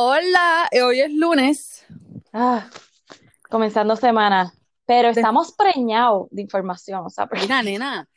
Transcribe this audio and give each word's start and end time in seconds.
Hola, 0.00 0.68
hoy 0.84 1.00
es 1.00 1.12
lunes. 1.12 1.84
Ah, 2.32 2.70
comenzando 3.50 3.96
semana, 3.96 4.52
pero 4.86 5.08
estamos 5.08 5.50
preñados 5.50 6.28
de 6.30 6.42
información, 6.42 7.04
o 7.04 7.10
sea, 7.10 7.28
Mira, 7.32 7.64
nena, 7.64 8.08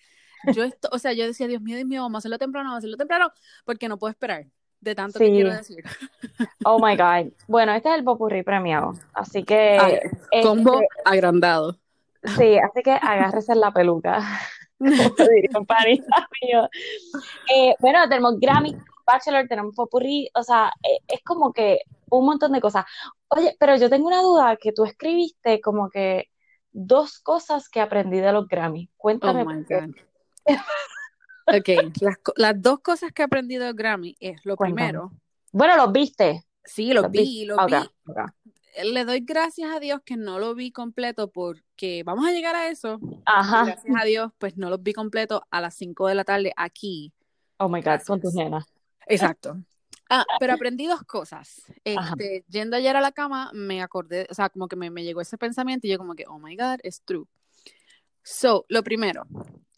yo 0.53 0.63
esto, 0.63 0.89
o 0.91 0.99
sea, 0.99 1.13
yo 1.13 1.25
decía, 1.25 1.47
Dios 1.47 1.59
mío, 1.59 1.77
Dios 1.77 1.87
mío, 1.87 2.03
vamos 2.03 2.17
a 2.17 2.19
hacerlo 2.19 2.37
temprano, 2.37 2.69
vamos 2.69 2.75
a 2.75 2.77
hacerlo 2.81 2.97
temprano, 2.97 3.31
porque 3.65 3.87
no 3.89 3.97
puedo 3.97 4.11
esperar 4.11 4.45
de 4.79 4.93
tanto 4.93 5.17
que 5.17 5.25
Sí. 5.25 5.31
quiero 5.31 5.55
decir. 5.55 5.83
oh 6.65 6.77
my 6.77 6.95
God. 6.95 7.33
Bueno, 7.47 7.73
este 7.73 7.89
es 7.89 7.95
el 7.95 8.03
popurrí 8.03 8.43
premiado, 8.43 8.93
así 9.15 9.43
que, 9.43 9.79
Ay, 9.81 9.95
este, 10.29 10.47
combo 10.47 10.81
agrandado. 11.03 11.79
sí, 12.37 12.59
así 12.59 12.83
que 12.83 12.91
agárrese 12.91 13.55
la 13.55 13.71
peluca, 13.71 14.19
como 14.77 15.31
diría 15.31 15.49
un. 15.57 15.67
Eh, 17.55 17.75
bueno, 17.79 18.07
tenemos 18.07 18.39
Grammy, 18.39 18.77
Bachelor, 19.05 19.47
tenemos 19.47 19.75
popurrí, 19.75 20.29
o 20.33 20.43
sea, 20.43 20.71
eh, 20.83 20.99
es 21.07 21.21
como 21.23 21.53
que 21.53 21.81
un 22.09 22.25
montón 22.25 22.51
de 22.53 22.61
cosas. 22.61 22.85
Oye, 23.29 23.55
pero 23.59 23.75
yo 23.77 23.89
tengo 23.89 24.07
una 24.07 24.21
duda 24.21 24.57
que 24.57 24.71
tú 24.73 24.83
escribiste 24.85 25.61
como 25.61 25.89
que 25.89 26.29
dos 26.71 27.19
cosas 27.19 27.69
que 27.69 27.81
aprendí 27.81 28.19
de 28.19 28.31
los 28.33 28.47
Grammy. 28.47 28.89
Oh 28.91 28.95
Cuéntame 28.97 29.45
my 29.45 29.53
por 29.55 29.65
qué. 29.67 29.79
God. 29.81 29.95
Ok, 31.47 31.69
las, 32.35 32.61
dos 32.61 32.79
cosas 32.79 33.11
que 33.11 33.21
he 33.23 33.25
aprendido 33.25 33.65
de 33.65 33.73
Grammy 33.73 34.15
es 34.19 34.45
lo 34.45 34.55
Cuéntame. 34.55 34.89
primero, 34.91 35.11
Bueno, 35.51 35.75
los 35.77 35.91
viste. 35.91 36.45
sí, 36.63 36.93
lo 36.93 37.01
Los 37.01 37.11
vi, 37.11 37.45
vi. 37.47 37.49
Le 38.83 39.03
doy 39.05 39.19
gracias 39.19 39.69
a 39.75 39.79
Dios 39.81 39.99
que 40.05 40.15
no 40.15 40.39
lo 40.39 40.55
vi 40.55 40.71
completo 40.71 41.29
porque 41.29 42.03
vamos 42.05 42.25
a 42.25 42.31
llegar 42.31 42.55
a 42.55 42.69
eso. 42.69 42.99
Ajá. 43.25 43.65
gracias 43.65 43.95
a 43.99 44.05
Dios, 44.05 44.31
pues 44.37 44.55
no 44.57 44.69
los 44.69 44.81
vi 44.81 44.93
completo 44.93 45.43
a 45.51 45.59
las 45.59 45.75
5 45.75 46.07
de 46.07 46.15
la 46.15 46.23
tarde 46.23 46.53
aquí. 46.55 47.11
Oh 47.57 47.67
my 47.67 47.81
God, 47.81 48.01
con 48.07 48.21
tus 48.21 48.33
Gracias. 48.33 48.35
nenas. 48.35 48.65
Exacto. 49.13 49.57
Ah, 50.09 50.25
pero 50.39 50.53
aprendí 50.53 50.87
dos 50.87 51.03
cosas. 51.03 51.61
Este, 51.85 52.43
yendo 52.49 52.75
ayer 52.75 52.97
a 52.97 53.01
la 53.01 53.13
cama, 53.13 53.49
me 53.53 53.81
acordé, 53.81 54.27
o 54.29 54.33
sea, 54.33 54.49
como 54.49 54.67
que 54.67 54.75
me, 54.75 54.89
me 54.89 55.03
llegó 55.03 55.21
ese 55.21 55.37
pensamiento 55.37 55.87
y 55.87 55.91
yo 55.91 55.97
como 55.97 56.15
que, 56.15 56.25
oh 56.27 56.37
my 56.37 56.55
God, 56.57 56.79
es 56.83 57.01
true. 57.03 57.25
So, 58.21 58.65
lo 58.67 58.83
primero, 58.83 59.25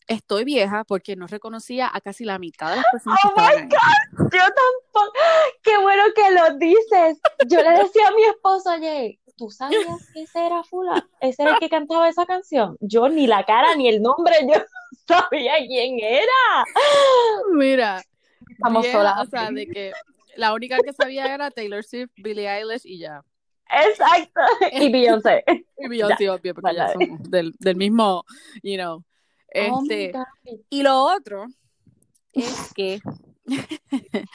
estoy 0.08 0.44
vieja 0.44 0.84
porque 0.86 1.16
no 1.16 1.28
reconocía 1.28 1.90
a 1.94 2.02
casi 2.02 2.26
la 2.26 2.40
mitad 2.40 2.72
de 2.72 2.78
las 2.78 2.86
personas 2.92 3.20
que 3.22 3.28
Oh 3.28 3.34
my 3.36 3.44
ahí. 3.44 3.70
Yo 4.18 4.28
tampoco. 4.28 5.14
Qué 5.62 5.78
bueno 5.78 6.04
que 6.16 6.32
lo 6.32 6.58
dices. 6.58 7.22
Yo 7.48 7.62
le 7.62 7.70
decía 7.84 8.08
a 8.08 8.12
mi 8.12 8.24
esposo 8.24 8.70
ayer, 8.70 9.20
¿tú 9.38 9.50
sabías 9.50 10.10
que 10.14 10.24
ese 10.24 10.46
era 10.46 10.64
Fula? 10.64 11.08
Ese 11.22 11.44
era 11.44 11.54
el 11.54 11.60
que 11.60 11.70
cantaba 11.70 12.10
esa 12.10 12.26
canción. 12.26 12.78
Yo 12.82 13.08
ni 13.10 13.28
la 13.28 13.46
cara 13.46 13.76
ni 13.76 13.88
el 13.88 14.02
nombre, 14.02 14.36
yo 14.42 14.60
no 15.10 15.16
sabía 15.22 15.58
quién 15.68 16.00
era. 16.00 16.66
Mira, 17.54 18.04
Estamos 18.50 18.84
vieja, 18.84 18.98
solas. 18.98 19.20
o 19.20 19.26
sea, 19.30 19.52
de 19.52 19.68
que 19.68 19.92
la 20.36 20.54
única 20.54 20.78
que 20.84 20.94
sabía 20.94 21.34
era 21.34 21.52
Taylor 21.52 21.84
Swift, 21.84 22.12
Billie 22.16 22.48
Eilish 22.50 22.86
y 22.86 23.00
ya. 23.00 23.24
Exacto. 23.70 24.42
Y 24.74 24.92
Beyoncé. 24.92 25.44
Y 25.78 25.88
Beyoncé, 25.88 26.30
obvio, 26.30 26.54
porque 26.54 26.76
ya 26.76 26.88
Vale. 26.88 26.94
somos 27.08 27.24
del, 27.30 27.54
del 27.60 27.76
mismo, 27.76 28.24
you 28.62 28.76
know. 28.76 29.04
Oh 29.56 29.82
Este. 29.84 30.12
Y 30.70 30.82
lo 30.84 31.04
otro 31.04 31.46
es 32.34 32.72
que 32.74 33.00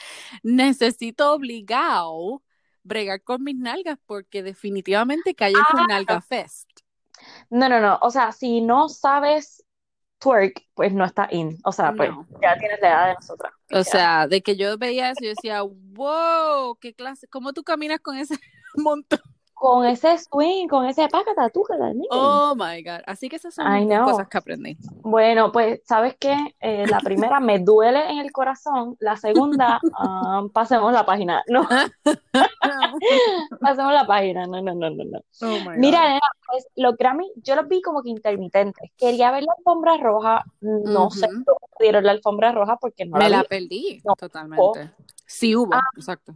necesito 0.43 1.33
obligado 1.33 2.43
bregar 2.83 3.21
con 3.23 3.43
mis 3.43 3.55
nalgas 3.57 3.97
porque 4.05 4.43
definitivamente 4.43 5.35
caí 5.35 5.53
en 5.53 5.59
Ah. 5.59 5.81
un 5.81 5.87
nalga 5.87 6.21
fest. 6.21 6.69
No, 7.49 7.67
no, 7.67 7.79
no. 7.81 7.99
O 8.01 8.09
sea, 8.11 8.31
si 8.31 8.61
no 8.61 8.87
sabes 8.89 9.63
twerk, 10.19 10.61
pues 10.73 10.93
no 10.93 11.05
está 11.05 11.27
in. 11.31 11.57
O 11.63 11.71
sea, 11.71 11.93
pues 11.93 12.09
No. 12.11 12.27
ya 12.41 12.57
tienes 12.57 12.79
la 12.81 12.87
edad 12.89 13.07
de 13.07 13.13
nosotras. 13.15 13.53
O 13.71 13.83
sea, 13.83 14.27
de 14.27 14.41
que 14.41 14.55
yo 14.55 14.77
veía 14.77 15.09
eso, 15.11 15.19
yo 15.23 15.29
decía, 15.29 15.61
wow, 15.63 16.75
qué 16.79 16.93
clase, 16.93 17.27
¿cómo 17.27 17.53
tú 17.53 17.63
caminas 17.63 17.99
con 17.99 18.17
ese 18.17 18.35
montón? 18.75 19.19
Con 19.59 19.85
ese 19.85 20.17
swing, 20.17 20.67
con 20.69 20.85
ese 20.85 21.09
pácata, 21.09 21.49
tú. 21.49 21.65
Oh 22.11 22.55
my 22.55 22.81
God. 22.81 23.01
Así 23.05 23.27
que 23.27 23.35
esas 23.35 23.53
son 23.53 23.65
las 23.89 24.01
cosas 24.09 24.29
que 24.29 24.37
aprendí. 24.37 24.77
Bueno, 25.01 25.51
pues, 25.51 25.81
¿sabes 25.85 26.15
qué? 26.17 26.55
Eh, 26.61 26.85
la 26.87 27.01
primera 27.01 27.41
me 27.41 27.59
duele 27.59 28.09
en 28.09 28.19
el 28.19 28.31
corazón. 28.31 28.95
La 29.01 29.17
segunda, 29.17 29.81
ah, 29.99 30.43
pasemos 30.53 30.93
la 30.93 31.05
página. 31.05 31.43
No, 31.49 31.67
pasemos 33.59 33.91
la 33.93 34.07
página. 34.07 34.47
No, 34.47 34.61
no, 34.61 34.73
no, 34.73 34.89
no, 34.91 35.03
no. 35.03 35.19
Oh 35.41 35.59
Mira, 35.75 36.07
nena, 36.07 36.21
pues 36.47 36.65
los 36.77 36.95
Grammy, 36.95 37.29
yo 37.43 37.57
los 37.57 37.67
vi 37.67 37.81
como 37.81 38.01
que 38.01 38.09
intermitentes. 38.11 38.91
Quería 38.97 39.29
ver 39.31 39.43
la 39.43 39.53
alfombra 39.57 39.97
roja. 39.97 40.45
No 40.61 41.09
sé 41.11 41.25
Ujú. 41.27 41.43
cómo 41.45 41.59
dieron 41.81 42.05
la 42.05 42.11
alfombra 42.11 42.53
roja 42.53 42.77
porque 42.77 43.05
no 43.05 43.17
Me 43.17 43.25
la 43.29 43.37
la 43.37 43.41
vi. 43.41 43.47
perdí 43.49 44.01
No. 44.05 44.15
totalmente. 44.15 44.91
Sí 45.25 45.53
hubo, 45.53 45.73
Ah, 45.73 45.81
exacto. 45.97 46.33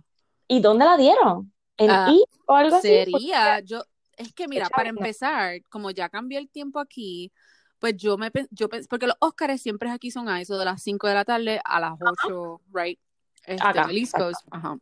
¿y 0.49 0.59
dónde 0.59 0.83
la 0.83 0.97
dieron? 0.97 1.52
¿En 1.77 1.89
Ah, 1.89 2.07
I 2.11 2.23
o 2.45 2.55
algo 2.55 2.75
así? 2.75 2.87
Porque 3.11 3.25
Sería, 3.25 3.59
yo, 3.61 3.83
es 4.17 4.33
que 4.33 4.47
mira, 4.47 4.69
para 4.69 4.89
empezar, 4.89 5.61
como 5.69 5.91
ya 5.91 6.09
cambió 6.09 6.39
el 6.39 6.49
tiempo 6.49 6.79
aquí, 6.79 7.31
pues 7.79 7.97
yo 7.97 8.17
me, 8.17 8.31
yo 8.51 8.69
porque 8.89 9.07
los 9.07 9.15
Oscars 9.19 9.61
siempre 9.61 9.89
aquí 9.89 10.11
son 10.11 10.29
a 10.29 10.39
eso 10.39 10.57
de 10.57 10.65
las 10.65 10.81
5 10.81 11.07
de 11.07 11.13
la 11.13 11.25
tarde 11.25 11.61
a 11.65 11.79
las 11.79 11.93
8, 11.99 12.61
right? 12.73 12.99
Este, 13.45 13.67
Acá, 13.67 13.83
en 13.83 13.89
el 13.89 13.97
East 13.97 14.13
exacto. 14.13 14.25
Coast, 14.25 14.47
ajá. 14.51 14.77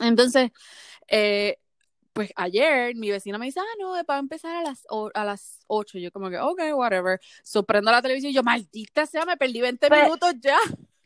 Entonces, 0.00 0.50
eh, 1.06 1.58
pues 2.12 2.32
ayer 2.36 2.94
mi 2.94 3.10
vecina 3.10 3.38
me 3.38 3.46
dice, 3.46 3.60
ah, 3.60 3.76
no, 3.78 3.90
va 3.92 4.16
a 4.16 4.18
empezar 4.18 4.54
a 4.56 4.62
las, 4.62 4.86
a 5.14 5.24
las 5.24 5.60
8. 5.66 5.98
Yo 5.98 6.10
como 6.12 6.30
que, 6.30 6.38
ok, 6.38 6.60
whatever. 6.74 7.20
Sorprendo 7.42 7.90
la 7.90 8.02
televisión 8.02 8.30
y 8.30 8.34
yo, 8.34 8.42
maldita 8.42 9.04
sea, 9.06 9.24
me 9.24 9.36
perdí 9.36 9.60
20 9.60 9.88
Pues, 9.88 10.02
minutos 10.04 10.34
ya. 10.40 10.58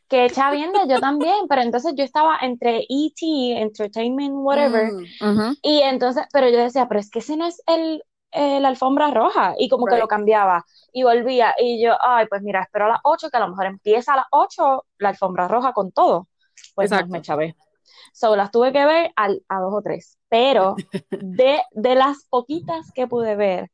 Que 0.09 0.25
echa 0.27 0.51
viendo 0.51 0.87
yo 0.89 1.01
también, 1.01 1.47
pero 1.49 1.63
entonces 1.63 1.95
yo 1.97 2.05
estaba 2.05 2.39
entre 2.43 2.79
E.T., 2.89 3.61
Entertainment, 3.61 4.33
whatever, 4.37 4.95
Mm, 5.21 5.55
y 5.63 5.81
entonces, 5.83 6.25
pero 6.33 6.49
yo 6.51 6.59
decía, 6.59 6.89
pero 6.89 7.01
es 7.01 7.11
que 7.11 7.21
ese 7.21 7.37
no 7.37 7.47
es 7.47 7.63
el, 7.67 8.03
eh, 8.33 8.61
la 8.61 8.69
alfombra 8.69 9.11
roja, 9.13 9.55
y 9.59 9.69
como 9.69 9.89
que 9.89 9.97
lo 9.99 10.09
cambiaba, 10.09 10.65
y 10.93 11.03
volvía, 11.05 11.55
y 11.59 11.83
yo, 11.83 11.95
ay, 12.03 12.27
pues 12.29 12.43
mira, 12.43 12.63
espero 12.63 12.87
a 12.87 12.89
las 12.91 13.01
8, 13.05 13.31
que 13.31 13.37
a 13.39 13.41
lo 13.41 13.49
mejor 13.49 13.67
empieza 13.67 14.15
a 14.15 14.17
las 14.17 14.27
8 14.33 14.85
la 14.99 15.11
alfombra 15.11 15.49
roja 15.49 15.73
con 15.73 15.93
todo, 15.93 16.29
pues 16.75 16.91
no, 16.91 17.07
me 17.09 17.21
chavé. 17.23 17.57
So, 18.13 18.37
las 18.37 18.51
tuve 18.51 18.73
que 18.73 18.85
ver 18.87 19.13
al- 19.17 19.43
a 19.49 19.61
dos 19.61 19.75
o 19.75 19.83
tres, 19.83 20.19
pero 20.29 20.85
de, 21.21 21.61
de 21.73 21.95
las 21.97 22.25
poquitas 22.31 22.93
que 22.93 23.07
pude 23.09 23.37
ver, 23.37 23.71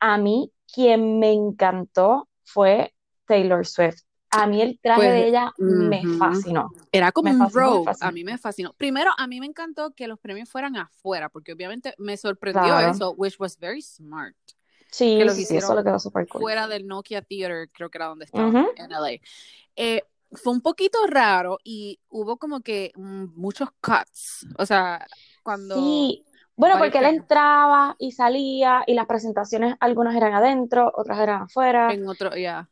a 0.00 0.18
mí 0.18 0.52
quien 0.72 1.18
me 1.18 1.32
encantó 1.32 2.28
fue 2.44 2.94
Taylor 3.26 3.66
Swift. 3.66 4.00
A 4.32 4.46
mí 4.46 4.62
el 4.62 4.78
traje 4.80 5.00
Pues, 5.00 5.12
de 5.12 5.28
ella 5.28 5.52
me 5.58 6.06
fascinó. 6.06 6.72
Era 6.92 7.12
como 7.12 7.30
Me 7.30 7.36
un 7.36 7.52
robe, 7.52 7.96
a 8.00 8.12
mí 8.12 8.24
me 8.24 8.38
fascinó. 8.38 8.72
Primero, 8.74 9.10
a 9.18 9.26
mí 9.26 9.40
me 9.40 9.46
encantó 9.46 9.92
que 9.92 10.06
los 10.06 10.18
premios 10.20 10.48
fueran 10.48 10.76
afuera, 10.76 11.28
porque 11.28 11.52
obviamente 11.52 11.94
me 11.98 12.16
sorprendió 12.16 12.74
Claro. 12.74 12.90
eso, 12.94 13.12
which 13.12 13.38
was 13.40 13.58
very 13.58 13.82
smart, 13.82 14.36
que 15.16 15.24
Sí, 15.24 15.24
los 15.24 15.36
sí, 15.36 15.44
sí, 15.44 15.56
eso 15.56 15.74
le 15.74 15.82
quedó 15.82 15.98
cool. 16.28 16.42
fuera 16.42 16.68
del 16.68 16.86
Nokia 16.86 17.22
Theater, 17.22 17.68
creo 17.72 17.90
que 17.90 17.98
era 17.98 18.06
donde 18.06 18.24
estaban, 18.24 18.50
Ujú. 18.50 18.68
en 18.76 18.92
LA. 18.92 19.08
Eh, 19.76 20.02
fue 20.32 20.52
un 20.52 20.60
poquito 20.60 20.98
raro 21.08 21.58
y 21.64 22.00
hubo 22.08 22.36
como 22.38 22.60
que 22.60 22.92
muchos 22.96 23.68
cuts, 23.80 24.46
o 24.58 24.64
sea, 24.66 25.06
cuando 25.42 25.76
Sí, 25.76 26.24
bueno, 26.56 26.76
porque 26.78 26.98
él 26.98 27.06
entraba 27.06 27.96
y 27.98 28.12
salía 28.12 28.82
y 28.86 28.94
las 28.94 29.06
presentaciones, 29.06 29.76
algunas 29.80 30.14
eran 30.16 30.34
adentro, 30.34 30.92
otras 30.94 31.18
eran 31.20 31.42
afuera. 31.42 31.94
en 31.94 32.06
otro, 32.08 32.34
ya. 32.36 32.70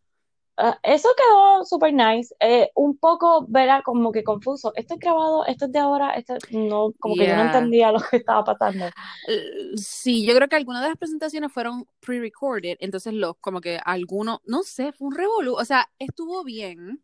Ah, 0.61 0.77
eso 0.83 1.09
quedó 1.17 1.65
súper 1.65 1.95
nice. 1.95 2.35
Eh, 2.41 2.71
un 2.75 2.99
poco, 2.99 3.47
verá, 3.49 3.83
como 3.83 4.11
que 4.11 4.25
confuso. 4.25 4.73
Esto 4.75 4.95
es 4.95 5.01
grabado, 5.01 5.47
esto 5.47 5.67
es 5.67 5.73
de 5.73 5.79
ahora, 5.79 6.11
esto 6.11 6.35
no, 6.51 6.93
como 6.99 7.15
que 7.15 7.29
yo 7.29 7.37
no 7.37 7.43
entendía 7.43 7.93
lo 7.93 8.01
que 8.01 8.17
estaba 8.17 8.43
pasando. 8.43 8.87
Eh, 9.29 9.77
Sí, 9.77 10.27
yo 10.27 10.35
creo 10.35 10.49
que 10.49 10.57
algunas 10.57 10.83
de 10.83 10.89
las 10.89 10.99
presentaciones 10.99 11.53
fueron 11.53 11.87
pre-recorded, 12.01 12.77
entonces 12.81 13.15
los, 13.15 13.37
como 13.41 13.61
que 13.61 13.79
algunos, 13.85 14.41
no 14.47 14.65
sé, 14.65 14.93
fue 14.93 15.09
un 15.09 15.15
revolú, 15.15 15.55
o 15.55 15.65
sea, 15.65 15.89
estuvo 15.99 16.43
bien, 16.43 17.01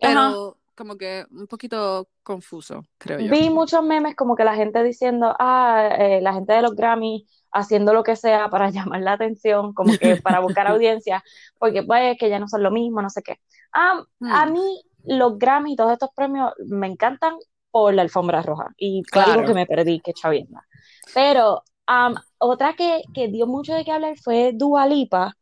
Ajá. 0.00 0.36
pero 0.36 0.58
como 0.74 0.96
que 0.96 1.24
un 1.30 1.46
poquito 1.46 2.08
confuso, 2.22 2.84
creo 2.98 3.20
yo. 3.20 3.30
Vi 3.30 3.50
muchos 3.50 3.82
memes 3.84 4.16
como 4.16 4.36
que 4.36 4.44
la 4.44 4.54
gente 4.54 4.82
diciendo, 4.82 5.34
ah, 5.38 5.96
eh, 5.98 6.20
la 6.20 6.34
gente 6.34 6.52
de 6.52 6.62
los 6.62 6.74
Grammy 6.74 7.26
haciendo 7.52 7.92
lo 7.94 8.02
que 8.02 8.16
sea 8.16 8.48
para 8.50 8.70
llamar 8.70 9.00
la 9.02 9.12
atención, 9.14 9.72
como 9.74 9.96
que 9.98 10.16
para 10.16 10.40
buscar 10.40 10.66
audiencia, 10.68 11.22
porque 11.58 11.82
pues 11.82 12.16
que 12.18 12.28
ya 12.30 12.38
no 12.38 12.48
son 12.48 12.62
lo 12.62 12.70
mismo, 12.70 13.02
no 13.02 13.10
sé 13.10 13.22
qué. 13.22 13.36
Ah, 13.72 14.02
a 14.28 14.46
Hmm, 14.46 14.46
mí 14.46 14.82
los 15.04 15.38
Grammy 15.38 15.72
y 15.74 15.76
todos 15.76 15.92
estos 15.92 16.10
premios 16.14 16.52
me 16.66 16.86
encantan 16.86 17.34
por 17.70 17.94
la 17.94 18.02
alfombra 18.02 18.42
roja 18.42 18.68
y 18.76 19.02
algo 19.16 19.44
que 19.44 19.54
claro. 19.54 19.54
me 19.54 19.66
perdí, 19.66 20.00
que 20.00 20.12
chavienda. 20.12 20.66
Pero 21.14 21.62
am, 21.86 22.14
otra 22.38 22.74
que, 22.74 23.02
que 23.12 23.28
dio 23.28 23.46
mucho 23.46 23.74
de 23.74 23.84
qué 23.84 23.92
hablar 23.92 24.16
fue 24.22 24.52
Dua 24.54 24.86
Lipa. 24.86 25.36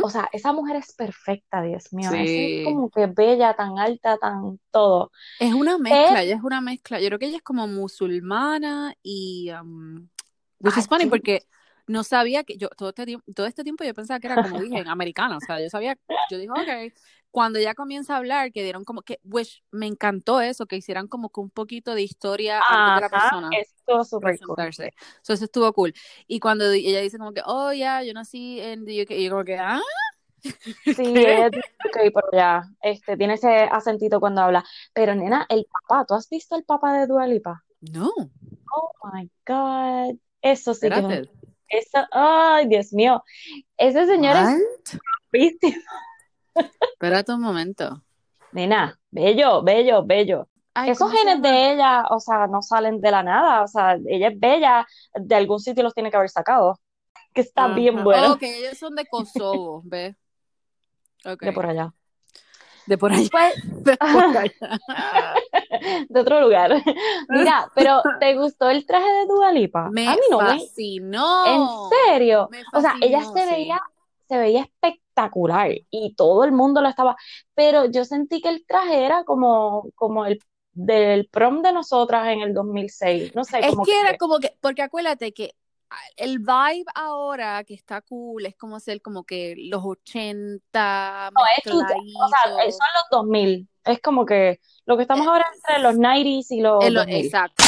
O 0.00 0.10
sea, 0.10 0.28
esa 0.32 0.52
mujer 0.52 0.76
es 0.76 0.94
perfecta, 0.94 1.62
Dios 1.62 1.92
mío. 1.92 2.14
Esa 2.16 2.42
es 2.42 2.54
Sí. 2.54 2.62
como 2.62 2.90
que 2.90 3.06
bella, 3.06 3.54
tan 3.54 3.78
alta, 3.78 4.16
tan 4.18 4.60
todo. 4.70 5.10
Es 5.38 5.54
una 5.54 5.78
mezcla, 5.78 6.22
ella 6.22 6.34
es 6.36 6.42
una 6.42 6.60
mezcla. 6.60 7.00
Yo 7.00 7.06
creo 7.08 7.18
que 7.18 7.26
ella 7.26 7.36
es 7.38 7.42
como 7.42 7.68
musulmana 7.68 8.94
y, 9.02 9.50
um, 9.52 10.08
which 10.60 10.76
is 10.76 10.86
funny 10.86 11.06
porque 11.06 11.42
no 11.86 12.04
sabía 12.04 12.44
que 12.44 12.56
yo 12.58 12.68
todo 12.70 12.90
este 12.90 13.06
tiempo, 13.06 13.24
todo 13.34 13.46
este 13.46 13.64
tiempo 13.64 13.84
yo 13.84 13.94
pensaba 13.94 14.20
que 14.20 14.26
era 14.26 14.38
como 14.38 14.60
dije, 14.60 14.84
americana, 14.86 15.38
o 15.38 15.40
sea, 15.40 15.60
yo 15.60 15.70
sabía, 15.70 15.96
yo 16.30 16.38
dije, 16.38 16.50
ok, 16.50 16.92
cuando 17.30 17.58
ella 17.58 17.74
comienza 17.74 18.14
a 18.14 18.18
hablar, 18.18 18.52
que 18.52 18.62
dieron 18.62 18.84
como 18.84 19.02
que, 19.02 19.20
which 19.24 19.62
me 19.70 19.86
encantó 19.86 20.40
eso, 20.40 20.66
que 20.66 20.76
hicieran 20.76 21.08
como 21.08 21.30
que 21.30 21.40
un 21.40 21.50
poquito 21.50 21.94
de 21.94 22.02
historia 22.02 22.62
antes 22.68 22.94
de 22.94 23.00
la 23.00 23.08
Ajá, 23.08 23.10
persona. 23.10 23.50
estuvo 23.60 24.04
súper 24.04 24.38
cool. 24.40 24.56
So, 25.22 25.32
eso 25.32 25.44
estuvo 25.44 25.72
cool. 25.72 25.94
Y 26.26 26.40
cuando 26.40 26.70
ella 26.70 27.00
dice 27.00 27.18
como 27.18 27.32
que, 27.32 27.42
oh, 27.44 27.72
ya, 27.72 28.02
yo 28.02 28.12
nací 28.14 28.60
en 28.60 28.84
the 28.84 29.02
UK, 29.02 29.10
y 29.12 29.24
yo 29.24 29.30
como 29.30 29.44
que, 29.44 29.56
ah, 29.58 29.80
Sí, 30.96 31.24
es 31.26 31.52
UK, 31.84 32.10
pero 32.12 32.28
ya, 32.32 32.62
este, 32.82 33.16
tiene 33.16 33.34
ese 33.34 33.48
acentito 33.70 34.20
cuando 34.20 34.42
habla. 34.42 34.64
Pero 34.92 35.14
nena, 35.14 35.46
el 35.48 35.66
papá, 35.66 36.04
¿tú 36.06 36.14
has 36.14 36.28
visto 36.28 36.56
el 36.56 36.64
papá 36.64 36.92
de 36.98 37.06
Dua 37.06 37.26
Lipa? 37.26 37.64
No, 37.82 38.12
Oh 38.72 38.92
my 39.02 39.28
God, 39.46 40.18
eso 40.42 40.74
sí 40.74 40.88
que 40.88 40.98
es 40.98 41.04
un, 41.04 41.12
eso, 41.68 41.98
ay, 42.12 42.66
Dios 42.66 42.92
mío, 42.92 43.22
ese 43.76 44.06
señor 44.06 44.36
es 44.36 44.44
What? 44.44 45.00
guapísimo. 45.30 45.82
Espérate 46.92 47.32
un 47.32 47.42
momento. 47.42 48.02
Nena, 48.52 48.98
bello, 49.10 49.62
bello, 49.62 50.04
bello. 50.04 50.48
Ay, 50.74 50.90
Esos 50.90 51.08
¿cómo 51.08 51.12
se 51.12 51.18
genes 51.18 51.42
de 51.42 51.72
ella, 51.72 52.04
o 52.10 52.20
sea, 52.20 52.46
no 52.46 52.62
salen 52.62 53.00
de 53.00 53.10
la 53.10 53.22
nada, 53.22 53.62
o 53.64 53.68
sea, 53.68 53.98
ella 54.06 54.28
es 54.28 54.38
bella, 54.38 54.86
de 55.14 55.34
algún 55.34 55.58
sitio 55.58 55.82
los 55.82 55.92
tiene 55.92 56.10
que 56.10 56.16
haber 56.16 56.30
sacado, 56.30 56.78
que 57.34 57.40
está 57.40 57.68
bien 57.68 58.02
bueno, 58.04 58.34
Ok, 58.34 58.42
ellos 58.42 58.78
son 58.78 58.94
de 58.94 59.04
Kosovo, 59.06 59.82
¿ves? 59.84 60.16
Ok. 61.24 61.42
de 61.42 61.52
por 61.52 61.66
allá. 61.66 61.92
De 62.88 62.96
por 62.96 63.12
allá. 63.12 63.28
Pues, 63.30 63.54
De 63.84 63.96
por 63.98 64.36
allá. 64.38 64.52
de 66.08 66.20
otro 66.20 66.40
lugar. 66.40 66.72
Mira, 67.28 67.70
pero 67.74 68.00
¿te 68.18 68.34
gustó 68.34 68.70
el 68.70 68.86
traje 68.86 69.10
de 69.10 69.26
Dua 69.26 69.52
Lipa? 69.52 69.90
Me 69.90 70.08
A 70.08 70.12
mí 70.12 70.20
no 70.30 70.38
me, 70.40 70.58
fascinó. 70.58 71.46
en 71.46 71.68
serio. 72.06 72.48
Me 72.50 72.62
O 72.72 72.80
sea, 72.80 72.94
ella 73.02 73.22
se 73.24 73.44
sí. 73.44 73.50
veía, 73.50 73.82
se 74.26 74.38
veía 74.38 74.62
espectacular 74.62 75.70
y 75.90 76.14
todo 76.14 76.44
el 76.44 76.52
mundo 76.52 76.80
lo 76.80 76.88
estaba, 76.88 77.14
pero 77.54 77.84
yo 77.90 78.06
sentí 78.06 78.40
que 78.40 78.48
el 78.48 78.64
traje 78.66 79.04
era 79.04 79.24
como, 79.24 79.90
como 79.94 80.24
el 80.24 80.40
del 80.72 81.28
prom 81.28 81.60
de 81.60 81.72
nosotras 81.72 82.28
en 82.28 82.40
el 82.40 82.54
2006, 82.54 83.34
no 83.34 83.44
sé, 83.44 83.58
Es 83.58 83.70
como 83.70 83.84
que 83.84 84.00
era 84.00 84.16
como 84.16 84.38
que, 84.38 84.56
porque 84.60 84.80
acuérdate 84.82 85.32
que 85.32 85.54
el 86.16 86.38
vibe 86.40 86.84
ahora 86.94 87.62
que 87.64 87.74
está 87.74 88.00
cool 88.02 88.46
es 88.46 88.54
como 88.56 88.78
ser 88.80 89.00
como 89.02 89.24
que 89.24 89.54
los 89.56 89.82
80 89.84 91.30
no, 91.34 91.40
es 91.56 91.72
o 91.72 91.78
sea, 92.28 92.64
eh, 92.64 92.72
son 92.72 92.86
los 92.94 93.04
2000, 93.10 93.68
es 93.84 94.00
como 94.00 94.26
que 94.26 94.60
lo 94.86 94.96
que 94.96 95.02
estamos 95.02 95.26
ahora 95.26 95.46
entre 95.54 95.78
los 95.82 95.94
90s 95.96 96.46
y 96.50 96.60
los 96.60 96.84
Es 96.84 96.92
lo- 96.92 97.00
2000. 97.00 97.24
exacto. 97.24 97.64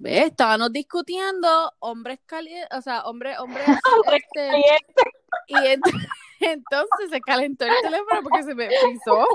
¿Ves? 0.00 0.26
Estábamos 0.26 0.72
discutiendo 0.72 1.72
hombres 1.80 2.20
calientes, 2.24 2.68
o 2.76 2.80
sea, 2.80 3.02
hombres, 3.02 3.36
hombres 3.40 3.64
Hombres 3.96 4.22
este, 4.22 4.48
calientes. 4.48 5.04
y 5.48 5.54
ent- 5.54 6.08
entonces 6.40 7.10
se 7.10 7.20
calentó 7.20 7.64
el 7.64 7.72
teléfono 7.82 8.22
porque 8.22 8.42
se 8.42 8.54
me 8.54 8.68
frizó. 8.68 9.26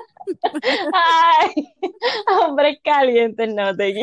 Ay, 0.93 1.73
hombres 2.41 2.77
calientes, 2.83 3.53
no 3.53 3.75
te. 3.75 3.93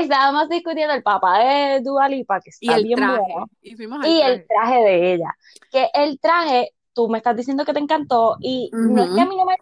Estábamos 0.00 0.48
discutiendo 0.48 0.94
el 0.94 1.02
papá 1.02 1.38
de 1.38 1.80
Dua 1.80 2.08
Lipa, 2.08 2.40
que 2.40 2.50
Y 2.60 2.66
está 2.68 2.76
el 2.78 2.84
bien 2.84 2.96
traje. 2.96 3.20
bueno, 3.20 3.46
Y 3.62 4.08
y 4.10 4.20
el 4.22 4.46
traje. 4.46 4.76
de 4.84 5.14
ella. 5.14 5.36
Que 5.70 5.88
el 5.94 6.18
traje, 6.18 6.72
tú 6.92 7.08
me 7.08 7.18
estás 7.18 7.36
diciendo 7.36 7.64
que 7.64 7.72
te 7.72 7.78
encantó, 7.78 8.36
y 8.40 8.70
no 8.72 9.02
es 9.04 9.10
que 9.14 9.20
a 9.20 9.26
mí 9.26 9.36
no 9.36 9.44
me 9.44 9.56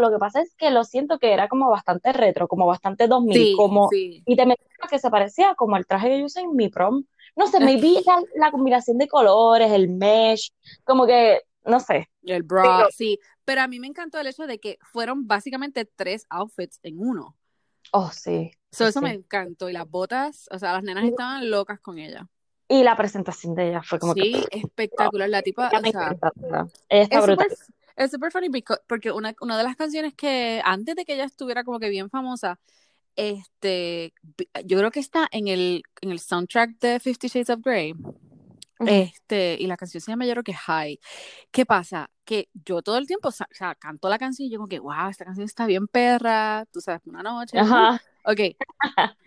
lo 0.00 0.10
que 0.10 0.18
pasa 0.18 0.40
es 0.40 0.54
que 0.54 0.70
lo 0.70 0.84
siento 0.84 1.18
que 1.18 1.32
era 1.32 1.48
como 1.48 1.68
bastante 1.68 2.12
retro, 2.12 2.46
como 2.48 2.66
bastante 2.66 3.08
2000, 3.08 3.34
Sí, 3.36 3.54
como, 3.56 3.88
sí. 3.90 4.22
y 4.24 4.36
te 4.36 4.46
menciono 4.46 4.88
que 4.88 4.98
se 4.98 5.10
parecía 5.10 5.54
como 5.56 5.76
el 5.76 5.86
traje 5.86 6.08
que 6.10 6.18
yo 6.20 6.26
usé 6.26 6.40
en 6.40 6.54
mi 6.54 6.68
prom. 6.68 7.04
No 7.36 7.46
sé, 7.48 7.60
me 7.60 7.76
vi 7.76 8.02
la, 8.06 8.22
la 8.36 8.50
combinación 8.50 8.98
de 8.98 9.08
colores, 9.08 9.72
el 9.72 9.88
mesh, 9.88 10.52
como 10.84 11.06
que, 11.06 11.40
no 11.64 11.80
sé. 11.80 12.10
El 12.22 12.42
Digo, 12.60 12.74
bra, 12.76 12.88
sí. 12.90 13.18
Pero 13.44 13.60
a 13.62 13.68
mí 13.68 13.78
me 13.80 13.86
encantó 13.86 14.18
el 14.18 14.26
hecho 14.26 14.46
de 14.46 14.58
que 14.60 14.78
fueron 14.82 15.26
básicamente 15.26 15.84
tres 15.84 16.26
outfits 16.30 16.80
en 16.82 16.98
uno. 17.00 17.36
oh, 17.92 18.10
sí, 18.12 18.50
So, 18.72 18.86
sí, 18.86 18.88
eso 18.88 19.00
me 19.00 19.12
encantó. 19.12 19.68
Y 19.70 19.72
las 19.72 19.88
botas, 19.88 20.48
o 20.50 20.58
sea, 20.58 20.72
las 20.74 20.82
nenas 20.82 21.04
estaban 21.06 21.48
locas 21.50 21.80
con 21.80 21.98
ella. 21.98 22.28
Y 22.68 22.82
la 22.82 22.96
presentación 22.96 23.54
de 23.54 23.68
ella 23.68 23.82
fue 23.82 23.98
como 23.98 24.16
que, 24.16 24.24
Sí, 24.24 24.48
espectacular. 24.50 25.28
La 25.28 25.42
tipa, 25.42 25.74
ella 25.80 25.90
o. 26.50 26.70
Ella 26.88 27.02
está 27.04 27.20
es 27.20 27.22
brutal. 27.22 27.46
súper 27.48 27.58
es 27.96 28.10
súper 28.10 28.32
funny 28.32 28.48
porque 28.88 29.12
una, 29.12 29.34
una 29.40 29.56
de 29.58 29.64
las 29.64 29.76
canciones 29.76 30.14
que 30.14 30.60
antes 30.64 30.96
de 30.96 31.04
que 31.04 31.14
ella 31.14 31.24
estuviera 31.24 31.64
como 31.64 31.78
que 31.80 31.88
bien 31.90 32.10
famosa, 32.10 32.58
este, 33.16 34.14
yo 34.64 34.78
creo 34.78 34.90
que 34.90 35.00
está 35.00 35.28
en 35.30 35.48
el, 35.48 35.82
en 36.00 36.10
el 36.10 36.18
soundtrack 36.18 36.78
de 36.80 37.00
Fifty 37.00 37.28
Shades 37.28 37.50
of 37.50 37.60
Grey. 37.62 37.94
Este, 38.80 39.56
y 39.58 39.66
la 39.66 39.76
canción 39.76 40.00
se 40.00 40.10
llama 40.10 40.26
yo 40.26 40.32
creo 40.32 40.44
que 40.44 40.54
High. 40.54 41.00
¿Qué 41.50 41.64
pasa? 41.64 42.10
Que 42.24 42.48
yo 42.52 42.82
todo 42.82 42.98
el 42.98 43.06
tiempo, 43.06 43.28
o 43.28 43.32
sea, 43.32 43.74
canto 43.78 44.08
la 44.08 44.18
canción 44.18 44.46
y 44.46 44.50
yo 44.50 44.58
como 44.58 44.68
que, 44.68 44.80
wow, 44.80 45.08
esta 45.08 45.24
canción 45.24 45.44
está 45.44 45.66
bien 45.66 45.86
perra, 45.86 46.66
tú 46.72 46.80
sabes, 46.80 47.02
una 47.06 47.22
noche, 47.22 47.56
uh, 47.56 47.60
Ajá. 47.60 48.02
ok. 48.24 48.40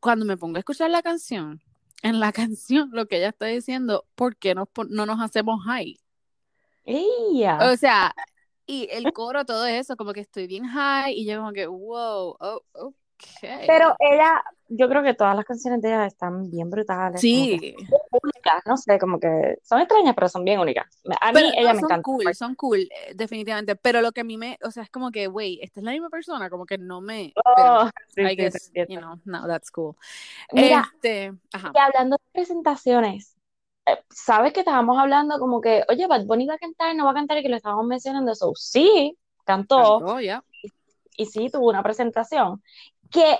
Cuando 0.00 0.24
me 0.24 0.36
pongo 0.36 0.56
a 0.56 0.60
escuchar 0.60 0.90
la 0.90 1.02
canción, 1.02 1.62
en 2.02 2.20
la 2.20 2.32
canción 2.32 2.90
lo 2.92 3.06
que 3.06 3.18
ella 3.18 3.28
está 3.28 3.46
diciendo, 3.46 4.06
¿por 4.14 4.36
qué 4.36 4.54
no, 4.54 4.68
no 4.88 5.06
nos 5.06 5.20
hacemos 5.20 5.62
high? 5.64 5.98
Ella. 6.84 7.70
O 7.70 7.76
sea, 7.76 8.14
y 8.66 8.88
el 8.90 9.12
coro, 9.12 9.44
todo 9.44 9.66
eso, 9.66 9.96
como 9.96 10.12
que 10.12 10.20
estoy 10.20 10.46
bien 10.46 10.64
high 10.66 11.14
y 11.14 11.26
yo 11.26 11.38
como 11.38 11.52
que, 11.52 11.66
wow, 11.66 12.36
oh, 12.38 12.94
Pero 13.66 13.94
ella, 13.98 14.42
yo 14.68 14.88
creo 14.88 15.02
que 15.02 15.14
todas 15.14 15.36
las 15.36 15.44
canciones 15.44 15.82
de 15.82 15.88
ella 15.88 16.06
están 16.06 16.50
bien 16.50 16.70
brutales, 16.70 17.28
Sí, 17.30 17.74
son 17.88 18.00
únicas, 18.22 18.62
no 18.66 18.76
sé, 18.76 18.98
como 18.98 19.18
que 19.20 19.56
son 19.62 19.80
extrañas, 19.80 20.14
pero 20.14 20.28
son 20.28 20.44
bien 20.44 20.60
únicas. 20.60 20.86
A 21.20 21.32
mí 21.32 21.40
pero 21.40 21.54
ella 21.56 21.72
no, 21.72 21.74
me 21.74 21.80
son 21.80 21.94
encanta. 21.94 22.02
cool, 22.02 22.34
son 22.34 22.54
cool, 22.54 22.80
eh, 22.80 23.12
definitivamente. 23.14 23.76
Pero 23.76 24.00
lo 24.00 24.12
que 24.12 24.22
a 24.22 24.24
mí 24.24 24.38
me, 24.38 24.58
o 24.64 24.70
sea, 24.70 24.82
es 24.84 24.90
como 24.90 25.10
que, 25.10 25.28
wey, 25.28 25.60
esta 25.62 25.80
es 25.80 25.84
la 25.84 25.92
misma 25.92 26.08
persona, 26.10 26.48
como 26.50 26.64
que 26.66 26.78
no 26.78 27.00
me, 27.00 27.36
pero 27.54 27.76
Oh, 27.76 27.90
sí, 28.08 28.30
I 28.30 28.34
sí, 28.36 28.50
te 28.50 28.58
guess, 28.58 28.72
you 28.86 28.98
entiendo. 28.98 29.00
know, 29.00 29.20
no, 29.24 29.46
that's 29.46 29.70
cool. 29.70 29.96
Mira, 30.52 30.84
Este, 30.94 31.32
ajá, 31.52 31.72
y 31.74 31.78
hablando 31.78 32.16
de 32.18 32.24
presentaciones, 32.32 33.36
eh, 33.86 33.98
sabes 34.10 34.52
que 34.52 34.60
estábamos 34.60 34.98
hablando 34.98 35.38
como 35.40 35.60
que, 35.60 35.84
oye, 35.88 36.06
Bad 36.08 36.26
Bunny 36.26 36.46
va 36.46 36.54
a 36.56 36.58
cantar, 36.58 36.94
no 36.96 37.04
va 37.06 37.12
a 37.12 37.14
cantar, 37.14 37.38
y 37.38 37.42
que 37.42 37.48
lo 37.50 37.56
estábamos 37.56 37.86
mencionando 37.86 38.32
eso. 38.32 38.52
Sí, 38.56 39.18
cantó, 39.44 40.06
cantó 40.06 40.20
ya. 40.20 40.44
y 41.16 41.26
sí, 41.26 41.50
tuvo 41.50 41.68
una 41.68 41.82
presentación. 41.82 42.62
Que 43.10 43.38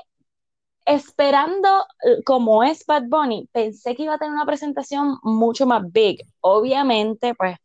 esperando 0.87 1.85
eh, 2.03 2.23
como 2.25 2.65
es 2.65 2.85
Bad 2.87 3.05
Bunny, 3.09 3.49
pensé 3.53 3.95
que 3.95 4.05
iba 4.05 4.15
a 4.15 4.19
tener 4.19 4.33
una 4.33 4.47
presentación 4.47 5.19
mucho 5.23 5.67
más 5.67 5.83
big. 5.93 6.23
Obviamente, 6.41 7.35
pues, 7.35 7.57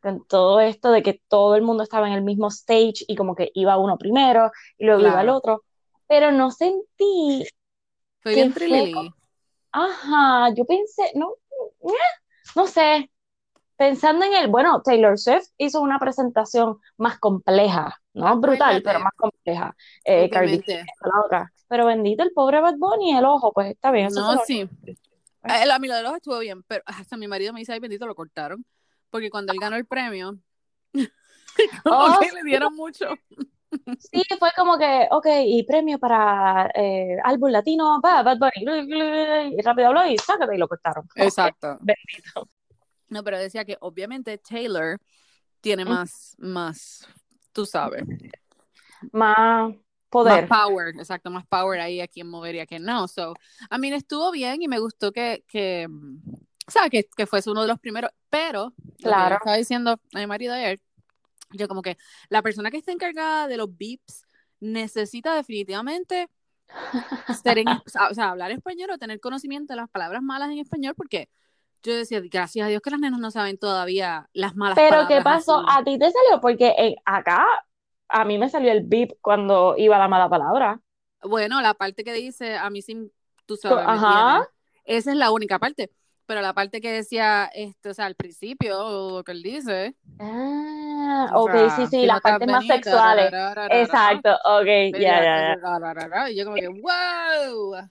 con 0.00 0.26
todo 0.26 0.60
esto 0.60 0.90
de 0.90 1.02
que 1.02 1.22
todo 1.28 1.54
el 1.56 1.62
mundo 1.62 1.82
estaba 1.82 2.08
en 2.08 2.14
el 2.14 2.22
mismo 2.22 2.48
stage 2.48 3.04
y 3.08 3.16
como 3.16 3.34
que 3.34 3.50
iba 3.54 3.78
uno 3.78 3.96
primero 3.96 4.50
y 4.76 4.84
luego 4.84 5.00
iba 5.00 5.22
el 5.22 5.30
otro, 5.30 5.62
pero 6.06 6.30
no 6.30 6.50
sentí 6.50 7.46
Fue 8.20 8.34
que 8.34 8.42
bien 8.42 8.52
fue. 8.52 8.92
Ajá, 9.72 10.54
yo 10.54 10.64
pensé, 10.66 11.10
no, 11.14 11.34
eh, 11.82 11.92
no 12.54 12.66
sé, 12.66 13.10
pensando 13.76 14.24
en 14.24 14.34
el, 14.34 14.48
bueno, 14.48 14.82
Taylor 14.82 15.18
Swift 15.18 15.48
hizo 15.58 15.80
una 15.80 15.98
presentación 15.98 16.78
más 16.96 17.18
compleja, 17.18 18.00
no 18.14 18.40
brutal, 18.40 18.82
pero 18.82 19.00
más 19.00 19.12
compleja. 19.16 19.76
Eh, 20.04 20.30
Cardi 20.30 20.62
la 20.66 21.20
otra, 21.24 21.52
pero 21.68 21.86
bendito 21.86 22.22
el 22.22 22.32
pobre 22.32 22.60
Bad 22.60 22.76
Bunny, 22.78 23.16
el 23.16 23.24
ojo, 23.24 23.52
pues 23.52 23.70
está 23.72 23.90
bien, 23.90 24.12
No, 24.12 24.38
sí. 24.38 24.68
Eh, 25.46 25.70
A 25.70 25.78
mí 25.78 25.88
lo 25.88 25.94
de 25.94 26.02
los 26.02 26.14
estuvo 26.14 26.38
bien, 26.38 26.62
pero 26.62 26.82
hasta 26.86 27.18
mi 27.18 27.28
marido 27.28 27.52
me 27.52 27.60
dice, 27.60 27.74
ay, 27.74 27.78
bendito, 27.78 28.06
lo 28.06 28.14
cortaron. 28.14 28.64
Porque 29.10 29.28
cuando 29.28 29.52
él 29.52 29.58
ganó 29.60 29.76
el 29.76 29.84
premio, 29.84 30.38
Oh, 31.84 32.18
que 32.20 32.32
le 32.32 32.42
dieron 32.44 32.74
mucho. 32.74 33.10
sí, 33.98 34.22
fue 34.38 34.48
como 34.56 34.78
que, 34.78 35.06
ok, 35.10 35.26
y 35.44 35.62
premio 35.64 35.98
para 35.98 36.70
eh, 36.74 37.18
álbum 37.22 37.50
latino, 37.50 38.00
va, 38.00 38.22
Bad 38.22 38.38
Bunny, 38.38 39.54
y 39.58 39.60
rápido 39.60 39.88
habló 39.88 40.06
y 40.06 40.16
sácate 40.16 40.54
y 40.54 40.58
lo 40.58 40.66
cortaron. 40.68 41.06
Exacto. 41.16 41.78
bendito. 41.80 42.48
No, 43.08 43.22
pero 43.22 43.38
decía 43.38 43.64
que 43.64 43.76
obviamente 43.80 44.38
Taylor 44.38 44.98
tiene 45.60 45.84
Mm, 45.84 45.88
más, 45.88 46.34
más, 46.38 47.06
tú 47.54 47.66
sabes, 47.66 48.04
Más 49.12 49.74
más 50.20 50.42
poder. 50.42 50.48
power, 50.48 50.88
exacto, 50.96 51.30
más 51.30 51.46
power 51.46 51.80
ahí 51.80 52.00
a 52.00 52.08
quien 52.08 52.28
mover 52.28 52.54
y 52.54 52.60
a 52.60 52.66
quien 52.66 52.84
no. 52.84 53.08
So, 53.08 53.34
a 53.70 53.78
mí 53.78 53.92
estuvo 53.92 54.30
bien 54.32 54.62
y 54.62 54.68
me 54.68 54.78
gustó 54.78 55.12
que, 55.12 55.44
que 55.48 55.86
o 56.66 56.70
sea, 56.70 56.88
que, 56.90 57.04
que 57.16 57.26
fuese 57.26 57.50
uno 57.50 57.62
de 57.62 57.68
los 57.68 57.78
primeros, 57.80 58.10
pero 58.30 58.74
lo 59.02 59.28
que 59.28 59.28
Claro. 59.28 59.36
estaba 59.36 59.56
diciendo 59.56 59.92
a 60.14 60.18
mi 60.18 60.26
marido 60.26 60.54
ayer, 60.54 60.80
yo 61.52 61.68
como 61.68 61.82
que 61.82 61.98
la 62.30 62.42
persona 62.42 62.70
que 62.70 62.78
está 62.78 62.92
encargada 62.92 63.48
de 63.48 63.56
los 63.58 63.76
beeps 63.76 64.24
necesita 64.60 65.34
definitivamente 65.36 66.28
ser 67.28 67.58
en, 67.58 67.70
o 68.10 68.14
sea, 68.14 68.30
hablar 68.30 68.50
español 68.50 68.90
o 68.90 68.98
tener 68.98 69.20
conocimiento 69.20 69.72
de 69.72 69.78
las 69.80 69.90
palabras 69.90 70.22
malas 70.22 70.50
en 70.50 70.58
español, 70.58 70.94
porque 70.96 71.28
yo 71.84 71.94
decía, 71.96 72.20
gracias 72.22 72.66
a 72.66 72.68
Dios 72.68 72.82
que 72.82 72.90
las 72.90 73.00
nenas 73.00 73.20
no 73.20 73.30
saben 73.30 73.58
todavía 73.58 74.28
las 74.32 74.56
malas 74.56 74.80
Pero 74.80 75.06
¿qué 75.06 75.20
palabras 75.20 75.22
pasó? 75.22 75.62
así. 75.62 75.64
A 75.68 75.82
ti 75.84 75.98
te 75.98 76.10
salió 76.10 76.40
porque 76.40 76.74
en- 76.76 76.94
acá 77.04 77.46
a 78.08 78.24
mí 78.24 78.38
me 78.38 78.48
salió 78.48 78.72
el 78.72 78.82
beep 78.84 79.16
cuando 79.20 79.74
iba 79.76 79.98
la 79.98 80.08
mala 80.08 80.28
palabra. 80.28 80.80
Bueno, 81.22 81.60
la 81.62 81.74
parte 81.74 82.04
que 82.04 82.12
dice, 82.12 82.56
a 82.56 82.68
mí 82.70 82.82
sí, 82.82 83.10
tú 83.46 83.56
sabes, 83.56 83.86
Ajá. 83.88 84.40
Esa 84.84 85.10
es 85.12 85.16
la 85.16 85.30
única 85.32 85.58
parte. 85.58 85.90
pero 86.26 86.40
la 86.42 86.54
parte 86.54 86.80
que 86.80 86.92
decía, 86.92 87.46
este, 87.54 87.90
o 87.90 87.94
sea, 87.94 88.06
al 88.06 88.14
principio, 88.16 89.10
lo 89.16 89.24
que 89.24 89.32
él 89.32 89.42
dice. 89.42 89.96
Ah, 90.18 91.30
o 91.34 91.38
ok, 91.44 91.52
sea, 91.52 91.68
sí, 91.70 91.86
sí, 91.86 92.06
las 92.06 92.20
partes 92.20 92.48
más 92.48 92.66
venida, 92.66 92.66
sexuales. 92.66 93.34
Exacto, 93.68 94.30
ok, 94.44 94.66
ya, 94.96 95.20
ya, 95.22 95.42
ya, 95.46 96.30
Y 96.30 96.36
yo 96.36 96.44
como 96.44 96.56
que, 96.56 96.68
wow. 96.68 97.90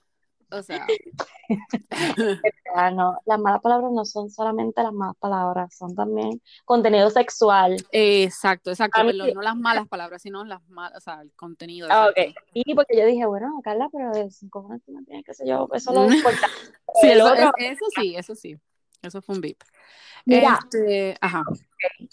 O 0.53 0.63
sea, 0.63 0.87
Ah, 2.75 2.89
no, 2.89 3.19
las 3.25 3.39
malas 3.39 3.61
palabras 3.61 3.91
no 3.91 4.03
son 4.03 4.29
solamente 4.31 4.81
las 4.81 4.93
malas 4.93 5.15
palabras, 5.19 5.75
son 5.77 5.93
también 5.95 6.41
contenido 6.65 7.09
sexual. 7.11 7.77
exacto, 7.91 8.71
exacto, 8.71 8.99
mí 9.03 9.11
perdón, 9.11 9.33
no 9.35 9.41
las 9.43 9.55
malas 9.55 9.87
palabras, 9.87 10.23
sino 10.23 10.43
las 10.43 10.61
malas, 10.69 10.97
o 10.97 11.01
sea, 11.01 11.21
el 11.21 11.31
contenido, 11.35 11.87
Ah, 11.91 12.09
exacto. 12.09 12.21
ok. 12.31 12.45
Y 12.53 12.73
porque 12.73 12.97
yo 12.97 13.05
dije, 13.05 13.25
bueno, 13.27 13.59
Carla, 13.63 13.89
pero 13.91 14.11
años 14.11 14.81
tú 14.85 14.91
no 14.91 15.03
tienes, 15.05 15.23
qué 15.23 15.33
sé 15.35 15.47
yo, 15.47 15.69
eso 15.73 15.93
lo 15.93 16.05
importa. 16.11 16.47
Sí, 17.01 17.09
eso, 17.09 17.31
otro, 17.31 17.51
es- 17.57 17.71
eso 17.71 17.85
sí, 17.95 18.15
eso 18.15 18.35
sí. 18.35 18.57
Eso 19.01 19.21
fue 19.21 19.35
un 19.35 19.41
beep. 19.41 19.57
mira, 20.25 20.59
Este, 20.63 21.17
ajá. 21.21 21.43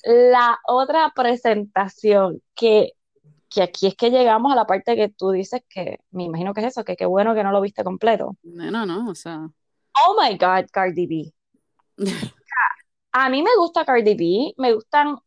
la 0.05 0.59
otra 0.67 1.13
presentación 1.15 2.43
que, 2.55 2.93
que 3.51 3.63
aquí 3.63 3.89
es 3.89 3.97
que 3.97 4.11
llegamos 4.11 4.53
a 4.53 4.55
la 4.55 4.65
parte 4.65 4.95
que 4.95 5.09
tú 5.09 5.33
dices 5.33 5.63
que, 5.69 5.99
me 6.13 6.23
imagino 6.25 6.55
que 6.55 6.61
es 6.61 6.69
eso, 6.69 6.85
que 6.85 6.97
qué 6.97 7.05
bueno 7.05 7.35
que 7.35 7.43
no 7.43 7.51
lo 7.51 7.61
viste 7.61 7.83
completo. 7.83 8.37
No, 8.45 8.71
no, 8.71 8.87
no, 8.87 9.11
o 9.11 9.15
sea. 9.15 9.49
Oh 10.07 10.17
my 10.19 10.39
God, 10.39 10.71
Cardi 10.73 11.07
B. 11.07 11.35
A 13.13 13.29
mí 13.29 13.43
me 13.43 13.51
gusta 13.59 13.85
Cardi 13.85 14.15
B, 14.15 14.55
me 14.57 14.73
gustan, 14.73 15.19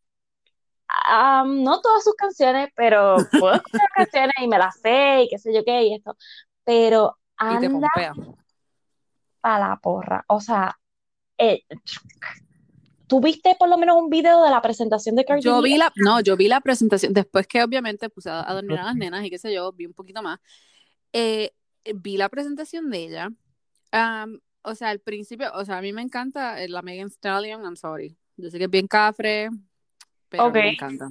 no 1.45 1.81
todas 1.81 2.03
sus 2.03 2.15
canciones, 2.15 2.69
pero 2.75 3.17
puedo 3.39 3.55
escuchar 3.55 3.87
canciones 3.93 4.33
y 4.41 4.47
me 4.47 4.57
las 4.57 4.79
sé 4.79 5.23
y 5.23 5.27
qué 5.27 5.37
sé 5.37 5.53
yo 5.53 5.65
qué 5.65 5.83
y 5.83 5.95
esto, 5.95 6.15
pero 6.63 7.17
Y 7.41 7.59
te 7.59 7.65
anda 7.65 7.89
pompea. 7.93 8.13
a 9.41 9.59
la 9.59 9.75
porra. 9.81 10.23
O 10.29 10.39
sea, 10.39 10.79
eh, 11.37 11.63
¿tú 13.07 13.19
viste 13.22 13.55
por 13.60 13.69
lo 13.69 13.77
menos 13.77 13.98
un 13.98 14.10
video 14.10 14.43
de 14.43 14.50
la 14.50 14.62
presentación 14.62 15.15
de 15.15 15.25
Cardi 15.25 15.41
Yo 15.43 15.62
B? 15.62 15.69
vi 15.69 15.77
la, 15.77 15.91
no, 15.95 16.22
yo 16.22 16.36
vi 16.38 16.48
la 16.48 16.62
presentación, 16.62 17.13
después 17.13 17.48
que 17.48 17.63
obviamente 17.63 18.10
puse 18.10 18.29
a, 18.29 18.50
a 18.50 18.53
dormir 18.53 18.77
a 18.77 18.86
las 18.86 18.95
nenas 18.95 19.24
y 19.25 19.29
qué 19.29 19.38
sé 19.38 19.53
yo, 19.53 19.72
vi 19.72 19.86
un 19.86 19.93
poquito 19.93 20.22
más. 20.22 20.39
Eh, 21.12 21.51
vi 21.95 22.17
la 22.17 22.29
presentación 22.29 22.89
de 22.89 22.98
ella. 23.05 23.29
Am, 23.91 24.39
o 24.63 24.75
sea, 24.75 24.89
al 24.89 25.00
principio, 25.00 25.51
o 25.53 25.65
sea, 25.65 25.77
a 25.77 25.81
mí 25.81 25.91
me 25.93 26.01
encanta 26.01 26.62
eh, 26.62 26.69
la 26.69 26.81
Megan 26.81 27.10
Stallion, 27.10 27.63
I'm 27.63 27.75
sorry. 27.75 28.17
Yo 28.38 28.50
sé 28.50 28.57
que 28.57 28.63
es 28.65 28.69
bien 28.69 28.88
cafre, 28.88 29.50
pero 30.29 30.43
a 30.43 30.48
mí 30.48 30.51
Ok. 30.60 30.65
me 30.65 30.72
encanta. 30.72 31.10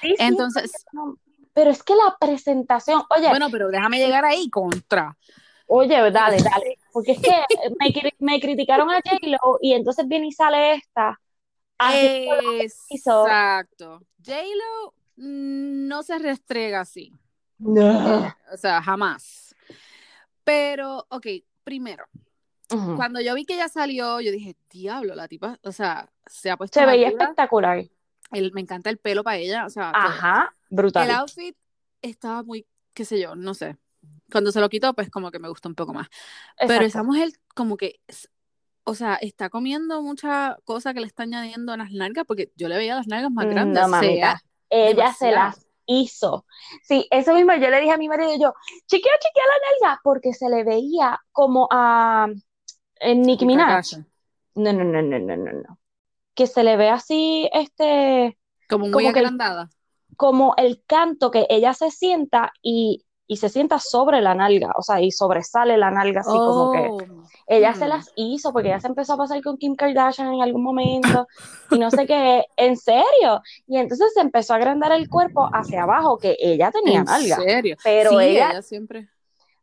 Sí, 0.00 0.14
sí, 0.16 0.16
Entonces, 0.18 0.84
no, 0.92 1.18
pero 1.52 1.70
es 1.70 1.82
que 1.82 1.94
la 1.94 2.16
presentación, 2.18 3.02
oye, 3.10 3.28
bueno, 3.28 3.48
pero 3.50 3.68
déjame 3.68 3.98
llegar 3.98 4.24
ahí 4.24 4.48
contra. 4.48 5.16
oye, 5.66 6.10
dale, 6.10 6.36
dale, 6.38 6.78
porque 6.92 7.12
es 7.12 7.20
que 7.20 7.32
me, 7.78 8.12
me 8.20 8.40
criticaron 8.40 8.90
a 8.90 8.96
J-Lo 9.04 9.58
y 9.60 9.74
entonces 9.74 10.06
viene 10.08 10.28
y 10.28 10.32
sale 10.32 10.74
esta 10.74 11.20
Exacto. 12.90 14.02
J-Lo 14.24 14.94
no 15.16 16.02
se 16.02 16.18
restrega 16.18 16.80
así. 16.80 17.12
No. 17.58 18.26
O 18.52 18.56
sea, 18.56 18.82
jamás. 18.82 19.54
Pero, 20.44 21.06
ok, 21.10 21.26
primero, 21.64 22.04
Ujú. 22.72 22.96
cuando 22.96 23.20
yo 23.20 23.34
vi 23.34 23.44
que 23.44 23.54
ella 23.54 23.68
salió, 23.68 24.20
yo 24.20 24.32
dije, 24.32 24.56
diablo, 24.70 25.14
la 25.14 25.28
tipa, 25.28 25.58
o 25.62 25.70
sea, 25.72 26.10
se 26.26 26.50
ha 26.50 26.56
puesto 26.56 26.80
Se 26.80 26.86
veía 26.86 27.08
espectacular. 27.08 27.84
El- 28.32 28.52
me 28.52 28.60
encanta 28.62 28.90
el 28.90 28.98
pelo 28.98 29.22
para 29.22 29.36
ella, 29.36 29.66
o 29.66 29.70
sea, 29.70 29.92
todo. 29.92 30.02
Ajá, 30.02 30.56
El 30.70 30.76
brutal. 30.76 31.10
outfit 31.10 31.56
estaba 32.00 32.42
muy, 32.42 32.66
qué 32.94 33.04
sé 33.04 33.20
yo, 33.20 33.36
no 33.36 33.54
sé. 33.54 33.76
Cuando 34.32 34.50
se 34.50 34.58
lo 34.60 34.68
quitó, 34.68 34.94
pues 34.94 35.10
como 35.10 35.30
que 35.30 35.38
me 35.38 35.48
gustó 35.48 35.68
un 35.68 35.74
poco 35.76 35.92
más. 35.92 36.08
Pero 36.58 36.72
esa 36.74 36.84
Exacto. 36.84 37.06
mujer 37.06 37.30
como 37.54 37.76
que, 37.76 38.00
o 38.84 38.94
sea, 38.94 39.14
está 39.16 39.48
comiendo 39.48 40.02
mucha 40.02 40.56
cosa 40.64 40.92
que 40.92 41.00
le 41.00 41.06
está 41.06 41.22
añadiendo 41.22 41.72
a 41.72 41.76
las 41.76 41.92
nalgas, 41.92 42.24
porque 42.26 42.50
yo 42.56 42.68
le 42.68 42.76
veía 42.76 42.96
las 42.96 43.06
nalgas 43.06 43.30
más 43.30 43.46
grandes. 43.46 43.80
No, 43.80 43.88
sea, 43.88 44.00
mamita. 44.00 44.42
Ella 44.70 45.12
se 45.12 45.30
las 45.30 45.66
hizo. 45.86 46.46
Sí, 46.82 47.06
eso 47.10 47.34
mismo 47.34 47.54
yo 47.54 47.70
le 47.70 47.80
dije 47.80 47.92
a 47.92 47.98
mi 47.98 48.08
marido, 48.08 48.30
yo, 48.40 48.54
chiquea, 48.86 49.12
chiquea 49.20 49.44
la 49.46 49.88
nalga, 49.88 50.00
porque 50.02 50.32
se 50.32 50.48
le 50.48 50.64
veía 50.64 51.20
como 51.30 51.68
a 51.70 52.28
eh, 53.00 53.14
Nicki 53.14 53.46
Minaj. 53.46 53.84
No, 54.54 54.72
no, 54.72 54.84
no, 54.84 55.02
no, 55.02 55.18
no, 55.18 55.36
no, 55.36 55.52
no. 55.52 55.78
Que 56.34 56.46
se 56.46 56.64
le 56.64 56.76
ve 56.76 56.88
así, 56.88 57.48
este, 57.52 58.38
Como 58.68 58.86
muy 58.86 59.04
como 59.04 59.12
que 59.12 59.20
el, 59.20 59.26
agrandada. 59.26 59.70
como 60.16 60.54
el 60.56 60.82
canto 60.86 61.30
que 61.30 61.46
ella 61.50 61.74
se 61.74 61.90
sienta 61.90 62.52
y, 62.62 63.04
y 63.32 63.36
se 63.38 63.48
sienta 63.48 63.78
sobre 63.78 64.20
la 64.20 64.34
nalga, 64.34 64.72
o 64.76 64.82
sea, 64.82 65.00
y 65.00 65.10
sobresale 65.10 65.78
la 65.78 65.90
nalga 65.90 66.20
así 66.20 66.36
como 66.36 66.70
que 66.70 66.86
Oh, 66.90 66.98
ella 67.46 67.72
se 67.72 67.86
hmm. 67.86 67.88
las 67.88 68.12
hizo 68.14 68.52
porque 68.52 68.68
ella 68.68 68.80
se 68.80 68.88
empezó 68.88 69.14
a 69.14 69.16
pasar 69.16 69.42
con 69.42 69.56
Kim 69.56 69.74
Kardashian 69.74 70.34
en 70.34 70.42
algún 70.42 70.62
momento 70.62 71.26
y 71.70 71.78
no 71.78 71.90
sé 71.90 72.06
qué, 72.06 72.44
en 72.58 72.76
serio. 72.76 73.40
Y 73.66 73.78
entonces 73.78 74.12
se 74.12 74.20
empezó 74.20 74.52
a 74.52 74.56
agrandar 74.56 74.92
el 74.92 75.08
cuerpo 75.08 75.48
hacia 75.50 75.84
abajo, 75.84 76.18
que 76.18 76.36
ella 76.38 76.70
tenía 76.70 76.98
¿En 77.00 77.04
nalga, 77.06 77.36
serio? 77.36 77.76
pero 77.82 78.10
Sí, 78.10 78.16
ella, 78.20 78.50
ella 78.50 78.62
siempre. 78.62 79.08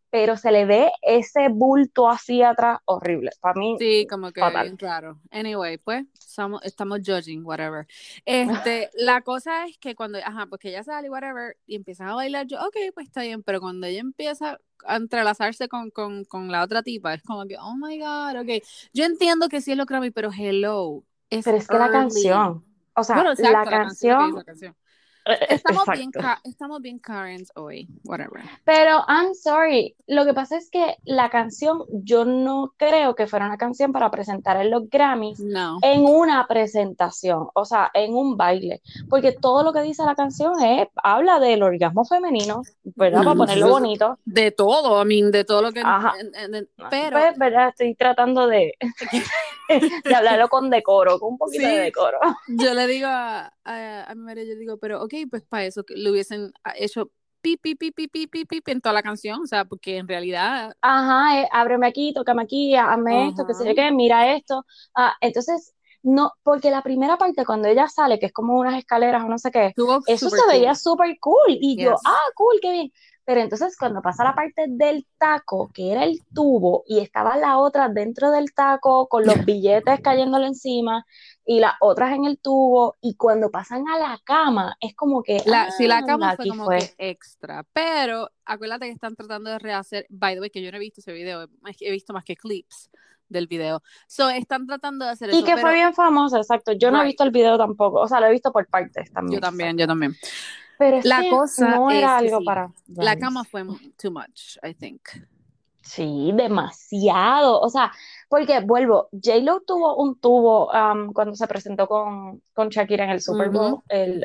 Pero 0.09 0.37
se 0.37 0.51
le 0.51 0.65
ve 0.65 0.91
ese 1.01 1.49
bulto 1.49 2.09
así 2.09 2.41
atrás 2.41 2.79
horrible. 2.85 3.31
Para 3.41 3.59
mí, 3.59 3.77
Sí, 3.79 4.07
como 4.09 4.31
que 4.31 4.41
fatal. 4.41 4.65
bien 4.65 4.77
raro. 4.77 5.19
Anyway, 5.31 5.77
pues 5.77 6.05
estamos, 6.19 6.61
estamos 6.63 6.99
judging, 7.05 7.45
whatever. 7.45 7.87
Este, 8.25 8.89
la 8.95 9.21
cosa 9.21 9.65
es 9.65 9.77
que 9.77 9.95
cuando, 9.95 10.17
ajá, 10.19 10.47
pues 10.47 10.59
que 10.59 10.69
ella 10.69 10.83
sale, 10.83 11.09
whatever, 11.09 11.57
y 11.65 11.75
empiezan 11.75 12.09
a 12.09 12.15
bailar, 12.15 12.47
yo, 12.47 12.59
ok, 12.59 12.75
pues 12.93 13.07
está 13.07 13.21
bien, 13.21 13.43
pero 13.43 13.59
cuando 13.61 13.87
ella 13.87 13.99
empieza 14.01 14.59
a 14.85 14.95
entrelazarse 14.95 15.67
con, 15.67 15.91
con, 15.91 16.23
con 16.25 16.51
la 16.51 16.63
otra 16.63 16.83
tipa, 16.83 17.13
es 17.13 17.23
como 17.23 17.45
que, 17.45 17.57
oh 17.57 17.75
my 17.75 17.99
God, 17.99 18.41
ok. 18.41 18.63
Yo 18.93 19.05
entiendo 19.05 19.49
que 19.49 19.61
sí 19.61 19.71
es 19.71 19.77
lo 19.77 19.85
Grammy, 19.85 20.11
pero 20.11 20.31
hello, 20.37 21.03
es 21.29 21.45
Pero 21.45 21.57
es 21.57 21.67
que 21.67 21.77
la 21.77 21.91
canción, 21.91 22.65
o 22.95 23.03
sea, 23.03 23.15
Bueno, 23.15 23.31
exacto, 23.31 23.69
canción, 23.69 24.35
la 24.35 24.43
canción. 24.43 24.75
Estamos 25.49 25.85
bien, 25.93 26.09
exacto. 26.13 26.49
estamos 26.49 26.81
bien 26.81 26.99
current 26.99 27.47
hoy, 27.55 27.87
whatever. 28.05 28.41
Pero 28.65 29.03
I'm 29.07 29.33
sorry, 29.33 29.95
lo 30.07 30.25
que 30.25 30.33
pasa 30.33 30.57
es 30.57 30.69
que 30.69 30.97
la 31.05 31.29
canción, 31.29 31.83
yo 31.91 32.25
no 32.25 32.73
creo 32.77 33.15
que 33.15 33.27
fuera 33.27 33.45
una 33.45 33.57
canción 33.57 33.91
para 33.91 34.09
presentar 34.11 34.57
en 34.61 34.71
los 34.71 34.89
Grammys 34.89 35.39
No. 35.39 35.77
en 35.81 36.05
una 36.05 36.47
presentación, 36.47 37.47
o 37.53 37.65
sea, 37.65 37.89
en 37.93 38.13
un 38.13 38.37
baile, 38.37 38.81
porque 39.09 39.31
todo 39.31 39.63
lo 39.63 39.73
que 39.73 39.81
dice 39.81 40.03
la 40.03 40.15
canción 40.15 40.61
es, 40.61 40.87
habla 41.03 41.39
del 41.39 41.63
orgasmo 41.63 42.05
femenino, 42.05 42.61
¿verdad? 42.95 43.23
Para 43.23 43.35
ponerlo 43.35 43.69
bonito. 43.69 44.17
De 44.25 44.51
todo, 44.51 45.01
I 45.03 45.05
mean, 45.05 45.31
de 45.31 45.43
todo 45.45 45.61
lo 45.61 45.71
que... 45.71 45.81
Ajá. 45.83 46.13
en- 46.19 46.35
en- 46.35 46.55
en- 46.55 46.69
pero, 46.89 47.17
Pues, 47.19 47.37
¿verdad? 47.37 47.69
Estoy 47.69 47.95
tratando 47.95 48.47
de, 48.47 48.73
de 50.03 50.15
hablarlo 50.15 50.47
con 50.49 50.69
decoro, 50.69 51.19
con 51.19 51.33
un 51.33 51.37
poquito 51.37 51.63
de 51.67 51.69
Sí. 51.73 51.77
decoro. 51.77 52.19
yo 52.47 52.73
le 52.73 52.87
digo 52.87 53.07
a, 53.07 53.53
a, 53.63 54.03
a 54.09 54.15
mi 54.15 54.23
marido, 54.23 54.47
yo 54.53 54.59
digo, 54.59 54.77
pero 54.77 55.03
ok, 55.03 55.13
pues 55.27 55.43
para 55.43 55.65
eso 55.65 55.83
que 55.83 55.95
le 55.95 56.11
hubiesen 56.11 56.51
hecho 56.75 57.11
pi, 57.41 57.57
pi, 57.57 57.75
pi, 57.75 57.91
pi, 57.91 58.07
pi, 58.07 58.27
pi, 58.27 58.45
pi, 58.45 58.61
en 58.67 58.81
toda 58.81 58.93
la 58.93 59.03
canción, 59.03 59.41
o 59.41 59.47
sea, 59.47 59.65
porque 59.65 59.97
en 59.97 60.07
realidad... 60.07 60.73
Ajá, 60.81 61.41
eh, 61.41 61.47
ábreme 61.51 61.87
aquí, 61.87 62.13
tócame 62.13 62.43
aquí, 62.43 62.75
hazme 62.75 63.29
esto, 63.29 63.45
qué 63.45 63.53
sé 63.53 63.63
yo 63.65 63.71
Ajá. 63.71 63.75
qué, 63.75 63.91
mira 63.91 64.33
esto. 64.35 64.65
Ah, 64.95 65.13
entonces, 65.21 65.73
no, 66.03 66.33
porque 66.43 66.69
la 66.71 66.81
primera 66.83 67.17
parte 67.17 67.45
cuando 67.45 67.67
ella 67.69 67.87
sale, 67.87 68.19
que 68.19 68.27
es 68.27 68.33
como 68.33 68.57
unas 68.59 68.77
escaleras 68.77 69.23
o 69.23 69.27
no 69.29 69.37
sé 69.37 69.51
qué, 69.51 69.67
Estuvo 69.67 69.99
eso 70.05 70.29
se 70.29 70.47
veía 70.47 70.71
cool. 70.71 70.75
súper 70.75 71.17
cool. 71.19 71.57
Y 71.59 71.77
yo, 71.81 71.91
Yes. 71.91 72.01
ah, 72.05 72.17
cool, 72.35 72.59
qué 72.61 72.71
bien. 72.71 72.91
Pero 73.25 73.41
entonces 73.41 73.77
cuando 73.77 74.01
pasa 74.01 74.23
la 74.23 74.33
parte 74.33 74.65
del 74.67 75.05
taco, 75.19 75.69
que 75.73 75.91
era 75.91 76.03
el 76.03 76.19
tubo, 76.33 76.83
y 76.87 76.99
estaba 76.99 77.37
la 77.37 77.59
otra 77.59 77.87
dentro 77.89 78.31
del 78.31 78.53
taco 78.53 79.07
con 79.07 79.23
los 79.25 79.45
billetes 79.45 80.01
cayéndole 80.01 80.47
encima, 80.47 81.05
y 81.51 81.59
las 81.59 81.73
otras 81.81 82.13
en 82.13 82.25
el 82.25 82.37
tubo, 82.37 82.95
y 83.01 83.15
cuando 83.15 83.49
pasan 83.49 83.87
a 83.87 83.97
la 83.97 84.19
cama, 84.23 84.77
es 84.79 84.93
como 84.93 85.23
que, 85.23 85.41
La, 85.47 85.71
si 85.71 85.87
la 85.87 86.05
cama 86.05 86.35
fue 86.35 86.47
como 86.47 86.65
fue. 86.65 86.77
que 86.77 87.09
extra, 87.09 87.65
pero 87.73 88.29
acuérdate 88.45 88.85
que 88.85 88.91
están 88.91 89.15
tratando 89.15 89.49
de 89.49 89.57
rehacer, 89.57 90.05
by 90.09 90.35
the 90.35 90.41
way, 90.41 90.51
que 90.51 90.61
yo 90.61 90.69
no 90.71 90.77
he 90.77 90.79
visto 90.79 91.01
ese 91.01 91.11
video, 91.11 91.47
he 91.79 91.91
visto 91.91 92.13
más 92.13 92.23
que 92.23 92.35
clips 92.35 92.91
del 93.29 93.47
video. 93.47 93.81
So, 94.07 94.29
están 94.29 94.67
tratando 94.67 95.05
de 95.05 95.11
hacer 95.11 95.29
Y 95.31 95.37
eso, 95.37 95.45
que 95.45 95.53
fue 95.53 95.61
pero 95.63 95.73
bien 95.73 95.93
famoso, 95.95 96.37
exacto. 96.37 96.71
Yo 96.73 96.91
no 96.91 96.97
he 96.97 97.01
Right. 97.01 97.07
visto 97.13 97.23
el 97.23 97.31
video 97.31 97.57
tampoco, 97.57 97.99
o 97.99 98.07
sea, 98.07 98.19
lo 98.19 98.27
he 98.27 98.31
visto 98.31 98.51
por 98.51 98.67
partes 98.67 99.11
también. 99.11 99.41
yo 99.41 99.41
también, 99.41 99.75
yo 99.75 99.87
también. 99.87 100.15
Pero 100.77 100.97
es 100.97 101.05
La 101.05 101.23
que 101.23 101.31
cosa 101.31 101.71
no 101.71 101.89
es 101.89 101.97
era 101.97 102.19
que 102.19 102.25
algo 102.27 102.39
sí, 102.41 102.45
para 102.45 102.71
la 102.89 103.15
cama 103.17 103.43
fue 103.43 103.63
too 103.99 104.11
much, 104.11 104.57
I 104.61 104.75
think. 104.75 105.01
Sí, 105.89 106.31
demasiado. 106.35 107.59
O 107.59 107.69
sea, 107.69 107.91
porque 108.27 108.59
vuelvo, 108.59 109.09
J-Lo 109.11 109.61
tuvo 109.61 109.95
un 109.95 110.19
tubo 110.19 110.69
um, 110.71 111.11
cuando 111.13 111.33
se 111.35 111.47
presentó 111.47 111.87
con, 111.87 112.43
con 112.53 112.69
Shakira 112.69 113.05
en 113.05 113.09
el 113.09 113.21
Super 113.21 113.49
Bowl 113.49 113.81
el, 113.89 114.23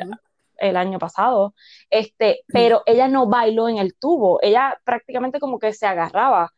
el 0.57 0.77
año 0.77 0.99
pasado. 0.99 1.55
Este, 1.89 2.41
pero 2.47 2.83
ella 2.85 3.07
no 3.07 3.25
bailó 3.25 3.67
en 3.67 3.79
el 3.79 3.95
tubo, 3.95 4.39
ella 4.43 4.79
prácticamente 4.83 5.39
como 5.39 5.57
que 5.57 5.73
se 5.73 5.87
agarraba. 5.87 6.53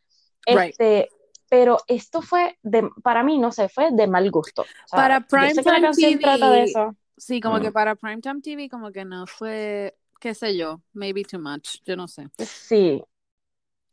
Right. 0.46 0.72
Este, 0.72 1.10
pero 1.48 1.78
esto 1.88 2.22
fue 2.22 2.58
de, 2.62 2.90
para 3.02 3.24
mí, 3.24 3.38
no 3.38 3.54
sé, 3.54 3.70
fue 3.70 3.92
de 3.92 4.08
mal 4.08 4.30
gusto. 4.30 4.64
O 4.64 4.88
sea, 4.88 5.00
Para 5.00 5.22
Primetime 5.22 5.82
canción 5.82 6.20
trata 6.20 6.52
de 6.52 6.58
TV, 6.58 6.70
eso. 6.70 6.96
sí, 7.16 7.40
como 7.40 7.62
que 7.62 7.72
para 7.72 7.96
Primetime 7.96 8.42
TV, 8.42 8.70
como 8.70 8.92
que 8.92 9.06
no 9.06 9.26
fue, 9.26 9.96
qué 10.20 10.34
sé 10.34 10.58
yo, 10.58 10.82
maybe 10.92 11.24
too 11.24 11.40
much, 11.40 11.78
yo 11.86 11.96
no 11.96 12.10
sé, 12.10 12.28
Sí, 12.40 13.02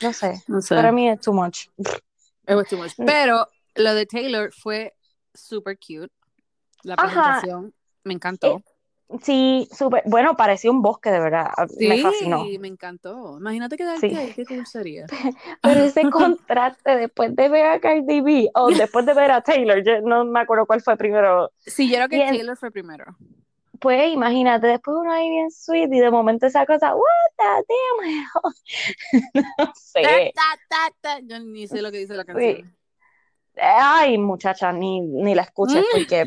no 0.03 0.13
sé. 0.13 0.43
no 0.49 0.61
sé, 0.61 0.75
Para 0.75 0.93
mí 0.93 1.09
es 1.09 1.21
too 1.21 1.33
much. 1.33 1.67
it 1.79 2.55
was 2.55 2.69
too 2.69 2.77
much. 2.79 2.93
Pero 3.07 3.49
lo 3.75 3.95
de 3.95 4.07
Taylor 4.07 4.53
fue 4.53 4.95
super 5.33 5.77
cute. 5.79 6.13
La 6.83 6.95
Ajá. 6.95 7.07
presentación 7.07 7.75
me 8.05 8.15
encantó. 8.15 8.63
Sí, 9.23 9.69
súper. 9.71 10.03
Bueno, 10.07 10.35
parecía 10.37 10.71
un 10.71 10.81
bosque, 10.83 11.11
de 11.11 11.21
verdad. 11.21 11.49
sí, 11.69 11.87
Me 11.87 11.99
fascinó. 12.03 12.45
me 12.59 12.69
encantó. 12.69 13.39
Imagínate 13.39 13.77
quedarte 13.77 14.09
Sí. 14.09 14.17
ahí, 14.17 14.33
qué 14.33 14.45
cool 14.47 14.67
sería. 14.67 15.07
Pero 15.63 15.85
ese 15.85 16.03
contraste 16.11 16.97
después 16.97 17.37
de 17.37 17.49
ver 17.49 17.67
a 17.67 17.81
Cardi 17.81 18.21
B 18.23 18.51
o 18.55 18.71
después 18.71 19.05
de 19.07 19.15
ver 19.15 19.31
a 19.31 19.43
Taylor, 19.43 19.83
yo 19.85 20.01
no 20.01 20.25
me 20.25 20.41
acuerdo 20.41 20.67
cuál 20.67 20.81
fue 20.83 20.97
primero. 20.97 21.53
Sí, 21.59 21.89
yo 21.89 21.97
creo 21.97 22.09
que. 22.09 22.19
Taylor 22.19 22.57
fue 22.57 22.71
primero. 22.71 23.05
Pues 23.81 24.13
imagínate, 24.13 24.67
después 24.69 24.97
uno 25.01 25.13
ahí 25.13 25.29
bien 25.29 25.51
sweet 25.51 25.93
y 25.93 26.01
de 26.01 26.11
momento 26.11 26.47
esa 26.47 26.65
cosa, 26.67 26.95
what 26.95 27.05
the 27.37 27.65
damn? 27.69 28.55
No 29.59 29.73
sé. 29.75 30.33
Ta, 30.35 30.43
ta, 30.69 30.91
ta. 31.01 31.21
Yo 31.21 31.41
ni 31.41 31.67
sé 31.67 31.83
lo 31.83 31.91
que 31.91 31.99
dice 31.99 32.15
la 32.15 32.25
canción. 32.25 32.77
Ay, 33.57 34.19
muchacha, 34.19 34.73
ni, 34.73 35.01
ni 35.01 35.35
la 35.35 35.43
escuches 35.43 35.83
Mm. 35.83 35.93
porque, 35.93 36.27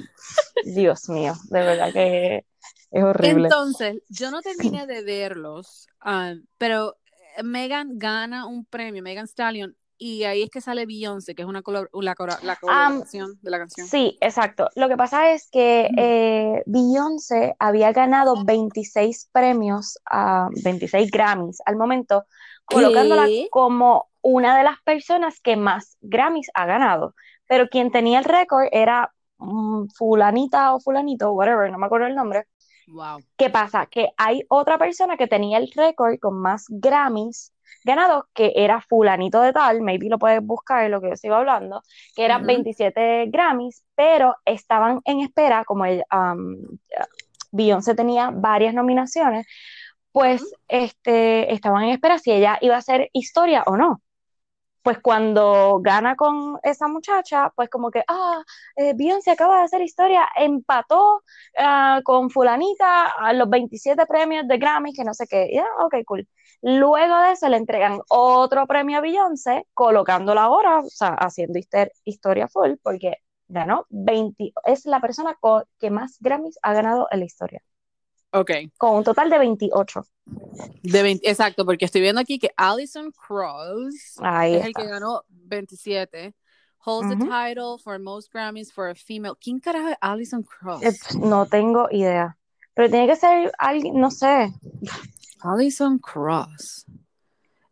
Dios 0.64 1.10
mío, 1.10 1.34
de 1.50 1.64
verdad 1.64 1.92
que 1.92 2.46
es 2.92 3.04
horrible. 3.04 3.44
Entonces, 3.44 4.02
yo 4.10 4.32
no 4.32 4.42
terminé 4.42 4.88
de 4.88 5.02
verlos, 5.04 5.88
ah, 6.00 6.34
pero 6.58 6.96
Megan 7.44 7.98
gana 7.98 8.46
un 8.46 8.66
premio, 8.66 9.04
Megan 9.04 9.28
Stallion, 9.28 9.76
y 9.98 10.24
ahí 10.24 10.44
es 10.44 10.50
que 10.50 10.62
sale 10.62 10.86
Beyoncé, 10.86 11.36
que 11.36 11.42
es 11.42 11.48
una 11.48 11.64
colab- 11.64 11.90
la, 11.94 12.16
la 12.44 12.56
colaboración 12.56 13.40
de 13.42 13.52
la 13.52 13.60
canción. 13.60 13.88
Sí, 13.88 14.18
exacto. 14.22 14.70
Lo 14.76 14.88
que 14.88 14.98
pasa 14.98 15.32
es 15.32 15.50
que 15.52 15.90
eh, 15.98 16.64
Beyoncé 16.66 17.56
había 17.60 17.92
ganado 17.92 18.44
26 18.46 19.30
premios, 19.32 19.98
a 20.06 20.50
26 20.64 21.12
Grammys 21.12 21.62
al 21.66 21.76
momento, 21.76 22.26
colocándola 22.66 23.26
¿Qué? 23.26 23.48
como 23.52 24.10
una 24.22 24.58
de 24.58 24.64
las 24.64 24.82
personas 24.84 25.40
que 25.42 25.56
más 25.56 25.98
Grammys 26.02 26.50
ha 26.54 26.66
ganado. 26.66 27.16
Pero 27.48 27.70
quien 27.70 27.92
tenía 27.92 28.20
el 28.20 28.26
récord 28.26 28.68
era 28.72 29.14
mm, 29.38 29.88
fulanita 29.96 30.76
o 30.76 30.80
fulanito, 30.80 31.32
whatever, 31.32 31.72
no 31.72 31.78
me 31.78 31.86
acuerdo 31.86 32.08
el 32.08 32.16
nombre. 32.16 32.46
Wow. 32.88 33.20
¿Qué 33.36 33.50
pasa? 33.50 33.86
Que 33.88 34.10
hay 34.18 34.44
otra 34.50 34.78
persona 34.78 35.18
que 35.18 35.28
tenía 35.28 35.58
el 35.58 35.72
récord 35.76 36.20
con 36.20 36.40
más 36.40 36.66
Grammys 36.70 37.52
ganados, 37.84 38.26
que 38.34 38.54
era 38.56 38.82
fulanito 38.82 39.42
de 39.42 39.54
tal, 39.54 39.82
maybe 39.82 40.10
lo 40.10 40.20
puedes 40.20 40.42
buscar, 40.42 40.90
lo 40.90 41.02
que 41.02 41.10
yo 41.10 41.16
sigo 41.16 41.36
hablando, 41.36 41.82
que 42.16 42.26
eran 42.26 42.42
Ujú. 42.42 42.48
27 42.48 43.26
Grammys, 43.28 43.84
pero 43.96 44.36
estaban 44.46 45.02
en 45.06 45.22
espera, 45.22 45.64
como 45.66 45.86
el, 45.86 46.04
um, 46.12 46.56
Beyoncé 47.52 47.96
tenía 47.96 48.30
varias 48.32 48.74
nominaciones, 48.74 49.46
pues 50.12 50.44
este, 50.68 51.54
estaban 51.54 51.84
en 51.84 51.90
espera 51.92 52.18
si 52.18 52.32
ella 52.32 52.58
iba 52.62 52.76
a 52.76 52.80
hacer 52.80 53.10
historia 53.14 53.64
o 53.66 53.78
no. 53.78 54.02
Pues 54.88 55.00
cuando 55.02 55.82
gana 55.82 56.16
con 56.16 56.60
esa 56.64 56.88
muchacha, 56.88 57.52
pues 57.58 57.70
como 57.70 57.92
que, 57.92 58.04
ah, 58.08 58.42
eh, 58.78 58.94
Beyoncé 58.96 59.32
acaba 59.32 59.58
de 59.58 59.64
hacer 59.66 59.82
historia, 59.82 60.26
empató 60.38 61.24
ah, 61.58 62.00
con 62.06 62.30
fulanita 62.30 63.08
a 63.08 63.34
los 63.34 63.50
27 63.50 64.06
premios 64.06 64.48
de 64.48 64.58
Grammy, 64.58 64.94
que 64.94 65.04
no 65.04 65.14
sé 65.14 65.28
qué, 65.28 65.50
ya, 65.54 65.66
ok, 65.84 65.96
cool. 66.06 66.26
Luego 66.62 67.18
de 67.20 67.34
eso 67.34 67.50
le 67.50 67.58
entregan 67.58 68.00
otro 68.08 68.66
premio 68.66 69.00
a 69.00 69.02
Beyoncé, 69.02 69.66
colocándola 69.74 70.44
ahora, 70.44 70.80
o 70.80 70.90
sea, 70.90 71.16
haciendo 71.16 71.60
historia 72.06 72.48
full, 72.48 72.76
porque 72.82 73.16
ganó 73.50 73.86
20, 73.90 74.54
es 74.66 74.86
la 74.86 75.02
persona 75.02 75.38
que 75.80 75.92
más 75.92 76.18
Grammys 76.22 76.60
ha 76.62 76.74
ganado 76.74 77.10
en 77.12 77.20
la 77.20 77.26
historia, 77.26 77.62
Ok. 78.32 78.52
con 78.78 78.96
un 78.98 79.04
total 79.04 79.30
de 79.30 79.38
28. 79.40 80.06
De 80.84 81.02
20 81.04 81.30
exacto, 81.30 81.66
porque 81.66 81.86
estoy 81.86 82.02
viendo 82.02 82.20
aquí 82.20 82.38
que 82.40 82.52
Alison 82.58 83.12
Krauss 83.12 84.18
Ahí 84.22 84.56
es 84.56 84.66
el 84.66 84.74
que 84.74 84.86
ganó 84.86 85.24
27. 85.30 86.34
Holds 86.86 87.10
the 87.10 87.16
title 87.26 87.78
for 87.84 88.00
most 88.00 88.32
Grammys 88.32 88.72
for 88.72 88.90
a 88.90 88.96
female. 88.96 89.34
¿Quién 89.42 89.60
carajo 89.60 89.90
es 89.90 89.98
Alison 90.02 90.44
Krauss? 90.44 90.84
Eh, 90.84 90.92
pf, 90.92 91.16
no 91.20 91.46
tengo 91.46 91.88
idea, 91.92 92.38
pero 92.74 92.90
tiene 92.90 93.08
que 93.08 93.16
ser 93.16 93.52
alguien, 93.58 94.00
no 94.00 94.10
sé, 94.12 94.54
Alison 95.42 96.00
Krauss. 96.00 96.86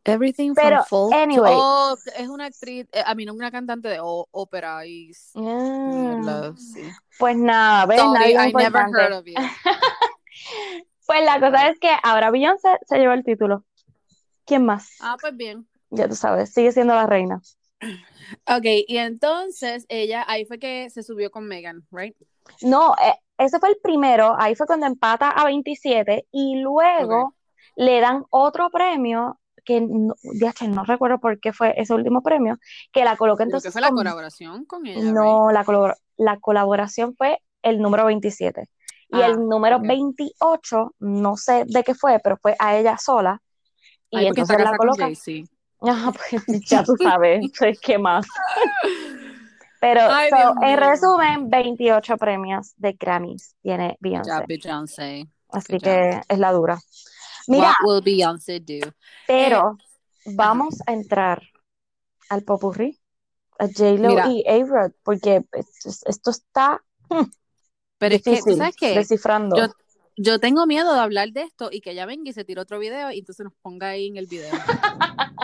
Everything 0.07 0.53
Pero, 0.53 0.83
from 0.83 0.85
folk 0.87 1.11
to- 1.13 1.17
anyway. 1.17 1.51
Oh, 1.55 1.95
es 2.17 2.27
una 2.27 2.45
actriz, 2.45 2.85
eh, 2.91 3.01
a 3.05 3.15
mí 3.15 3.25
no 3.25 3.33
una 3.33 3.49
cantante 3.51 3.87
de 3.87 3.97
ópera 4.01 4.85
y 4.85 5.09
s- 5.09 5.31
Ah, 5.35 6.53
sí. 6.57 6.81
pues 7.17 7.35
nada, 7.35 7.85
¿ves? 7.87 7.99
Sorry, 7.99 8.33
Nadie 8.33 8.49
I 8.49 8.53
never 8.53 8.83
heard 8.93 9.13
of 9.13 9.25
you. 9.25 9.33
Pues 11.05 11.23
la 11.23 11.39
cosa 11.39 11.69
es 11.69 11.79
que 11.79 11.91
ahora 12.03 12.31
Beyoncé 12.31 12.69
se 12.87 12.97
llevó 12.97 13.13
el 13.13 13.23
título. 13.23 13.63
¿Quién 14.45 14.65
más? 14.65 14.89
Ah, 15.01 15.17
pues 15.19 15.35
bien. 15.35 15.67
Ya 15.89 16.07
tú 16.07 16.15
sabes, 16.15 16.51
sigue 16.53 16.71
siendo 16.71 16.95
la 16.95 17.05
reina. 17.07 17.41
Ok, 18.47 18.65
y 18.87 18.97
entonces 18.97 19.85
ella, 19.89 20.23
ahí 20.27 20.45
fue 20.45 20.59
que 20.59 20.89
se 20.89 21.03
subió 21.03 21.29
con 21.29 21.47
Megan, 21.47 21.85
right? 21.91 22.15
No, 22.61 22.93
eh, 22.93 23.13
ese 23.37 23.59
fue 23.59 23.69
el 23.69 23.77
primero, 23.81 24.35
ahí 24.37 24.55
fue 24.55 24.65
cuando 24.65 24.87
empata 24.87 25.29
a 25.29 25.45
27 25.45 26.27
y 26.31 26.57
luego 26.57 27.35
le 27.75 27.99
dan 27.99 28.23
otro 28.29 28.69
premio 28.69 29.39
que 29.63 29.81
no, 29.81 30.15
ya 30.39 30.53
que 30.53 30.67
no 30.67 30.83
recuerdo 30.85 31.19
por 31.19 31.39
qué 31.39 31.51
fue 31.51 31.73
ese 31.77 31.93
último 31.93 32.21
premio, 32.21 32.57
que 32.91 33.03
la 33.03 33.17
coloca 33.17 33.43
entonces 33.43 33.69
que 33.69 33.73
fue 33.73 33.81
la 33.81 33.89
con- 33.89 33.97
colaboración 33.97 34.65
con 34.65 34.85
ella, 34.85 35.01
right? 35.01 35.13
No, 35.13 35.51
la, 35.51 35.95
la 36.17 36.39
colaboración 36.39 37.15
fue 37.15 37.39
el 37.63 37.79
número 37.79 38.05
27. 38.05 38.69
Y 39.17 39.21
Ah, 39.21 39.27
el 39.27 39.47
número 39.47 39.77
ok. 39.77 39.83
28, 39.87 40.95
no 40.99 41.37
sé 41.37 41.63
de 41.67 41.83
qué 41.83 41.93
fue, 41.95 42.19
pero 42.23 42.37
fue 42.37 42.55
a 42.59 42.77
ella 42.77 42.97
sola. 42.97 43.41
Y 44.09 44.17
Ay, 44.17 44.27
entonces 44.27 44.57
la. 44.59 44.77
Jay-Z. 44.97 45.49
Ajá, 45.81 46.11
pues 46.47 46.65
ya 46.69 46.83
tú 46.83 46.95
sabes, 46.97 47.51
pues, 47.59 47.79
¿qué 47.79 47.97
más? 47.97 48.25
Pero, 49.79 50.01
Ay, 50.09 50.29
so, 50.29 50.35
Dios 50.37 50.53
en 50.61 50.77
resumen, 50.79 51.49
28 51.49 52.17
premios 52.17 52.73
de 52.77 52.93
Grammys 52.93 53.55
tiene 53.61 53.97
Beyoncé. 53.99 54.29
Ya, 54.29 54.45
Beyoncé. 54.47 55.27
Así 55.49 55.77
que 55.77 56.21
es 56.27 56.39
la 56.39 56.51
dura. 56.51 56.79
Mira, 57.47 57.75
What 57.81 57.87
will 57.87 58.01
Beyoncé 58.03 58.59
do? 58.59 58.91
pero 59.27 59.77
Eh, 60.25 60.33
vamos 60.35 60.81
a 60.87 60.93
entrar 60.93 61.43
al 62.29 62.41
popurrí, 62.43 62.99
a 63.59 63.67
J-Lo 63.67 64.27
y 64.31 64.43
A-Rod, 64.47 64.91
porque 65.03 65.43
esto, 65.51 65.89
esto 66.09 66.31
está 66.31 66.83
Pero 68.05 68.15
es 68.15 68.21
que, 68.21 68.29
¿tú 68.29 68.35
difícil, 68.35 68.57
sabes 68.57 68.75
qué? 68.75 68.95
descifrando. 68.95 69.55
Yo, 69.57 69.67
yo 70.17 70.39
tengo 70.39 70.65
miedo 70.65 70.93
de 70.93 70.99
hablar 70.99 71.29
de 71.31 71.41
esto 71.41 71.69
y 71.71 71.81
que 71.81 71.91
ella 71.91 72.05
venga 72.05 72.29
y 72.29 72.33
se 72.33 72.45
tire 72.45 72.61
otro 72.61 72.79
video 72.79 73.11
y 73.11 73.19
entonces 73.19 73.43
nos 73.43 73.53
ponga 73.61 73.89
ahí 73.89 74.07
en 74.07 74.17
el 74.17 74.27
video. 74.27 74.51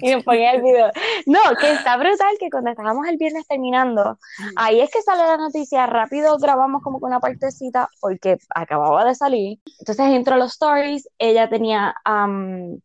Y 0.00 0.14
me 0.14 0.22
ponía 0.22 0.52
el 0.52 0.62
video. 0.62 0.90
No, 1.26 1.38
que 1.58 1.72
está 1.72 1.96
brutal 1.96 2.36
que 2.38 2.50
cuando 2.50 2.70
estábamos 2.70 3.06
el 3.06 3.16
viernes 3.16 3.46
terminando, 3.46 4.18
ahí 4.56 4.80
es 4.80 4.90
que 4.90 5.02
sale 5.02 5.22
la 5.22 5.36
noticia, 5.36 5.86
rápido 5.86 6.36
grabamos 6.38 6.82
como 6.82 6.98
que 6.98 7.04
una 7.04 7.20
partecita 7.20 7.88
porque 8.00 8.38
acababa 8.54 9.04
de 9.04 9.14
salir. 9.14 9.60
Entonces 9.78 10.06
entro 10.06 10.34
a 10.34 10.38
los 10.38 10.52
stories, 10.52 11.08
ella 11.18 11.48
tenía 11.48 11.94
am, 12.04 12.80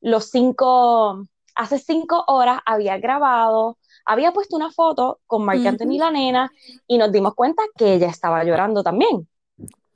los 0.00 0.30
cinco, 0.30 1.26
hace 1.54 1.78
cinco 1.78 2.24
horas 2.28 2.60
había 2.64 2.98
grabado, 2.98 3.78
había 4.06 4.32
puesto 4.32 4.56
una 4.56 4.70
foto 4.70 5.20
con 5.26 5.44
Marc 5.44 5.60
Ujú. 5.60 5.68
Anthony 5.68 5.92
y 5.92 5.98
la 5.98 6.10
nena 6.10 6.52
y 6.86 6.98
nos 6.98 7.12
dimos 7.12 7.34
cuenta 7.34 7.62
que 7.76 7.94
ella 7.94 8.08
estaba 8.08 8.44
llorando 8.44 8.82
también. 8.82 9.28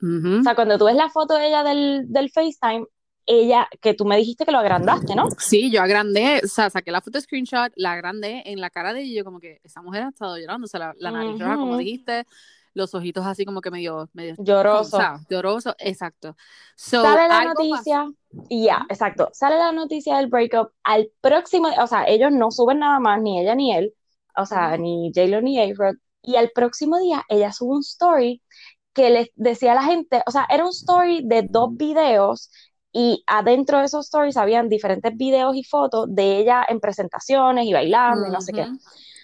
Ujú. 0.01 0.39
O 0.39 0.43
sea, 0.43 0.55
cuando 0.55 0.77
tú 0.77 0.85
ves 0.85 0.95
la 0.95 1.09
foto 1.09 1.35
de 1.35 1.47
ella 1.47 1.63
del, 1.63 2.05
del 2.07 2.29
FaceTime, 2.31 2.85
ella, 3.25 3.67
que 3.81 3.93
tú 3.93 4.03
me 4.05 4.17
dijiste 4.17 4.45
que 4.45 4.51
lo 4.51 4.57
agrandaste, 4.57 5.15
¿no? 5.15 5.27
Sí, 5.37 5.71
yo 5.71 5.81
agrandé, 5.81 6.41
o 6.43 6.47
sea, 6.47 6.69
saqué 6.69 6.91
la 6.91 7.01
foto 7.01 7.21
screenshot, 7.21 7.71
la 7.75 7.93
agrandé 7.93 8.43
en 8.45 8.59
la 8.59 8.69
cara 8.69 8.93
de 8.93 9.01
ella 9.01 9.11
y 9.11 9.15
yo 9.15 9.23
como 9.23 9.39
que 9.39 9.61
esa 9.63 9.81
mujer 9.81 10.03
ha 10.03 10.09
estado 10.09 10.37
llorando, 10.37 10.65
o 10.65 10.67
sea, 10.67 10.79
la, 10.79 10.93
la 10.97 11.11
nariz 11.11 11.39
roja, 11.39 11.55
como 11.55 11.77
dijiste, 11.77 12.25
los 12.73 12.93
ojitos 12.95 13.25
así 13.25 13.45
como 13.45 13.61
que 13.61 13.69
medio, 13.69 14.09
medio, 14.13 14.35
Lloroso. 14.37 14.97
o 14.97 14.99
sea, 14.99 15.19
lloroso, 15.29 15.75
exacto. 15.77 16.35
So, 16.75 17.03
Sale 17.03 17.27
la 17.27 17.43
noticia, 17.45 18.11
ya, 18.49 18.85
exacto, 18.89 19.29
sale 19.33 19.57
la 19.57 19.71
noticia 19.71 20.17
del 20.17 20.27
breakup 20.27 20.71
al 20.83 21.09
próximo, 21.21 21.69
o 21.79 21.87
sea, 21.87 22.05
ellos 22.05 22.31
no 22.31 22.49
suben 22.49 22.79
nada 22.79 22.99
más, 22.99 23.21
ni 23.21 23.39
ella 23.39 23.55
ni 23.55 23.73
él, 23.75 23.93
o 24.37 24.45
sea, 24.45 24.77
ni 24.77 25.11
J-Lo 25.15 25.41
ni 25.41 25.59
A-Rod, 25.59 25.95
y 26.21 26.35
al 26.35 26.51
próximo 26.51 26.99
día 26.99 27.23
ella 27.29 27.51
sube 27.51 27.75
un 27.75 27.81
story 27.81 28.41
que 28.93 29.09
les 29.09 29.29
decía 29.35 29.71
a 29.71 29.75
la 29.75 29.83
gente, 29.83 30.21
o 30.25 30.31
sea, 30.31 30.45
era 30.49 30.65
un 30.65 30.71
story 30.71 31.21
de 31.23 31.47
dos 31.49 31.75
videos, 31.75 32.51
y 32.93 33.23
adentro 33.25 33.79
de 33.79 33.85
esos 33.85 34.05
stories 34.05 34.35
habían 34.37 34.67
diferentes 34.67 35.15
videos 35.15 35.55
y 35.55 35.63
fotos 35.63 36.07
de 36.09 36.39
ella 36.39 36.65
en 36.67 36.79
presentaciones 36.79 37.65
y 37.65 37.73
bailando 37.73 38.27
y 38.27 38.31
no 38.31 38.41
sé 38.41 38.51
qué. 38.51 38.67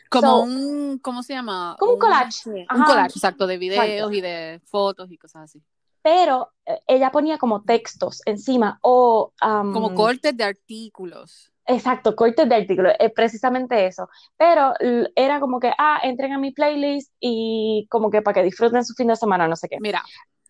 Como 0.09 0.27
So, 0.27 0.41
un, 0.43 0.99
¿cómo 0.99 1.21
se 1.21 1.33
llama? 1.33 1.75
Como 1.77 1.93
un 1.93 1.99
collage. 1.99 2.65
Un 2.73 2.83
collage, 2.85 3.17
exacto, 3.17 3.45
de 3.45 3.57
videos 3.57 3.83
Exacto. 3.83 4.13
y 4.13 4.21
de 4.21 4.61
fotos 4.63 5.11
y 5.11 5.17
cosas 5.17 5.43
así. 5.43 5.61
Pero 6.01 6.53
eh, 6.65 6.79
ella 6.87 7.11
ponía 7.11 7.37
como 7.37 7.63
textos 7.63 8.21
encima 8.25 8.79
o... 8.81 9.33
Como 9.41 9.93
cortes 9.93 10.37
de 10.37 10.45
artículos. 10.45 11.51
Exacto, 11.69 12.15
cortes 12.15 12.47
de 12.47 12.55
artículos, 12.55 12.93
es 12.97 13.11
precisamente 13.13 13.85
eso. 13.87 14.07
Pero 14.37 14.73
era 15.15 15.39
como 15.41 15.59
que, 15.59 15.71
ah, 15.77 15.99
entren 16.03 16.31
a 16.33 16.37
mi 16.37 16.51
playlist 16.51 17.13
y 17.19 17.87
como 17.89 18.09
que 18.09 18.21
para 18.21 18.35
que 18.35 18.43
disfruten 18.43 18.85
su 18.85 18.93
fin 18.93 19.07
de 19.07 19.15
semana, 19.17 19.47
no 19.47 19.55
sé 19.57 19.67
qué. 19.69 19.79
Mira, 19.79 20.03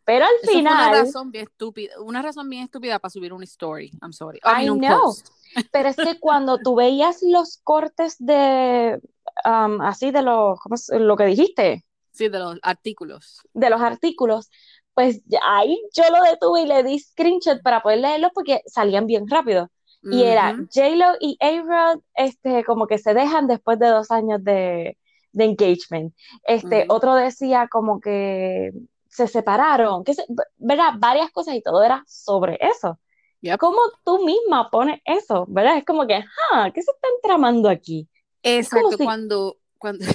Pero 0.06 0.26
al 0.26 0.32
eso 0.42 0.52
fue 0.52 0.62
una 0.62 0.78
final, 0.78 0.92
razón 0.92 1.32
bien 1.32 1.46
estúpida, 1.46 2.00
una 2.02 2.22
razón 2.22 2.50
bien 2.50 2.64
estúpida 2.64 3.00
para 3.00 3.10
subir 3.10 3.34
una 3.34 3.44
story. 3.46 3.92
I'm 4.02 4.14
sorry. 4.14 4.40
I 4.44 4.54
I 4.64 4.66
mean, 4.66 4.70
un 4.70 4.80
know. 4.80 5.00
post. 5.02 5.28
pero 5.72 5.90
es 5.90 6.00
que 6.00 6.20
cuando 6.20 6.60
tú 6.60 6.76
veías 6.76 7.20
los 7.24 7.58
cortes 7.64 8.16
de, 8.20 9.00
um, 9.46 9.82
así 9.82 10.12
de 10.12 10.22
los, 10.22 10.60
¿cómo 10.62 10.76
es? 10.76 10.90
lo 10.94 11.18
que 11.18 11.26
dijiste, 11.26 11.84
Sí, 12.12 12.30
de 12.30 12.40
los 12.40 12.58
artículos. 12.64 13.42
de 13.54 13.70
los 13.70 13.82
artículos, 13.82 14.50
pues 14.94 15.22
ahí 15.44 15.80
yo 15.94 16.04
lo 16.10 16.24
detuve 16.24 16.62
y 16.62 16.66
le 16.66 16.84
di 16.84 17.00
screenshot 17.00 17.62
para 17.62 17.82
poder 17.82 18.00
leerlos 18.00 18.32
porque 18.34 18.62
salían 18.68 19.06
bien 19.08 19.28
rápido. 19.28 19.70
Y 20.04 20.24
era. 20.24 20.56
J-Lo 20.74 21.16
y 21.20 21.38
A-Rod, 21.42 22.02
este, 22.16 22.64
como 22.64 22.88
que 22.88 22.98
se 22.98 23.14
dejan 23.14 23.48
después 23.48 23.78
de 23.80 23.88
dos 23.88 24.12
años 24.12 24.44
de, 24.44 24.98
de 25.32 25.44
engagement. 25.44 26.14
Este, 26.44 26.84
Ujú. 26.84 26.94
otro 26.94 27.16
decía 27.16 27.68
como 27.70 28.00
que 28.00 28.72
se 29.10 29.28
separaron, 29.28 30.04
que 30.04 30.14
se, 30.14 30.24
¿verdad? 30.58 30.94
Varias 30.98 31.32
cosas 31.32 31.56
y 31.56 31.62
todo 31.62 31.84
era 31.84 32.04
sobre 32.08 32.58
eso. 32.62 33.00
Yep. 33.42 33.60
¿Cómo 33.60 33.80
tú 34.04 34.26
misma 34.26 34.70
pones 34.70 35.02
eso? 35.06 35.46
¿Verdad? 35.48 35.78
Es 35.78 35.86
como 35.86 36.08
que, 36.08 36.24
ah, 36.52 36.72
¿qué 36.74 36.82
se 36.82 36.92
están 36.92 37.12
tramando 37.22 37.70
aquí? 37.70 38.08
Es 38.42 38.68
Exacto, 38.68 38.98
si, 38.98 39.04
cuando, 39.04 39.58
cuando, 39.78 40.06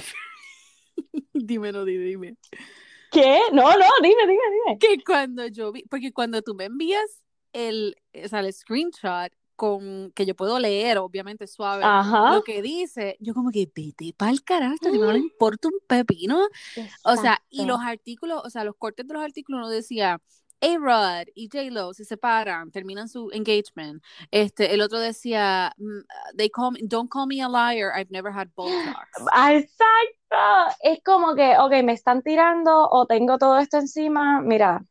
dímelo, 1.33 1.85
dime, 1.85 2.03
dime. 2.05 2.37
¿qué? 3.11 3.39
No, 3.51 3.61
no, 3.61 3.85
dime, 4.01 4.27
dime, 4.27 4.43
dime. 4.65 4.77
Que 4.79 5.03
cuando 5.03 5.47
yo 5.47 5.71
vi, 5.71 5.83
porque 5.83 6.11
cuando 6.11 6.41
tú 6.41 6.55
me 6.55 6.65
envías 6.65 7.23
el, 7.53 7.95
o 8.13 8.27
sea, 8.27 8.41
el 8.41 8.51
screenshot 8.51 9.31
con 9.55 10.11
que 10.13 10.25
yo 10.25 10.35
puedo 10.35 10.59
leer, 10.59 10.97
obviamente 10.97 11.47
suave, 11.47 11.85
Ajá. 11.85 12.23
lo 12.25 12.43
que 12.43 12.61
dice, 12.61 13.17
yo 13.19 13.33
como 13.33 13.51
que 13.51 13.69
vete 13.73 14.13
pa'l 14.17 14.43
carajo, 14.43 14.75
ti 14.91 14.97
no 14.99 15.11
le 15.11 15.19
importa 15.19 15.67
un 15.69 15.79
pepino. 15.87 16.47
O 17.03 17.17
sea, 17.17 17.43
y 17.49 17.65
los 17.65 17.79
Exacto. 17.79 17.89
artículos, 17.89 18.41
o 18.45 18.49
sea, 18.49 18.63
los 18.63 18.75
cortes 18.77 19.07
de 19.07 19.13
los 19.13 19.23
artículos 19.23 19.61
no 19.61 19.69
decía 19.69 20.21
A-Rod 20.61 21.27
y 21.35 21.49
J-Lo 21.51 21.93
se 21.93 22.05
separan, 22.05 22.71
terminan 22.71 23.09
su 23.09 23.29
engagement. 23.31 24.01
Este, 24.31 24.73
el 24.73 24.81
otro 24.81 24.99
decía, 24.99 25.73
mm, 25.77 26.37
they 26.37 26.49
call 26.49 26.71
me, 26.71 26.79
don't 26.83 27.09
call 27.11 27.27
me 27.27 27.41
a 27.41 27.49
liar, 27.49 27.91
I've 27.97 28.11
never 28.11 28.31
had 28.33 28.47
Botox. 28.55 29.07
Ah, 29.31 29.53
Exacto. 29.53 30.77
Es 30.81 30.99
como 31.03 31.35
que, 31.35 31.57
ok, 31.59 31.83
me 31.83 31.93
están 31.93 32.21
tirando 32.23 32.89
o 32.89 33.05
tengo 33.05 33.37
todo 33.37 33.59
esto 33.59 33.77
encima. 33.77 34.41
Mira, 34.41 34.83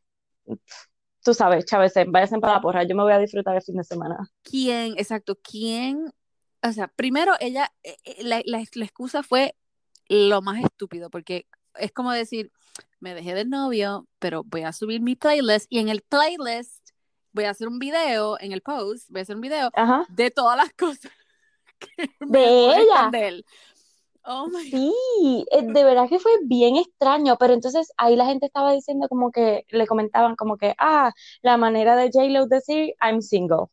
tú 1.23 1.33
sabes, 1.33 1.65
Chávez, 1.65 1.93
váyanse 2.07 2.39
para 2.39 2.53
la 2.53 2.61
porra. 2.61 2.83
Yo 2.83 2.95
me 2.95 3.03
voy 3.03 3.13
a 3.13 3.19
disfrutar 3.19 3.55
el 3.55 3.61
fin 3.61 3.77
de 3.77 3.83
semana. 3.83 4.29
¿Quién, 4.43 4.93
exacto, 4.97 5.35
quién? 5.41 6.13
O 6.61 6.71
sea, 6.71 6.87
primero 6.87 7.33
ella, 7.39 7.71
eh, 7.83 7.97
eh, 8.03 8.23
la, 8.23 8.41
la, 8.45 8.63
la 8.73 8.85
excusa 8.85 9.23
fue 9.23 9.55
lo 10.07 10.41
más 10.41 10.63
estúpido, 10.63 11.09
porque 11.09 11.47
es 11.75 11.91
como 11.91 12.11
decir, 12.11 12.51
me 12.99 13.13
dejé 13.15 13.33
del 13.33 13.49
novio, 13.49 14.07
pero 14.19 14.43
voy 14.43 14.61
a 14.63 14.71
subir 14.73 15.01
mi 15.01 15.15
playlist 15.15 15.65
y 15.69 15.79
en 15.79 15.89
el 15.89 16.01
playlist 16.01 16.89
voy 17.31 17.45
a 17.45 17.49
hacer 17.49 17.67
un 17.67 17.79
video, 17.79 18.39
en 18.39 18.51
el 18.51 18.61
post, 18.61 19.09
voy 19.09 19.19
a 19.19 19.23
hacer 19.23 19.35
un 19.35 19.41
video 19.41 19.71
Ajá. 19.73 20.05
de 20.09 20.29
todas 20.31 20.55
las 20.57 20.71
cosas 20.77 21.11
que 21.79 22.09
me 22.19 22.39
De 22.39 22.45
molestan 22.47 22.81
ella. 22.83 23.09
de 23.11 23.27
él. 23.27 23.45
Oh 24.25 24.47
my. 24.47 24.69
Sí, 24.69 25.45
eh, 25.51 25.61
de 25.61 25.83
verdad 25.83 26.07
que 26.07 26.19
fue 26.19 26.31
bien 26.43 26.77
extraño, 26.77 27.37
pero 27.37 27.53
entonces 27.53 27.91
ahí 27.97 28.15
la 28.15 28.25
gente 28.25 28.45
estaba 28.45 28.71
diciendo 28.71 29.07
como 29.09 29.31
que, 29.31 29.65
le 29.69 29.87
comentaban 29.87 30.35
como 30.35 30.57
que, 30.57 30.73
ah, 30.77 31.11
la 31.41 31.57
manera 31.57 31.95
de 31.95 32.09
J-Lo 32.13 32.47
decir, 32.47 32.93
I'm 33.01 33.21
single. 33.21 33.67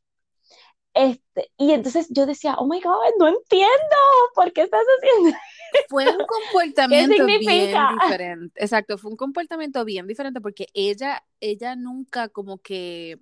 Este, 0.92 1.52
y 1.56 1.70
entonces 1.70 2.08
yo 2.10 2.26
decía, 2.26 2.56
oh 2.58 2.66
my 2.66 2.80
God, 2.80 3.12
no 3.18 3.28
entiendo, 3.28 3.96
¿por 4.34 4.52
qué 4.52 4.62
estás 4.62 4.84
haciendo? 4.98 5.38
Fue 5.88 6.04
un 6.04 6.26
comportamiento 6.26 7.26
bien 7.26 7.38
diferente. 8.00 8.60
Exacto, 8.60 8.98
fue 8.98 9.12
un 9.12 9.16
comportamiento 9.16 9.84
bien 9.84 10.08
diferente 10.08 10.40
porque 10.40 10.66
ella, 10.74 11.22
ella 11.38 11.76
nunca 11.76 12.28
como 12.28 12.58
que, 12.58 13.20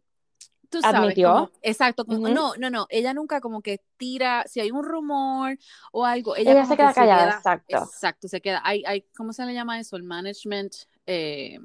tú 0.70 0.82
sabes, 0.82 1.00
¿Admitió? 1.00 1.32
como, 1.34 1.50
exacto, 1.62 2.04
como- 2.06 2.28
no, 2.28 2.54
no, 2.56 2.70
no, 2.70 2.86
ella 2.90 3.14
nunca 3.14 3.40
como 3.40 3.62
que 3.62 3.80
tira, 3.96 4.44
si 4.46 4.60
hay 4.60 4.70
un 4.70 4.84
rumor 4.84 5.56
o 5.92 6.04
algo, 6.04 6.36
ella, 6.36 6.52
Ella 6.52 6.64
se 6.66 6.76
que 6.76 6.82
queda 6.82 6.94
callada, 6.94 7.28
exacto. 7.30 7.66
exacto, 7.68 8.28
se 8.28 8.40
queda, 8.40 8.60
hay, 8.64 8.84
hay, 8.86 9.02
¿cómo 9.16 9.32
se 9.32 9.44
le 9.46 9.54
llama 9.54 9.78
eso? 9.80 9.96
El 9.96 10.02
management, 10.04 10.74
eh, 11.06 11.58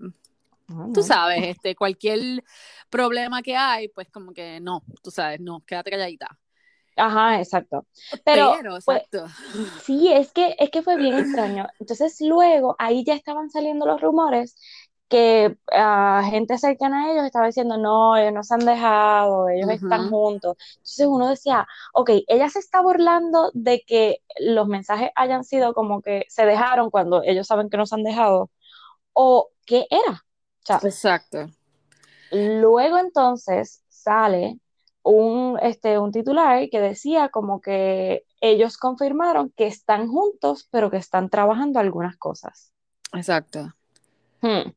tú 0.94 1.02
no. 1.02 1.04
sabes, 1.04 1.44
este, 1.48 1.76
cualquier 1.76 2.44
problema 2.90 3.42
que 3.42 3.56
hay, 3.56 3.88
pues 3.90 4.10
como 4.10 4.34
que 4.34 4.60
no, 4.60 4.84
tú 5.02 5.12
sabes, 5.12 5.40
no, 5.40 5.62
quédate 5.66 5.92
calladita. 5.92 6.40
Ajá, 6.96 7.40
exacto. 7.40 7.88
Pero, 8.24 8.56
Pero, 8.56 8.76
pues, 8.86 9.04
exacto. 9.04 9.26
sí, 9.84 10.12
es 10.12 10.32
que, 10.32 10.56
es 10.60 10.70
que 10.72 10.82
fue 10.82 10.98
bien 10.98 11.16
extraño. 11.16 11.68
Entonces, 11.80 12.18
luego, 12.22 12.76
ahí 12.80 13.04
ya 13.06 13.16
estaban 13.16 13.50
saliendo 13.50 13.86
los 13.86 14.02
rumores 14.02 14.56
que 15.10 15.58
ah, 15.72 16.24
gente 16.30 16.58
cercana 16.58 17.06
a 17.06 17.12
ellos 17.12 17.26
estaba 17.26 17.46
diciendo, 17.46 17.78
no, 17.78 18.18
ellos 18.18 18.34
no 18.34 18.44
se 18.44 18.54
han 18.56 18.66
dejado, 18.66 19.50
ellos 19.50 19.70
están 19.70 20.10
juntos. 20.10 20.58
Entonces 20.76 21.08
uno 21.08 21.30
decía, 21.30 21.68
ok, 21.94 22.10
ella 22.28 22.50
se 22.50 22.60
está 22.60 22.82
burlando 22.82 23.52
de 23.54 23.84
que 23.86 24.20
los 24.40 24.68
mensajes 24.68 25.12
hayan 25.16 25.44
sido 25.44 25.74
como 25.74 26.02
que 26.02 26.26
se 26.30 26.46
dejaron 26.46 26.90
cuando 26.90 27.22
ellos 27.24 27.48
saben 27.48 27.70
que 27.70 27.78
no 27.78 27.86
se 27.86 27.96
han 27.96 28.04
dejado, 28.04 28.50
o 29.14 29.50
qué 29.66 29.86
era. 29.90 30.24
O 30.64 30.66
sea, 30.66 30.80
Exacto. 30.84 31.48
Luego 32.32 32.98
entonces 32.98 33.84
sale 33.90 34.60
un, 35.04 35.60
este, 35.62 36.00
un 36.00 36.12
titular 36.12 36.70
que 36.70 36.80
decía 36.80 37.30
como 37.30 37.62
que 37.62 38.26
ellos 38.42 38.78
confirmaron 38.78 39.52
que 39.56 39.68
están 39.68 40.08
juntos, 40.08 40.68
pero 40.72 40.90
que 40.90 40.98
están 40.98 41.30
trabajando 41.30 41.80
algunas 41.80 42.18
cosas. 42.18 42.72
Exacto. 43.14 43.74
Hmm. 44.42 44.72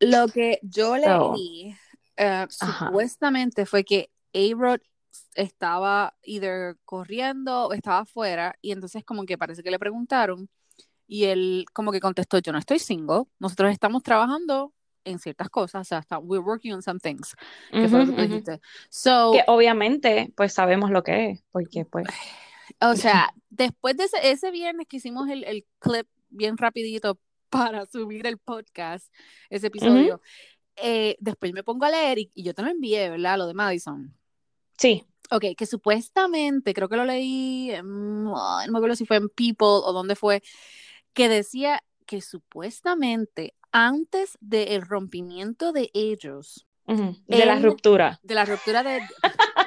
Lo 0.00 0.28
que 0.28 0.58
yo 0.62 0.96
So, 0.96 1.32
leí 1.32 1.76
eh, 2.16 2.46
ajá. 2.60 2.86
supuestamente 2.86 3.66
fue 3.66 3.84
que 3.84 4.10
A-Rod 4.34 4.80
estaba 5.34 6.14
either 6.22 6.76
corriendo 6.84 7.66
o 7.68 7.72
estaba 7.72 8.00
afuera 8.00 8.54
y 8.60 8.72
entonces 8.72 9.04
como 9.04 9.24
que 9.24 9.38
parece 9.38 9.62
que 9.62 9.70
le 9.70 9.78
preguntaron 9.78 10.48
y 11.06 11.24
él 11.24 11.66
como 11.72 11.92
que 11.92 12.00
contestó, 12.00 12.38
yo 12.38 12.52
no 12.52 12.58
estoy 12.58 12.78
single, 12.78 13.24
nosotros 13.38 13.70
estamos 13.72 14.02
trabajando 14.02 14.72
en 15.04 15.18
ciertas 15.20 15.48
cosas, 15.50 15.82
o 15.82 15.84
sea, 15.84 15.98
está- 16.00 16.18
we're 16.18 16.44
working 16.44 16.72
on 16.72 16.82
some 16.82 16.98
things, 16.98 17.34
que 17.70 17.88
fue 17.88 18.04
lo 18.04 18.12
dijiste. 18.12 18.60
So, 18.90 19.32
Que 19.32 19.44
obviamente, 19.46 20.32
pues 20.36 20.52
sabemos 20.52 20.90
lo 20.90 21.02
que 21.04 21.30
es, 21.30 21.44
porque 21.52 21.84
pues, 21.84 22.06
o 22.80 22.96
sea, 22.96 23.32
después 23.50 23.96
de 23.96 24.04
ese, 24.04 24.30
ese 24.30 24.50
viernes 24.50 24.86
que 24.88 24.96
hicimos 24.96 25.28
el, 25.28 25.44
el 25.44 25.64
clip 25.78 26.08
bien 26.28 26.56
rapidito 26.56 27.18
para 27.50 27.86
subir 27.86 28.26
el 28.26 28.38
podcast, 28.38 29.12
ese 29.50 29.68
episodio, 29.68 30.20
eh, 30.76 31.16
después 31.20 31.52
me 31.52 31.62
pongo 31.62 31.86
a 31.86 31.90
leer 31.90 32.18
y, 32.18 32.30
y 32.34 32.42
yo 32.42 32.54
te 32.54 32.62
lo 32.62 32.68
envié, 32.68 33.10
¿verdad? 33.10 33.38
Lo 33.38 33.46
de 33.46 33.54
Madison. 33.54 34.14
sí, 34.76 35.06
Ok, 35.30 35.44
que 35.56 35.66
supuestamente, 35.66 36.72
creo 36.72 36.88
que 36.88 36.96
lo 36.96 37.04
leí, 37.04 37.72
no 37.82 38.34
me 38.68 38.78
acuerdo 38.78 38.94
si 38.94 39.06
fue 39.06 39.16
en 39.16 39.28
People 39.28 39.66
o 39.84 39.92
dónde 39.92 40.14
fue, 40.14 40.42
que 41.14 41.28
decía 41.28 41.82
que 42.06 42.20
supuestamente 42.20 43.54
antes 43.72 44.38
del 44.40 44.82
rompimiento 44.82 45.72
de 45.72 45.90
ellos, 45.94 46.66
de 46.86 47.44
la 47.44 47.58
ruptura. 47.58 48.20
de 48.22 48.34
la 48.34 48.44
ruptura 48.44 48.84
de 48.84 49.00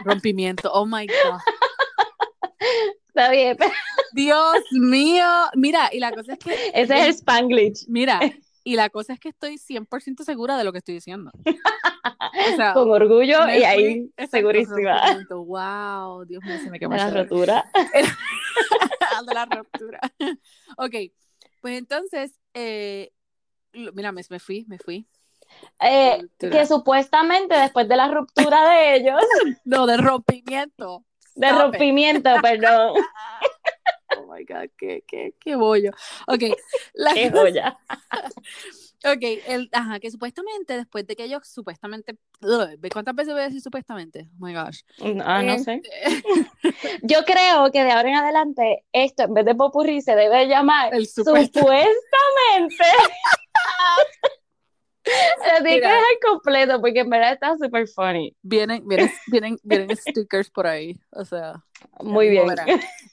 rompimiento, 0.06 0.72
oh 0.72 0.86
my 0.86 1.06
God. 1.06 1.40
Está 3.10 3.30
bien, 3.32 3.58
Dios 4.14 4.58
mío, 4.72 5.26
mira, 5.56 5.90
y 5.92 6.00
la 6.00 6.12
cosa 6.12 6.34
es 6.34 6.40
que, 6.40 6.54
ese 6.74 6.94
es 7.00 7.06
el 7.06 7.10
Spanglish. 7.12 7.86
mira, 7.88 8.20
y 8.64 8.76
la 8.76 8.90
cosa 8.90 9.14
es 9.14 9.20
que 9.20 9.30
estoy 9.30 9.58
100% 9.58 10.24
segura 10.24 10.58
de 10.58 10.64
lo 10.64 10.72
que 10.72 10.80
estoy 10.80 10.96
diciendo. 10.96 11.32
O 11.46 12.56
sea, 12.56 12.74
Con 12.74 12.92
orgullo 12.92 13.48
y 13.50 13.64
ahí 13.64 14.12
segurísima 14.30 14.98
rompimiento, 15.02 15.44
wow, 15.46 16.26
Dios 16.26 16.44
mío, 16.44 16.60
se 16.60 16.70
me 16.70 16.80
quemó 16.80 16.94
de 16.94 17.00
la 17.00 17.10
rotura. 17.10 17.66
de 19.26 19.34
la 19.34 19.46
ruptura. 19.46 20.00
Ok, 20.78 20.96
pues 21.62 21.78
entonces, 21.78 22.40
eh, 22.54 23.12
mira, 23.74 24.12
me, 24.12 24.22
me 24.30 24.40
fui, 24.40 24.66
me 24.68 24.78
fui. 24.78 25.08
Eh, 25.80 26.28
que 26.38 26.66
supuestamente 26.68 27.56
después 27.56 27.88
de 27.88 27.98
la 27.98 28.08
ruptura 28.08 28.70
de 28.70 28.96
ellos, 28.98 29.22
No, 29.66 29.88
de 29.88 29.98
rompimiento. 29.98 31.04
de 31.36 31.52
rompimiento, 31.52 32.30
perdón, 32.42 32.94
my 34.30 34.46
God, 34.46 34.70
qué, 34.78 35.04
qué, 35.08 35.34
qué 35.40 35.56
bollo. 35.56 35.92
Ok, 36.28 36.44
la 36.94 37.14
qué 37.14 37.30
joya. 37.30 37.78
ok, 39.06 39.24
el, 39.48 39.70
ajá, 39.72 40.00
que 40.00 40.12
supuestamente 40.12 40.78
después 40.78 41.06
de 41.08 41.16
que 41.16 41.24
ellos 41.24 41.48
supuestamente, 41.48 42.18
ugh, 42.42 42.76
¿ve 42.78 42.90
cuántas 42.90 43.16
veces 43.16 43.34
voy 43.34 43.42
a 43.42 43.46
decir 43.46 43.62
supuestamente? 43.62 44.30
Oh 44.40 44.46
my 44.46 44.54
gosh. 44.54 44.82
Ah, 45.24 45.42
no 45.44 45.60
sé. 45.60 45.82
Este, 46.04 46.64
Yo 47.04 47.24
creo 47.26 47.72
que 47.72 47.84
de 47.84 47.92
ahora 47.92 48.10
en 48.10 48.16
adelante 48.16 48.86
esto 48.92 49.24
en 49.24 49.34
vez 49.34 49.46
de 49.46 49.56
popurrí 49.56 50.02
se 50.02 50.16
debe 50.16 50.48
llamar 50.48 50.94
El 50.94 51.08
supuestamente. 51.08 51.94
Lo 55.10 55.64
tienes 55.64 55.82
que 55.82 55.88
dejar 55.88 56.04
completo 56.26 56.82
porque 56.82 57.00
en 57.00 57.10
verdad 57.10 57.34
está 57.34 57.58
súper 57.58 57.88
funny. 57.88 58.36
Vienen, 58.42 58.88
vienen, 58.88 59.12
vienen, 59.28 59.58
vienen 59.64 59.96
stickers 59.96 60.50
por 60.50 60.68
ahí, 60.68 61.00
o 61.12 61.26
sea. 61.26 61.64
Muy 62.02 62.30
bien. 62.30 62.48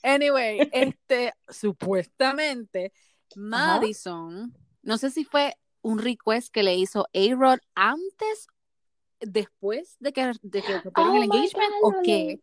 Anyway, 0.03 0.69
este, 0.71 1.33
supuestamente, 1.49 2.93
Madison, 3.35 4.53
no 4.81 4.97
sé 4.97 5.09
si 5.11 5.25
fue 5.25 5.55
un 5.81 5.99
request 5.99 6.51
que 6.51 6.63
le 6.63 6.75
hizo 6.75 7.07
A-Rod 7.13 7.59
antes, 7.75 8.47
después 9.19 9.95
de 9.99 10.13
que, 10.13 10.31
de 10.41 10.61
que 10.61 10.79
rompieron 10.79 11.13
Oh 11.13 11.17
el 11.17 11.23
engagement 11.23 11.73
God, 11.81 11.93
o 11.93 12.01
qué, 12.03 12.41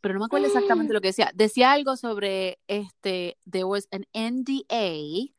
pero 0.00 0.14
no 0.14 0.20
me 0.20 0.26
acuerdo 0.26 0.46
exactamente 0.46 0.92
lo 0.92 1.00
que 1.00 1.08
decía. 1.08 1.30
Decía 1.34 1.72
algo 1.72 1.96
sobre 1.96 2.58
este, 2.68 3.36
there 3.50 3.64
was 3.64 3.88
an 3.90 4.06
NDA 4.14 5.34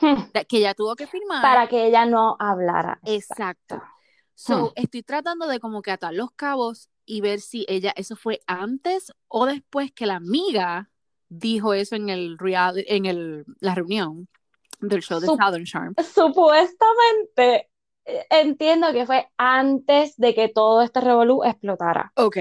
Hmm. 0.00 0.22
que 0.48 0.58
ella 0.58 0.74
tuvo 0.74 0.96
que 0.96 1.06
firmar. 1.06 1.42
Para 1.42 1.68
que 1.68 1.86
ella 1.86 2.04
no 2.04 2.36
hablara. 2.38 2.98
Exacto. 3.04 3.76
Hmm. 3.76 3.80
So, 4.34 4.72
estoy 4.74 5.02
tratando 5.02 5.46
de 5.46 5.60
como 5.60 5.82
que 5.82 5.92
atar 5.92 6.12
los 6.12 6.32
cabos 6.32 6.88
y 7.06 7.20
ver 7.20 7.40
si 7.40 7.64
ella, 7.68 7.92
eso 7.96 8.16
fue 8.16 8.40
antes 8.46 9.12
o 9.28 9.46
después 9.46 9.92
que 9.92 10.06
la 10.06 10.16
amiga 10.16 10.90
dijo 11.28 11.74
eso 11.74 11.96
en 11.96 12.08
el 12.08 12.38
real, 12.38 12.82
en 12.88 13.06
el, 13.06 13.44
la 13.60 13.74
reunión 13.74 14.28
del 14.80 15.02
show 15.02 15.20
de 15.20 15.28
Sup- 15.28 15.38
Southern 15.38 15.64
Charm. 15.64 15.94
Supuestamente, 16.14 17.70
eh, 18.04 18.26
entiendo 18.30 18.92
que 18.92 19.06
fue 19.06 19.28
antes 19.36 20.16
de 20.16 20.34
que 20.34 20.48
todo 20.48 20.82
este 20.82 21.00
revolú 21.00 21.44
explotara. 21.44 22.12
Ok. 22.16 22.38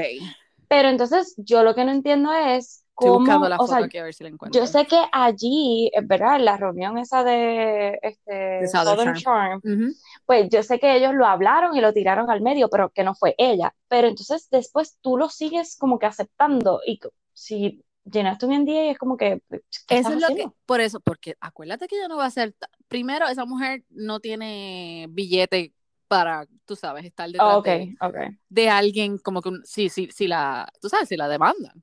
Pero 0.67 0.89
entonces, 0.89 1.35
yo 1.37 1.63
lo 1.63 1.75
que 1.75 1.85
no 1.85 1.91
entiendo 1.91 2.33
es 2.33 2.82
Estoy 2.99 3.11
buscando 3.11 3.49
la 3.49 3.57
o 3.57 3.61
foto 3.67 3.73
sea, 3.73 3.85
aquí 3.85 3.97
a 3.97 4.03
ver 4.03 4.13
si 4.13 4.23
la 4.23 4.29
encuentro. 4.29 4.59
yo 4.61 4.67
sé 4.67 4.85
que 4.85 4.99
allí, 5.11 5.89
es 5.93 6.07
verdad, 6.07 6.35
en 6.35 6.45
la 6.45 6.57
reunión 6.57 6.97
esa 6.97 7.23
de 7.23 7.99
este, 8.01 8.31
De 8.33 8.67
Southern 8.67 9.15
Charm, 9.15 9.61
Ujú. 9.63 9.93
pues 10.25 10.47
yo 10.49 10.63
sé 10.63 10.79
que 10.79 10.95
ellos 10.95 11.13
lo 11.13 11.25
hablaron 11.25 11.75
y 11.75 11.81
lo 11.81 11.91
tiraron 11.93 12.29
al 12.29 12.41
medio, 12.41 12.69
pero 12.69 12.89
que 12.91 13.03
no 13.03 13.15
fue 13.15 13.35
ella. 13.37 13.73
Pero 13.87 14.07
entonces 14.07 14.47
después 14.51 14.97
tú 15.01 15.17
lo 15.17 15.29
sigues 15.29 15.75
como 15.77 15.97
que 15.99 16.05
aceptando 16.05 16.81
y 16.85 16.99
si 17.33 17.83
llenaste 18.05 18.45
un 18.45 18.53
NDA 18.53 18.91
es 18.91 18.97
como 18.97 19.17
que, 19.17 19.41
¿qué 19.49 19.59
Eso 19.95 20.09
es 20.09 20.15
lo 20.15 20.27
que, 20.27 20.33
haciendo? 20.33 20.55
por 20.65 20.81
eso, 20.81 20.99
porque 20.99 21.35
acuérdate 21.39 21.87
que 21.87 21.95
ella 21.97 22.07
no 22.07 22.17
va 22.17 22.25
a 22.25 22.31
ser, 22.31 22.55
primero, 22.87 23.27
esa 23.27 23.45
mujer 23.45 23.83
no 23.89 24.19
tiene 24.19 25.07
billete 25.09 25.73
para, 26.07 26.45
tú 26.65 26.75
sabes, 26.75 27.05
estar 27.05 27.27
detrás 27.27 27.47
Ah, 27.47 27.57
ok, 27.57 27.65
de, 27.65 27.95
ok. 28.01 28.15
de 28.49 28.69
alguien 28.69 29.17
como 29.17 29.41
que, 29.41 29.49
un- 29.49 29.65
sí, 29.65 29.89
sí, 29.89 30.09
sí 30.13 30.27
la, 30.27 30.71
tú 30.81 30.89
sabes, 30.89 31.09
si 31.09 31.17
la 31.17 31.27
demandan. 31.27 31.81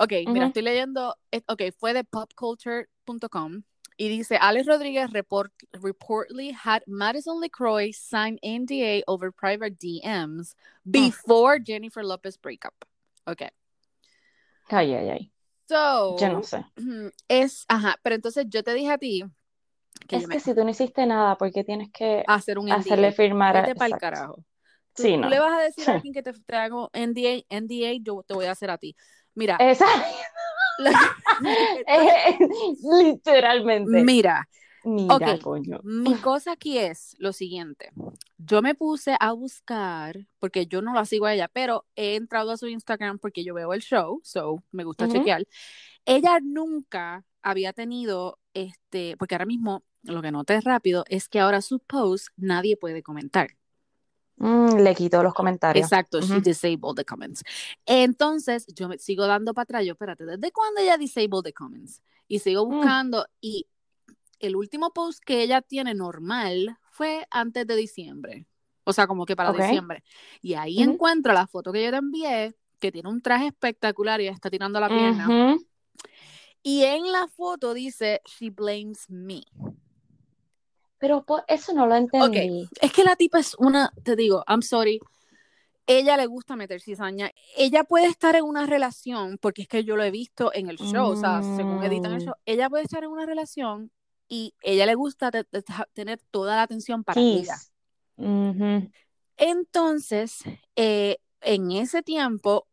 Ok, 0.00 0.12
mira, 0.28 0.46
Ujú. 0.46 0.46
estoy 0.46 0.62
leyendo, 0.62 1.16
ok, 1.48 1.62
fue 1.76 1.92
de 1.92 2.04
popculture.com 2.04 3.62
y 3.96 4.08
dice, 4.08 4.36
Alex 4.40 4.66
Rodríguez 4.66 5.10
report, 5.12 5.52
reportedly 5.72 6.52
had 6.52 6.82
Madison 6.86 7.40
LeCroy 7.40 7.92
sign 7.92 8.38
NDA 8.42 9.02
over 9.08 9.32
private 9.32 9.76
DMs 9.80 10.54
before 10.88 11.58
Jennifer 11.60 12.04
Lopez 12.04 12.36
breakup. 12.40 12.74
Ok, 13.26 13.42
Ay, 14.70 14.94
ay, 14.94 15.08
ay. 15.10 15.32
so, 15.68 15.76
Yo 16.08 16.28
no 16.30 16.42
sé. 16.42 16.64
es, 17.28 17.64
ajá, 17.68 17.98
pero 18.02 18.14
entonces 18.16 18.46
yo 18.48 18.62
te 18.62 18.74
dije 18.74 18.92
a 18.92 18.98
ti 18.98 19.24
que 20.08 20.18
Es 20.18 20.28
que 20.28 20.38
me 20.38 20.40
si 20.40 20.54
tú 20.54 20.64
no 20.64 20.70
hiciste 20.70 21.06
nada, 21.06 21.36
¿por 21.38 21.50
qué 21.52 21.64
tienes 21.64 21.90
que 21.92 22.26
hacer 22.26 22.58
un 22.58 22.68
hacerle 22.68 23.12
NDA. 23.12 23.12
firmar 23.12 23.56
a... 23.56 23.62
Vete 23.62 23.74
para 23.76 23.88
el 23.90 23.96
carajo. 23.96 24.44
Tú, 24.94 25.04
Sí, 25.04 25.16
tú 25.20 25.28
no. 25.28 25.28
le 25.28 25.38
vas 25.38 25.52
a 25.58 25.62
decir 25.62 25.88
a 25.88 25.92
alguien 25.94 26.12
que 26.12 26.22
te, 26.22 26.32
te 26.32 26.56
hago 26.56 26.90
NDA, 26.92 27.56
NDA, 27.56 27.92
yo 28.02 28.22
te 28.26 28.34
voy 28.34 28.46
a 28.46 28.52
hacer 28.52 28.70
a 28.70 28.78
ti. 28.78 28.96
Mira, 29.38 29.56
Esa, 29.60 29.86
literalmente. 32.82 34.02
mira, 34.02 34.48
Mira, 34.82 35.38
coño. 35.38 35.78
mi 35.84 36.16
cosa 36.16 36.52
aquí 36.52 36.76
es 36.76 37.14
lo 37.20 37.32
siguiente. 37.32 37.90
Yo 38.36 38.62
me 38.62 38.74
puse 38.74 39.14
a 39.20 39.32
buscar, 39.32 40.26
porque 40.40 40.66
yo 40.66 40.82
no 40.82 40.92
la 40.92 41.04
sigo 41.04 41.26
a 41.26 41.34
ella, 41.34 41.46
pero 41.46 41.86
he 41.94 42.16
entrado 42.16 42.50
a 42.50 42.56
su 42.56 42.66
Instagram 42.66 43.20
porque 43.20 43.44
yo 43.44 43.54
veo 43.54 43.72
el 43.74 43.80
show, 43.80 44.20
so 44.24 44.64
me 44.72 44.82
gusta 44.82 45.08
chequear. 45.08 45.46
Ella 46.04 46.40
nunca 46.42 47.24
había 47.40 47.72
tenido, 47.72 48.40
este, 48.54 49.16
porque 49.18 49.36
ahora 49.36 49.46
mismo 49.46 49.84
lo 50.02 50.20
que 50.20 50.32
noté 50.32 50.60
rápido 50.62 51.04
es 51.08 51.28
que 51.28 51.38
ahora 51.38 51.62
sus 51.62 51.80
posts 51.82 52.32
nadie 52.36 52.76
puede 52.76 53.04
comentar. 53.04 53.50
Mm, 54.38 54.78
le 54.78 54.94
quito 54.94 55.22
los 55.22 55.34
comentarios. 55.34 55.84
Exacto, 55.84 56.20
she 56.20 56.40
disabled 56.40 56.96
the 56.96 57.04
comments. 57.04 57.42
Entonces, 57.86 58.66
yo 58.74 58.88
me 58.88 58.98
sigo 58.98 59.26
dando 59.26 59.52
para 59.54 59.64
atrás, 59.64 59.84
yo, 59.84 59.92
espérate, 59.92 60.24
¿desde 60.24 60.52
cuándo 60.52 60.80
ella 60.80 60.96
disabled 60.96 61.42
the 61.42 61.52
comments? 61.52 62.02
Y 62.28 62.38
sigo 62.38 62.64
Mm. 62.66 62.70
buscando, 62.74 63.26
y 63.40 63.66
el 64.38 64.54
último 64.54 64.92
post 64.92 65.20
que 65.24 65.42
ella 65.42 65.60
tiene 65.62 65.94
normal 65.94 66.78
fue 66.90 67.26
antes 67.30 67.66
de 67.66 67.74
diciembre. 67.76 68.46
O 68.84 68.92
sea, 68.92 69.06
como 69.06 69.26
que 69.26 69.34
para 69.36 69.50
Ok. 69.50 69.58
diciembre. 69.58 70.02
Y 70.40 70.54
ahí 70.54 70.82
Ujú. 70.82 70.92
encuentro 70.92 71.32
la 71.32 71.46
foto 71.46 71.72
que 71.72 71.84
yo 71.84 71.90
te 71.90 71.96
envié, 71.96 72.54
que 72.78 72.92
tiene 72.92 73.08
un 73.08 73.20
traje 73.20 73.48
espectacular 73.48 74.20
y 74.20 74.28
está 74.28 74.48
tirando 74.50 74.78
la 74.78 74.88
pierna. 74.88 75.28
Y 76.62 76.82
en 76.84 77.10
la 77.12 77.26
foto 77.28 77.74
dice, 77.74 78.20
she 78.24 78.50
blames 78.50 79.08
me. 79.08 79.42
Pero 80.98 81.24
por 81.24 81.44
eso 81.48 81.72
no 81.72 81.86
lo 81.86 81.94
entendí. 81.94 82.68
Es 82.80 82.92
que 82.92 83.04
la 83.04 83.16
tipa 83.16 83.38
es 83.38 83.54
una, 83.58 83.92
te 84.02 84.16
digo, 84.16 84.42
I'm 84.48 84.62
sorry. 84.62 85.00
Ella 85.86 86.16
le 86.18 86.26
gusta 86.26 86.54
meter 86.54 86.80
cizaña. 86.82 87.30
Ella 87.56 87.82
puede 87.84 88.06
estar 88.08 88.36
en 88.36 88.44
una 88.44 88.66
relación, 88.66 89.38
porque 89.38 89.62
es 89.62 89.68
que 89.68 89.84
yo 89.84 89.96
lo 89.96 90.02
he 90.04 90.10
visto 90.10 90.52
en 90.52 90.68
el 90.68 90.76
show, 90.76 91.08
o 91.08 91.16
sea, 91.16 91.42
según 91.42 91.82
editan 91.82 92.12
el 92.12 92.18
Mm. 92.18 92.24
show, 92.26 92.34
ella 92.44 92.68
puede 92.68 92.84
estar 92.84 93.02
en 93.04 93.10
una 93.10 93.24
relación 93.24 93.90
y 94.28 94.52
ella 94.60 94.84
le 94.84 94.94
gusta 94.94 95.30
te- 95.30 95.44
te- 95.44 95.64
tener 95.94 96.20
toda 96.30 96.56
la 96.56 96.62
atención 96.62 97.04
para 97.04 97.20
ella. 97.22 97.56
Entonces, 99.38 100.40
eh, 100.76 101.16
en 101.40 101.70
ese 101.72 102.02
tiempo, 102.02 102.66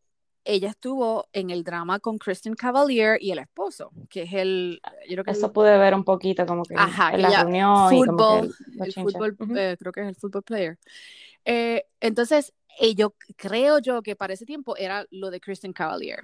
ella 0.45 0.69
estuvo 0.69 1.27
en 1.34 1.49
el 1.49 1.63
drama 1.63 1.99
con 1.99 2.17
Kristen 2.17 2.53
Cavalier 2.53 3.17
y 3.21 3.31
el 3.31 3.39
esposo, 3.39 3.91
que 4.10 4.23
es 4.23 4.34
el, 4.34 4.79
yo 5.10 5.15
creo 5.15 5.23
que 5.25 5.31
Eso 5.31 5.47
el, 5.47 5.51
pude 5.51 5.77
ver 5.77 5.93
un 5.93 6.03
poquito 6.03 6.45
como 6.45 6.63
que 6.63 6.75
Ajá, 6.77 7.10
en 7.10 7.15
que 7.17 7.21
la 7.23 7.27
ella- 7.29 7.39
reunión 7.41 7.93
y 7.93 8.05
como 8.05 8.17
que 8.17 8.23
fútbol, 8.23 8.45
el 8.45 8.53
el 8.73 8.77
bochinche. 8.79 9.01
fútbol, 9.01 9.36
Ujú. 9.39 9.58
eh, 9.58 9.75
creo 9.79 9.91
que 9.91 10.01
es 10.01 10.08
el 10.08 10.15
fútbol 10.15 10.43
player. 10.43 10.77
Eh, 11.43 11.86
entonces, 11.99 12.53
eh, 12.79 12.95
yo 12.95 13.13
creo 13.36 13.79
yo 13.79 14.01
que 14.01 14.15
para 14.15 14.34
ese 14.34 14.45
tiempo 14.45 14.77
era 14.77 15.05
lo 15.12 15.31
de 15.31 15.39
Kristen 15.41 15.73
Cavalier. 15.73 16.23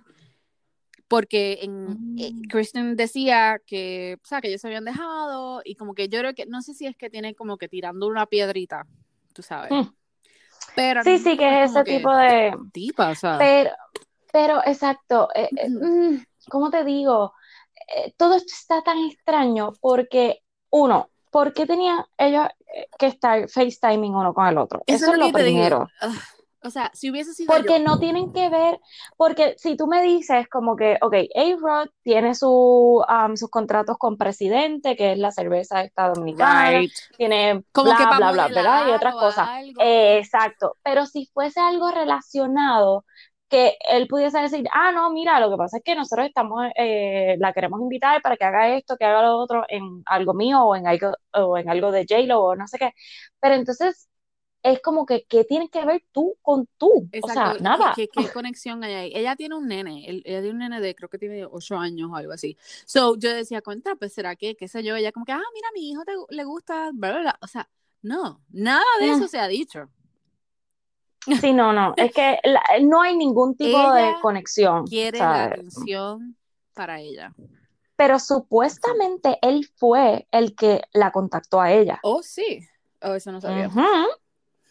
Porque 1.07 1.59
en, 1.61 2.15
eh, 2.17 2.31
Mm. 2.33 2.41
Kristen 2.47 2.95
decía 2.95 3.59
que, 3.65 4.17
o 4.23 4.25
sea, 4.25 4.39
que 4.39 4.47
ellos 4.47 4.61
se 4.61 4.67
habían 4.67 4.85
dejado 4.85 5.61
y 5.65 5.75
como 5.75 5.93
que 5.93 6.07
yo 6.07 6.19
creo 6.19 6.33
que, 6.33 6.45
no 6.45 6.61
sé 6.61 6.73
si 6.73 6.85
es 6.85 6.95
que 6.95 7.09
tiene 7.09 7.35
como 7.35 7.57
que 7.57 7.67
tirando 7.67 8.07
una 8.07 8.25
piedrita, 8.27 8.85
tú 9.33 9.41
sabes. 9.41 9.71
Mm. 9.73 9.89
Pero 10.73 11.03
Sí, 11.03 11.17
sí, 11.17 11.35
que 11.37 11.63
es 11.63 11.71
ese 11.71 11.83
tipo 11.83 12.15
de... 12.15 12.53
tipa, 12.71 13.09
o 13.09 13.15
sea. 13.15 13.37
Pero, 13.37 13.71
pero 14.31 14.61
exacto, 14.65 15.29
eh, 15.33 15.49
eh, 15.55 15.69
mm, 15.69 16.23
¿cómo 16.49 16.69
te 16.69 16.83
digo? 16.83 17.33
Eh, 17.95 18.13
todo 18.17 18.35
esto 18.35 18.53
está 18.53 18.81
tan 18.81 18.97
extraño 18.99 19.73
porque, 19.81 20.41
uno, 20.69 21.09
¿por 21.29 21.53
qué 21.53 21.65
tenían 21.65 22.05
ellos 22.17 22.47
que 22.97 23.07
estar 23.07 23.49
FaceTiming 23.49 24.15
uno 24.15 24.33
con 24.33 24.47
el 24.47 24.57
otro? 24.57 24.81
Eso 24.85 25.05
Eso 25.05 25.13
es 25.13 25.19
lo 25.19 25.25
digo. 25.25 25.37
primero. 25.37 25.87
Ugh, 26.01 26.11
o 26.63 26.69
sea, 26.69 26.91
si 26.93 27.09
hubiese 27.09 27.33
sido 27.33 27.51
Porque 27.53 27.79
yo, 27.79 27.85
no 27.85 27.97
tienen 27.97 28.31
que 28.31 28.49
ver, 28.49 28.79
porque 29.17 29.55
si 29.57 29.75
tú 29.75 29.87
me 29.87 30.01
dices 30.03 30.47
como 30.47 30.75
que, 30.75 30.97
ok, 31.01 31.15
A-Rod 31.35 31.89
tiene 32.03 32.35
su, 32.35 33.03
um, 33.07 33.35
sus 33.35 33.49
contratos 33.49 33.97
con 33.97 34.17
Presidente, 34.17 34.95
que 34.95 35.13
es 35.13 35.17
la 35.17 35.31
cerveza 35.31 35.81
esta 35.81 36.09
dominicana, 36.09 36.69
right, 36.69 36.91
tiene 37.17 37.63
como 37.71 37.89
bla, 37.89 37.97
que 37.97 38.03
para 38.03 38.17
bla, 38.17 38.31
bla, 38.31 38.47
¿verdad? 38.49 38.87
Y 38.87 38.91
otras 38.91 39.15
cosas. 39.15 39.49
Eh, 39.79 40.19
exacto, 40.19 40.77
pero 40.83 41.07
si 41.07 41.25
fuese 41.33 41.59
algo 41.59 41.89
relacionado, 41.89 43.05
que 43.51 43.77
él 43.87 44.07
pudiese 44.07 44.39
decir, 44.39 44.65
ah, 44.73 44.91
no, 44.91 45.11
mira, 45.11 45.39
lo 45.39 45.51
que 45.51 45.57
pasa 45.57 45.77
es 45.77 45.83
que 45.83 45.95
nosotros 45.95 46.27
estamos, 46.27 46.65
eh, 46.75 47.35
la 47.39 47.53
queremos 47.53 47.81
invitar 47.81 48.21
para 48.21 48.37
que 48.37 48.45
haga 48.45 48.75
esto, 48.75 48.97
que 48.97 49.05
haga 49.05 49.21
lo 49.23 49.37
otro 49.37 49.65
en 49.69 50.01
algo 50.05 50.33
mío 50.33 50.61
o 50.63 50.75
en 50.75 50.87
algo, 50.87 51.11
o 51.33 51.57
en 51.57 51.69
algo 51.69 51.91
de 51.91 52.05
J-Lo 52.09 52.41
o 52.41 52.55
no 52.55 52.67
sé 52.67 52.79
qué. 52.79 52.93
Pero 53.39 53.55
entonces 53.55 54.09
es 54.63 54.81
como 54.81 55.05
que, 55.05 55.25
¿qué 55.25 55.43
tienes 55.43 55.69
que 55.69 55.85
ver 55.85 56.03
tú 56.11 56.37
con 56.41 56.67
tú? 56.77 57.09
O 57.21 57.27
sea, 57.27 57.51
Exacto, 57.51 57.63
nada. 57.63 57.93
¿qué, 57.95 58.07
qué, 58.07 58.23
qué 58.23 58.31
conexión 58.31 58.83
hay 58.83 58.93
ahí? 58.93 59.11
Ella 59.13 59.35
tiene 59.35 59.55
un 59.55 59.67
nene, 59.67 60.05
ella 60.07 60.41
tiene 60.41 60.51
un 60.51 60.59
nene 60.59 60.79
de 60.79 60.95
creo 60.95 61.09
que 61.09 61.17
tiene 61.17 61.45
ocho 61.45 61.77
años 61.77 62.09
o 62.11 62.15
algo 62.15 62.31
así. 62.31 62.57
So, 62.85 63.17
yo 63.17 63.33
decía, 63.33 63.61
contra, 63.61 63.95
pues 63.95 64.13
será 64.13 64.35
que, 64.35 64.55
qué 64.55 64.67
sé 64.67 64.83
yo, 64.83 64.95
ella 64.95 65.11
como 65.11 65.25
que, 65.25 65.33
ah, 65.33 65.41
mira, 65.53 65.67
a 65.67 65.73
mi 65.73 65.89
hijo 65.89 66.03
te, 66.05 66.13
le 66.29 66.43
gusta, 66.43 66.91
bla, 66.93 67.11
bla, 67.11 67.21
bla. 67.21 67.39
O 67.41 67.47
sea, 67.47 67.69
no, 68.01 68.41
nada 68.49 68.83
de 68.99 69.09
eso 69.09 69.27
se 69.27 69.39
ha 69.39 69.47
dicho. 69.47 69.89
Sí, 71.39 71.53
no, 71.53 71.71
no, 71.73 71.93
es 71.97 72.13
que 72.13 72.39
la- 72.43 72.63
no 72.81 73.01
hay 73.01 73.15
ningún 73.15 73.55
tipo 73.57 73.77
de 73.93 74.01
Ella 74.01 74.19
conexión, 74.21 74.85
Quiere 74.87 75.19
o 75.19 75.23
la 75.23 75.43
atención 75.45 76.35
para 76.73 76.99
ella. 76.99 77.33
pero 77.95 78.17
supuestamente 78.19 79.37
él 79.41 79.67
fue 79.77 80.27
el 80.31 80.55
que 80.55 80.81
la 80.93 81.11
contactó 81.11 81.61
a 81.61 81.71
ella. 81.71 81.99
Oh, 82.03 82.23
sí. 82.23 82.67
Oh, 83.01 83.13
eso 83.13 83.31
no 83.31 83.39
sabía. 83.41 83.67
Ujú. 83.67 83.81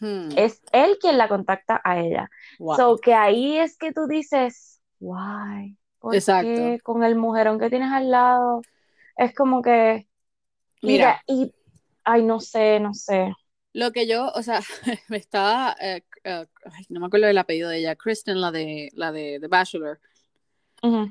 Hmm, 0.00 0.30
Es 0.36 0.62
él 0.72 0.98
quien 1.00 1.18
la 1.18 1.28
contacta 1.28 1.80
a 1.84 2.00
ella. 2.00 2.30
wow. 2.58 2.76
So 2.76 2.98
que 2.98 3.14
ahí 3.14 3.58
es 3.58 3.76
que 3.76 3.92
tú 3.92 4.06
dices, 4.06 4.80
why? 4.98 5.76
¿Por 5.98 6.14
Exacto. 6.14 6.48
qué 6.48 6.80
con 6.82 7.04
el 7.04 7.14
mujerón 7.16 7.58
que 7.58 7.68
tienes 7.70 7.92
al 7.92 8.10
lado? 8.10 8.62
Es 9.16 9.34
como 9.34 9.60
que, 9.62 10.08
Mira, 10.82 11.20
mira, 11.22 11.22
y, 11.26 11.54
ay, 12.04 12.22
no 12.22 12.40
sé, 12.40 12.80
no 12.80 12.94
sé. 12.94 13.32
lo 13.72 13.92
que 13.92 14.06
yo, 14.06 14.30
o 14.34 14.42
sea, 14.42 14.60
me 15.08 15.18
estaba, 15.18 15.76
eh, 15.80 16.02
ay, 16.24 16.84
no 16.88 17.00
me 17.00 17.06
acuerdo 17.06 17.26
del 17.26 17.38
apellido 17.38 17.68
de 17.68 17.78
ella, 17.78 17.96
Kristen, 17.96 18.40
la 18.40 18.50
de, 18.50 18.90
la 18.94 19.12
de 19.12 19.38
The 19.40 19.48
Bachelor. 19.48 20.00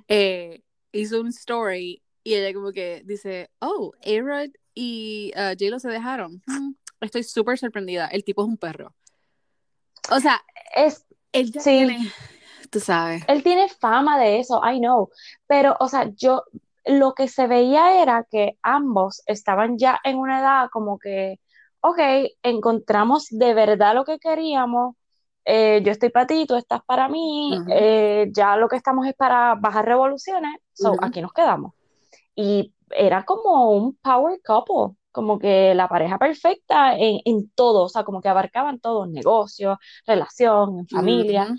Eh, 0.08 0.62
hizo 0.92 1.22
un 1.22 1.28
story 1.28 2.02
y 2.24 2.34
ella 2.34 2.54
como 2.54 2.72
que 2.72 3.02
dice, 3.06 3.50
oh, 3.60 3.94
A-Rod 4.04 4.50
y 4.74 5.32
uh, 5.36 5.56
J-Lo 5.60 5.80
se 5.80 5.90
dejaron. 5.90 6.42
Mm, 6.48 6.72
estoy 7.02 7.24
súper 7.24 7.58
sorprendida. 7.58 8.08
El 8.08 8.24
tipo 8.24 8.42
es 8.44 8.48
un 8.48 8.58
perro. 8.58 8.94
O 10.12 10.20
sea, 10.20 10.42
Es, 10.76 11.06
él 11.32 11.52
ya 11.52 11.62
Sí. 11.62 11.70
tiene 11.72 12.12
tú 12.70 12.80
sabes. 12.80 13.24
Él 13.28 13.42
tiene 13.44 13.68
fama 13.70 14.20
de 14.20 14.40
eso, 14.40 14.62
I 14.64 14.80
know, 14.80 15.10
pero, 15.48 15.76
o 15.80 15.88
sea, 15.88 16.12
yo, 16.16 16.44
lo 16.86 17.14
que 17.14 17.28
se 17.28 17.48
veía 17.48 18.02
era 18.02 18.28
que 18.30 18.58
ambos 18.62 19.24
estaban 19.26 19.78
ya 19.78 20.00
en 20.04 20.18
una 20.18 20.40
edad 20.40 20.70
como 20.72 21.00
que, 21.00 21.40
ok, 21.82 22.00
encontramos 22.44 23.28
de 23.32 23.54
verdad 23.56 23.96
lo 23.96 24.06
que 24.06 24.20
queríamos, 24.20 24.96
eh, 25.52 25.82
yo 25.84 25.92
estoy 25.92 26.10
para 26.10 26.28
ti, 26.28 26.46
tú 26.46 26.56
estás 26.56 26.82
para 26.86 27.10
mí, 27.10 27.58
Ujú. 27.58 27.72
eh, 27.74 28.30
ya 28.32 28.56
lo 28.56 28.68
que 28.68 28.76
estamos 28.76 29.08
es 29.08 29.16
para 29.16 29.56
bajar 29.56 29.86
revoluciones, 29.86 30.58
so 30.74 30.92
Ujú. 30.92 31.00
aquí 31.02 31.22
nos 31.22 31.34
quedamos. 31.34 31.74
Y 32.36 32.74
era 32.92 33.26
como 33.26 33.72
un 33.72 33.96
power 33.96 34.40
couple, 34.46 34.96
como 35.12 35.40
que 35.40 35.74
la 35.74 35.88
pareja 35.88 36.20
perfecta 36.20 36.96
en, 36.96 37.20
en 37.26 37.50
todo, 37.56 37.86
o 37.86 37.90
sea, 37.90 38.04
como 38.04 38.22
que 38.22 38.30
abarcaban 38.30 38.80
todo, 38.80 39.08
negocio, 39.08 39.80
relación, 40.06 40.88
familia. 40.88 41.46
Ujú. 41.46 41.56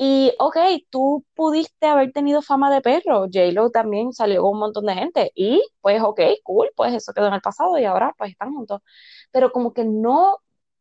Y, 0.00 0.32
ok, 0.38 0.56
tú 0.90 1.24
pudiste 1.34 1.86
haber 1.86 2.12
tenido 2.12 2.40
fama 2.40 2.72
de 2.72 2.80
perro, 2.82 3.22
J-Lo 3.22 3.70
también 3.70 4.12
salió 4.12 4.42
con 4.42 4.52
un 4.52 4.60
montón 4.60 4.86
de 4.86 4.94
gente, 4.94 5.32
y 5.34 5.60
pues, 5.80 6.00
ok, 6.02 6.20
cool, 6.44 6.70
pues 6.76 6.94
eso 6.94 7.12
quedó 7.12 7.26
en 7.26 7.34
el 7.34 7.40
pasado 7.40 7.76
y 7.78 7.84
ahora 7.84 8.14
pues 8.16 8.30
están 8.30 8.52
juntos. 8.54 8.80
Pero 9.32 9.50
como 9.50 9.72
que 9.72 9.84
no, 9.84 10.38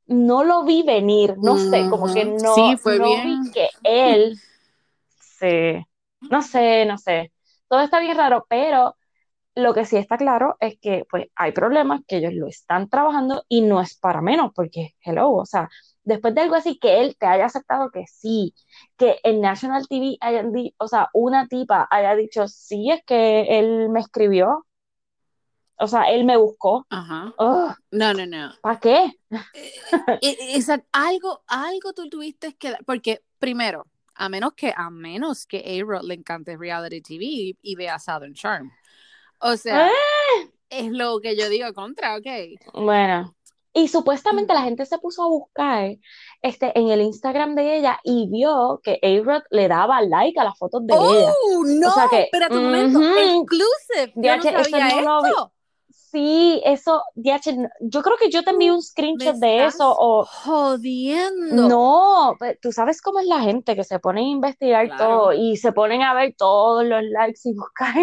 no 0.07 0.43
lo 0.43 0.63
vi 0.65 0.83
venir, 0.83 1.35
no 1.37 1.57
sé, 1.57 1.87
como 1.87 2.11
que 2.11 2.25
no, 2.25 2.75
Sí, 2.75 2.77
fue 2.77 2.99
no 2.99 3.21
bien. 3.21 3.23
vi 3.23 3.43
que 3.51 3.69
él 3.83 4.41
se, 5.19 5.85
no 6.29 6.41
sé, 6.41 6.85
no 6.85 6.97
sé, 6.99 7.33
todo 7.69 7.81
está 7.81 7.99
bien 7.99 8.17
raro, 8.17 8.45
pero 8.49 8.97
lo 9.55 9.73
que 9.73 9.85
sí 9.85 9.97
está 9.97 10.17
claro 10.17 10.57
es 10.61 10.79
que 10.81 11.05
pues 11.11 11.27
hay 11.35 11.53
problemas 11.53 12.01
que 12.07 12.17
ellos 12.17 12.33
lo 12.35 12.47
están 12.47 12.89
trabajando 12.89 13.43
y 13.49 13.61
no 13.61 13.81
es 13.81 13.97
para 13.99 14.21
menos, 14.21 14.51
porque 14.55 14.91
hello, 15.03 15.31
o 15.33 15.45
sea, 15.47 15.69
después 16.03 16.35
de 16.35 16.41
algo 16.43 16.55
así 16.55 16.79
que 16.79 17.01
él 17.01 17.17
te 17.19 17.27
haya 17.27 17.47
aceptado 17.47 17.91
que 17.91 18.05
sí, 18.07 18.53
que 18.97 19.19
en 19.23 19.41
National 19.41 19.87
TV 19.89 20.17
hayan 20.21 20.53
di- 20.53 20.75
o 20.79 20.87
sea, 20.89 21.09
una 21.13 21.47
tipa 21.47 21.87
haya 21.91 22.15
dicho, 22.15 22.47
sí, 22.49 22.91
es 22.91 23.01
que 23.05 23.59
él 23.59 23.89
me 23.89 24.01
escribió, 24.01 24.66
o 25.79 25.87
sea, 25.87 26.03
él 26.11 26.23
me 26.25 26.37
buscó, 26.37 26.85
Ajá. 26.89 27.33
Ugh, 27.37 27.75
No, 27.91 28.13
no, 28.13 28.25
no. 28.25 28.51
¿para 28.61 28.79
qué? 28.79 29.11
E- 30.21 30.55
esa- 30.57 30.83
algo, 30.91 31.43
algo 31.47 31.93
tú 31.93 32.09
tuviste 32.09 32.55
que 32.55 32.71
dar, 32.71 32.83
porque 32.85 33.21
primero, 33.39 33.85
a 34.15 34.29
menos 34.29 34.53
que, 34.53 34.73
a 34.75 34.89
menos 34.89 35.45
que 35.45 35.79
A-Rod 35.81 36.03
le 36.03 36.15
encante 36.15 36.57
reality 36.57 37.01
TV 37.01 37.25
y, 37.25 37.57
y 37.61 37.75
vea 37.75 37.99
Southern 37.99 38.33
Charm. 38.33 38.71
O 39.39 39.55
sea, 39.57 39.87
Eh, 39.87 40.51
es 40.69 40.91
lo 40.91 41.19
que 41.19 41.35
yo 41.37 41.47
digo 41.49 41.71
contra, 41.73 42.17
ok. 42.17 42.25
Bueno, 42.73 43.35
y 43.73 43.87
supuestamente 43.89 44.53
Mm. 44.53 44.55
la 44.55 44.61
gente 44.63 44.85
se 44.87 44.97
puso 44.97 45.23
a 45.23 45.27
buscar 45.27 45.95
este, 46.41 46.77
en 46.79 46.89
el 46.89 47.01
Instagram 47.01 47.53
de 47.53 47.77
ella 47.77 47.99
y 48.03 48.27
vio 48.31 48.81
que 48.83 48.99
A-Rod 49.03 49.43
le 49.51 49.67
daba 49.67 50.01
like 50.01 50.39
a 50.39 50.43
las 50.45 50.57
fotos 50.57 50.85
de 50.87 50.95
ella. 50.95 51.03
¡Oh, 51.03 51.63
no! 51.63 51.89
O 51.89 51.91
sea 51.93 52.07
que, 52.09 52.21
Espérate 52.23 52.57
un 52.57 52.63
momento, 52.65 52.97
ujú. 52.97 53.07
exclusive. 53.43 54.13
Yo 54.15 54.35
no 54.37 54.41
sabía 54.63 54.89
no 54.89 55.01
lo 55.01 55.23
vi. 55.23 55.29
Sí, 56.11 56.61
eso, 56.65 57.03
yo 57.15 58.01
creo 58.01 58.15
que 58.17 58.29
yo 58.31 58.41
te 58.43 58.51
envié 58.51 58.71
un 58.71 58.81
screenshot 58.81 59.35
de 59.35 59.65
eso 59.65 59.93
o 59.97 60.25
Jodiendo. 60.25 61.67
no, 61.67 62.37
tú 62.61 62.71
sabes 62.71 63.01
cómo 63.01 63.19
es 63.19 63.25
la 63.27 63.41
gente 63.41 63.75
que 63.75 63.83
se 63.83 63.99
pone 63.99 64.21
a 64.21 64.23
investigar 64.23 64.87
Claro. 64.87 65.05
todo 65.05 65.33
y 65.33 65.57
se 65.57 65.73
ponen 65.73 66.01
a 66.03 66.13
ver 66.13 66.33
todos 66.37 66.85
los 66.85 67.03
likes 67.03 67.41
y 67.45 67.53
buscar 67.55 67.93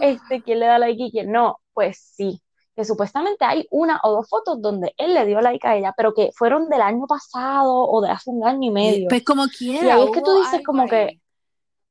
este, 0.00 0.42
quién 0.42 0.60
le 0.60 0.66
da 0.66 0.78
like 0.78 1.02
y 1.02 1.10
quién 1.10 1.30
no. 1.30 1.58
Pues 1.74 1.98
sí, 2.16 2.40
que 2.74 2.84
supuestamente 2.84 3.44
hay 3.44 3.66
una 3.70 4.00
o 4.02 4.12
dos 4.12 4.28
fotos 4.30 4.60
donde 4.62 4.94
él 4.96 5.12
le 5.14 5.26
dio 5.26 5.40
like 5.42 5.66
a 5.66 5.76
ella, 5.76 5.92
pero 5.96 6.14
que 6.14 6.30
fueron 6.34 6.68
del 6.70 6.80
año 6.80 7.06
pasado 7.06 7.70
o 7.86 8.00
de 8.00 8.10
hace 8.10 8.30
un 8.30 8.46
año 8.46 8.68
y 8.68 8.72
medio. 8.72 9.08
Pues 9.08 9.24
como 9.24 9.44
Y 9.46 9.50
quiera. 9.50 9.94
ahí 9.96 10.04
es 10.04 10.10
que 10.10 10.22
tú 10.22 10.34
dices 10.38 10.62
como 10.64 10.86
que, 10.86 11.20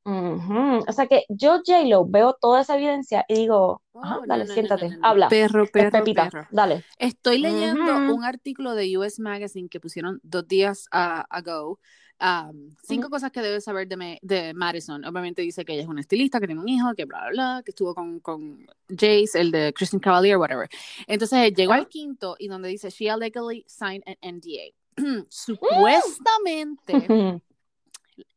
O 0.08 0.92
sea 0.92 1.06
que 1.06 1.24
yo, 1.28 1.60
J-Lo, 1.66 2.06
veo 2.06 2.34
toda 2.40 2.60
esa 2.62 2.76
evidencia 2.76 3.24
y 3.28 3.34
digo, 3.34 3.82
Oh, 3.92 4.04
no, 4.04 4.22
dale, 4.26 4.44
no, 4.44 4.48
no, 4.48 4.54
siéntate, 4.54 4.90
no, 4.90 4.96
no, 4.96 5.00
no. 5.00 5.08
habla, 5.08 5.28
Perro, 5.28 5.66
perro, 5.66 5.90
Pepita, 5.90 6.28
perro. 6.30 6.46
dale. 6.50 6.84
Estoy 6.98 7.38
leyendo 7.38 8.02
un 8.14 8.24
artículo 8.24 8.74
de 8.74 8.96
US 8.98 9.18
Magazine 9.20 9.68
que 9.68 9.80
pusieron 9.80 10.20
dos 10.22 10.46
días 10.46 10.86
ah, 10.92 11.26
ago. 11.30 11.80
um, 12.20 12.74
cinco 12.82 13.08
cosas 13.10 13.30
que 13.32 13.40
debes 13.40 13.64
saber 13.64 13.88
de, 13.88 14.18
de 14.22 14.54
Madison. 14.54 15.04
Obviamente 15.04 15.42
dice 15.42 15.64
que 15.64 15.72
ella 15.72 15.82
es 15.82 15.88
una 15.88 16.00
estilista, 16.02 16.40
que 16.40 16.46
tiene 16.46 16.60
un 16.60 16.68
hijo, 16.68 16.94
que 16.94 17.04
bla, 17.06 17.20
bla, 17.22 17.30
bla, 17.30 17.62
que 17.64 17.70
estuvo 17.72 17.94
con, 17.94 18.20
con 18.20 18.66
Jace, 18.88 19.40
el 19.40 19.50
de 19.50 19.72
Christian 19.74 20.00
Cavalier, 20.00 20.36
whatever. 20.36 20.68
Entonces 21.06 21.52
llegó 21.54 21.72
Ajá. 21.72 21.80
al 21.80 21.88
quinto 21.88 22.36
y 22.38 22.48
donde 22.48 22.68
dice, 22.68 22.90
she 22.90 23.06
legally 23.16 23.64
signed 23.66 24.02
an 24.06 24.16
NDA. 24.36 24.72
Supuestamente, 25.30 26.94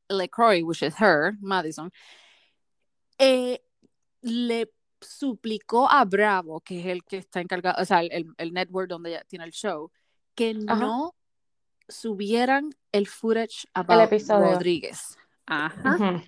LeCroy, 0.10 0.64
which 0.64 0.82
is 0.84 0.96
her, 1.00 1.34
Madison, 1.40 1.92
eh, 3.18 3.60
le 4.22 4.72
suplicó 5.02 5.90
a 5.90 6.04
Bravo, 6.06 6.62
que 6.62 6.80
es 6.80 6.86
el 6.88 7.04
que 7.04 7.18
está 7.18 7.40
encargado, 7.40 7.82
o 7.82 7.86
sea, 7.86 8.02
el, 8.02 8.34
el 8.38 8.54
network 8.54 8.90
donde 8.90 9.12
ella 9.12 9.24
tiene 9.28 9.46
el 9.46 9.52
show, 9.52 9.92
que 10.36 10.58
Ajá. 10.68 10.80
no 10.80 11.16
subieran 11.88 12.70
el 12.92 13.08
footage 13.08 13.68
about 13.74 14.02
episodio. 14.02 14.54
Rodríguez. 14.54 15.18
Ajá. 15.46 16.22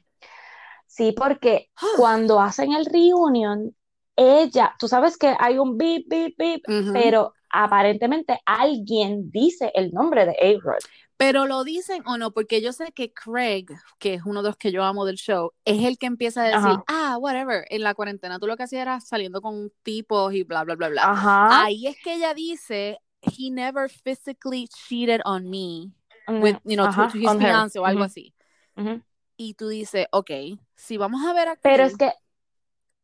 Sí, 0.88 1.14
porque 1.14 1.70
cuando 1.98 2.40
hacen 2.40 2.74
el 2.74 2.86
reunion, 2.86 3.76
ella, 4.16 4.76
tú 4.78 4.88
sabes 4.88 5.18
que 5.18 5.36
hay 5.40 5.58
un 5.58 5.78
beep, 5.78 6.06
beep, 6.08 6.36
beep, 6.38 6.62
pero 6.94 7.34
aparentemente 7.50 8.40
alguien 8.46 9.30
dice 9.32 9.72
el 9.74 9.92
nombre 9.92 10.26
de 10.26 10.32
A-Rod. 10.32 10.80
Pero 11.22 11.46
lo 11.46 11.64
dicen 11.64 12.02
o 12.08 12.18
no, 12.18 12.32
porque 12.32 12.62
yo 12.64 12.74
sé 12.74 12.92
que 12.94 13.14
Craig, 13.14 13.68
que 14.00 14.16
es 14.16 14.24
uno 14.26 14.42
de 14.42 14.50
los 14.50 14.58
que 14.58 14.72
yo 14.72 14.84
amo 14.84 15.06
del 15.06 15.18
show, 15.18 15.52
es 15.66 15.84
el 15.86 16.00
que 16.00 16.08
empieza 16.08 16.42
a 16.42 16.46
decir, 16.46 16.72
Ajá. 16.72 16.84
ah, 16.88 17.18
whatever, 17.20 17.64
en 17.70 17.84
la 17.84 17.94
cuarentena 17.94 18.40
tú 18.40 18.48
lo 18.48 18.58
que 18.58 18.64
hacías 18.64 18.82
era 18.82 19.00
saliendo 19.02 19.40
con 19.40 19.72
tipos 19.84 20.34
y 20.34 20.42
bla, 20.42 20.64
bla, 20.64 20.76
bla, 20.76 20.90
bla. 20.90 21.04
Ajá. 21.12 21.62
Ahí 21.64 21.86
es 21.86 21.96
que 22.04 22.16
ella 22.16 22.34
dice, 22.34 22.98
he 23.22 23.52
never 23.52 23.88
physically 23.88 24.68
cheated 24.68 25.22
on 25.24 25.48
me 25.48 25.92
Mm, 26.26 26.42
with, 26.42 26.56
you 26.64 26.76
know, 26.76 26.86
to- 26.86 26.90
ajá, 26.90 27.12
to, 27.12 27.18
his 27.20 27.38
fiance 27.38 27.78
o 27.78 27.86
algo 27.86 28.04
así. 28.04 28.34
Y 29.38 29.54
tú 29.54 29.68
dices, 29.68 30.08
ok, 30.12 30.32
si 30.74 30.98
vamos 30.98 31.24
a 31.24 31.34
ver 31.34 31.50
aquí. 31.50 31.60
Pero 31.62 31.84
es 31.84 31.98
que, 31.98 32.14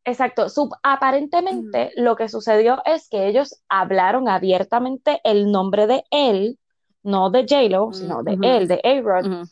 exacto, 0.04 0.48
sub- 0.48 0.74
aparentemente 0.82 1.92
lo 1.94 2.16
que 2.16 2.28
sucedió 2.28 2.82
es 2.84 3.08
que 3.08 3.28
ellos 3.28 3.60
hablaron 3.68 4.28
abiertamente 4.28 5.20
el 5.22 5.52
nombre 5.52 5.86
de 5.86 6.02
él, 6.10 6.58
no 7.02 7.30
de 7.30 7.46
J-Lo, 7.48 7.88
Mm, 7.88 7.94
sino 7.94 8.22
de 8.22 8.32
ujú. 8.34 8.42
él, 8.44 8.68
de 8.68 8.80
A-Rod, 8.84 9.26
Ujú. 9.26 9.42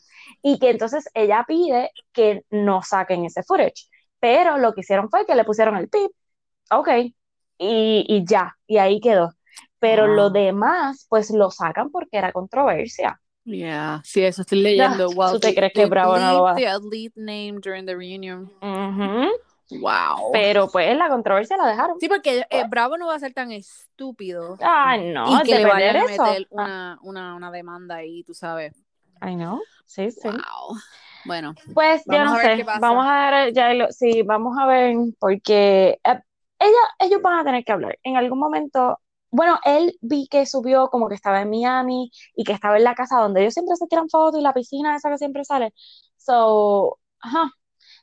y 0.43 0.59
que 0.59 0.69
entonces 0.69 1.09
ella 1.13 1.43
pide 1.47 1.91
que 2.13 2.43
no 2.49 2.81
saquen 2.83 3.25
ese 3.25 3.43
footage. 3.43 3.87
Pero 4.19 4.57
lo 4.57 4.73
que 4.73 4.81
hicieron 4.81 5.09
fue 5.09 5.25
que 5.25 5.35
le 5.35 5.43
pusieron 5.43 5.75
el 5.77 5.89
pip, 5.89 6.11
ok, 6.71 6.89
y, 7.59 8.05
y 8.07 8.25
ya, 8.25 8.55
y 8.67 8.77
ahí 8.77 8.99
quedó. 8.99 9.31
Pero 9.79 10.05
Ah. 10.05 10.07
lo 10.07 10.29
demás, 10.29 11.05
pues 11.09 11.29
lo 11.31 11.51
sacan 11.51 11.91
porque 11.91 12.17
era 12.17 12.31
controversia. 12.31 13.19
Yeah, 13.45 14.01
sí, 14.03 14.23
eso 14.23 14.41
estoy 14.41 14.61
leyendo. 14.61 15.07
¿tú 15.31 15.39
te 15.39 15.55
crees 15.55 15.71
que 15.73 15.85
Bravo 15.85 16.17
no 16.17 16.33
lo 16.33 16.43
va 16.43 16.55
a- 16.55 16.59
elite 16.59 17.13
name 17.15 17.59
during 17.63 17.85
the 17.85 17.95
reunion. 17.95 18.51
Ujú. 18.61 19.29
Wow. 19.69 20.29
Pero 20.31 20.67
pues 20.69 20.95
la 20.97 21.09
controversia 21.09 21.57
la 21.57 21.67
dejaron. 21.67 21.99
Sí, 21.99 22.07
porque 22.07 22.45
eh, 22.49 22.63
Bravo 22.69 22.97
no 22.97 23.07
va 23.07 23.15
a 23.15 23.19
ser 23.19 23.33
tan 23.33 23.51
estúpido 23.51 24.57
Ay, 24.61 25.11
no, 25.11 25.41
y 25.41 25.43
que 25.43 25.59
le 25.59 25.65
vayan 25.65 25.95
a 25.97 26.05
eso. 26.05 26.23
meter 26.23 26.47
Ah, 26.57 26.61
una, 26.61 26.99
una, 27.01 27.35
una 27.35 27.51
demanda 27.51 27.95
ahí, 27.95 28.23
tú 28.23 28.33
sabes. 28.33 28.73
I 29.21 29.35
know, 29.35 29.59
sí, 29.85 30.11
sí. 30.11 30.29
Wow. 30.29 30.77
Bueno, 31.25 31.53
Pues 31.73 32.03
yo 32.05 32.23
no 32.23 32.35
a 32.35 32.37
ver 32.37 32.45
sé, 32.45 32.55
qué 32.57 32.65
pasa. 32.65 32.79
vamos 32.81 33.05
a 33.07 33.31
ver, 33.31 33.53
ya 33.53 33.73
lo, 33.73 33.91
sí, 33.91 34.21
vamos 34.23 34.57
a 34.59 34.65
ver, 34.67 34.95
porque 35.19 35.99
eh, 36.03 36.19
ella, 36.59 36.77
ellos 36.99 37.21
van 37.21 37.39
a 37.39 37.43
tener 37.43 37.63
que 37.63 37.71
hablar. 37.71 37.97
En 38.03 38.15
algún 38.17 38.39
momento, 38.39 38.99
bueno, 39.31 39.59
él 39.65 39.97
vi 40.01 40.27
que 40.29 40.45
subió 40.45 40.89
como 40.89 41.09
que 41.09 41.15
estaba 41.15 41.41
en 41.41 41.49
Miami 41.49 42.11
y 42.35 42.43
que 42.43 42.53
estaba 42.53 42.77
en 42.77 42.83
la 42.83 42.95
casa 42.95 43.17
donde 43.19 43.41
ellos 43.41 43.53
siempre 43.53 43.75
se 43.75 43.87
tiran 43.87 44.09
fotos 44.09 44.39
y 44.39 44.43
la 44.43 44.53
piscina 44.53 44.95
esa 44.95 45.09
que 45.09 45.17
siempre 45.17 45.43
sale. 45.43 45.73
So, 46.17 46.99
ajá. 47.21 47.51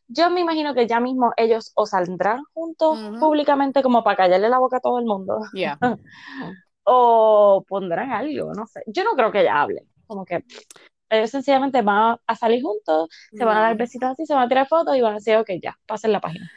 Yo 0.09 0.31
me 0.31 0.41
imagino 0.41 0.75
que 0.75 0.87
ya 0.87 1.01
mismo 1.01 1.33
ellos 1.37 1.73
o 1.75 1.87
saldrán 1.87 2.43
juntos 2.53 2.99
públicamente 3.19 3.83
como 3.83 4.05
para 4.05 4.17
callarle 4.17 4.49
la 4.49 4.59
boca 4.59 4.77
a 4.77 4.81
todo 4.81 4.99
el 4.99 5.07
mundo, 5.07 5.41
yeah. 5.53 5.79
o 6.85 7.65
pondrán 7.67 8.13
algo, 8.13 8.53
no 8.55 8.67
sé. 8.67 8.83
Yo 8.87 9.05
no 9.05 9.13
creo 9.17 9.33
que 9.33 9.41
ella 9.41 9.63
hable, 9.63 9.87
como 10.07 10.25
que 10.25 10.45
ellos 11.11 11.31
sencillamente 11.31 11.83
van 11.83 12.17
a 12.27 12.37
salir 12.37 12.63
juntos, 12.63 13.09
se 13.33 13.45
van 13.45 13.57
a 13.57 13.61
dar 13.61 13.77
besitos 13.77 14.11
así, 14.11 14.27
se 14.27 14.35
van 14.35 14.45
a 14.45 14.49
tirar 14.49 14.67
fotos 14.67 14.97
y 14.97 15.01
van 15.01 15.13
a 15.13 15.17
decir, 15.17 15.37
ok, 15.37 15.51
ya, 15.63 15.79
pasen 15.87 16.13
la 16.13 16.21
página. 16.21 16.51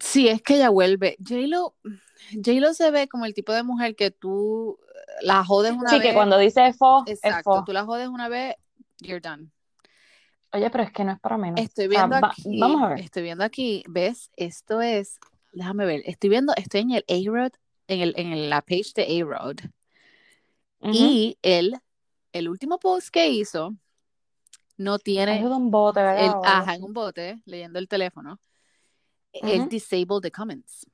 Sí, 0.00 0.28
es 0.28 0.40
que 0.40 0.56
ella 0.56 0.70
vuelve. 0.70 1.16
J-Lo, 1.18 1.74
J-Lo 2.32 2.72
se 2.72 2.90
ve 2.90 3.08
como 3.08 3.26
el 3.26 3.34
tipo 3.34 3.52
de 3.52 3.62
mujer 3.62 3.96
que 3.96 4.10
tú 4.10 4.78
la 5.20 5.44
jodes 5.44 5.72
una 5.72 5.90
Sí, 5.90 5.98
vez. 5.98 6.08
que 6.08 6.14
cuando 6.14 6.38
dice 6.38 6.72
fo, 6.72 7.04
es 7.06 7.20
Exacto, 7.22 7.58
fo. 7.58 7.64
tú 7.64 7.72
la 7.72 7.84
jodes 7.84 8.08
una 8.08 8.28
vez, 8.28 8.56
you're 9.00 9.20
done. 9.20 9.50
Oye, 10.54 10.70
pero 10.70 10.84
es 10.84 10.92
que 10.92 11.02
no 11.02 11.10
es 11.12 11.18
para 11.20 11.36
menos. 11.36 11.60
Estoy 11.60 11.88
viendo 11.88 12.10
va- 12.10 12.28
aquí, 12.28 12.60
vamos 12.60 12.82
a 12.84 12.88
ver. 12.90 13.00
estoy 13.00 13.24
viendo 13.24 13.42
aquí, 13.42 13.82
¿ves? 13.88 14.30
Esto 14.36 14.80
es, 14.80 15.18
déjame 15.52 15.84
ver, 15.84 16.02
estoy 16.06 16.30
viendo, 16.30 16.52
estoy 16.56 16.82
en 16.82 16.90
el 16.92 17.04
A-Rod, 17.08 17.52
en, 17.88 18.00
el, 18.00 18.14
en 18.16 18.48
la 18.48 18.62
page 18.62 18.92
de 18.94 19.24
Ujú. 20.80 20.92
y 20.92 21.36
el, 21.42 21.74
el 22.32 22.48
último 22.48 22.78
post 22.78 23.08
que 23.08 23.28
hizo 23.28 23.74
no 24.76 25.00
tiene 25.00 25.38
Ayuda 25.38 25.56
un 25.56 25.72
bote, 25.72 26.00
¿verdad? 26.00 26.24
el, 26.24 26.32
ajá, 26.44 26.74
en 26.76 26.84
un 26.84 26.92
bote, 26.92 27.42
leyendo 27.46 27.80
el 27.80 27.88
teléfono, 27.88 28.40
él 29.32 29.60
Ujú. 29.60 29.68
disabled 29.70 30.22
the 30.22 30.30
comments. 30.30 30.86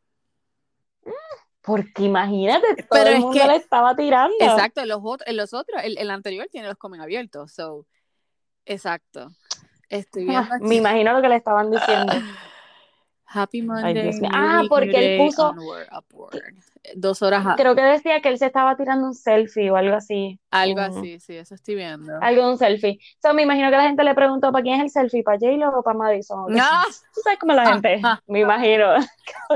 Porque 1.61 2.05
imagínate, 2.05 2.77
todo 2.77 2.87
Pero 2.91 3.11
el 3.11 3.17
es 3.17 3.21
mundo 3.21 3.39
que- 3.39 3.47
le 3.47 3.57
estaba 3.57 3.95
tirando. 3.95 4.35
Exacto, 4.41 4.81
en 4.81 4.89
los, 4.89 5.01
otros, 5.03 5.29
en 5.29 5.37
los 5.37 5.53
otros, 5.53 5.83
el, 5.85 5.99
el 5.99 6.11
anterior 6.11 6.49
tiene 6.51 6.69
los 6.69 6.79
comen 6.79 7.03
abiertos, 7.03 7.53
so, 7.53 7.87
exacto. 8.65 9.31
Estoy 9.91 10.25
viendo 10.25 10.49
Ah. 10.51 10.59
Me 10.63 10.77
imagino 10.77 11.13
lo 11.13 11.21
que 11.21 11.29
le 11.29 11.37
estaban 11.37 11.71
diciendo. 11.71 12.13
Happy 13.33 13.63
Monday. 13.63 13.95
Dios 13.95 14.17
mío. 14.17 14.29
new 14.29 14.41
Ah, 14.43 14.63
porque 14.69 15.15
él 15.15 15.21
puso- 15.21 15.51
onward, 15.51 15.87
upward. 15.97 16.41
Dos 16.97 17.23
horas, 17.23 17.47
a- 17.47 17.55
Creo 17.55 17.77
que 17.77 17.83
decía 17.83 18.21
que 18.21 18.29
él 18.29 18.39
se 18.39 18.47
estaba 18.47 18.77
tirando 18.77 19.07
un 19.07 19.15
selfie 19.15 19.71
o 19.71 19.77
algo 19.77 19.95
así. 19.95 20.41
algo 20.51 20.81
así, 20.81 21.21
sí, 21.21 21.37
eso 21.37 21.55
estoy 21.55 21.77
viendo. 21.77 22.13
Algo 22.21 22.43
de 22.47 22.51
un 22.51 22.59
selfie. 22.59 22.99
So, 23.23 23.33
me 23.33 23.43
imagino 23.43 23.71
que 23.71 23.77
la 23.77 23.85
gente 23.85 24.03
le 24.03 24.15
preguntó 24.17 24.51
para 24.51 24.63
quién 24.63 24.77
es 24.77 24.83
el 24.83 24.91
selfie, 24.91 25.23
para 25.23 25.39
J-Lo 25.39 25.79
o 25.79 25.83
para 25.85 25.97
Madison. 25.97 26.53
No. 26.53 26.65
Tú 27.15 27.21
sabes 27.23 27.39
cómo 27.39 27.53
la 27.53 27.73
gente, 27.73 28.03
me 28.27 28.41
imagino. 28.41 28.87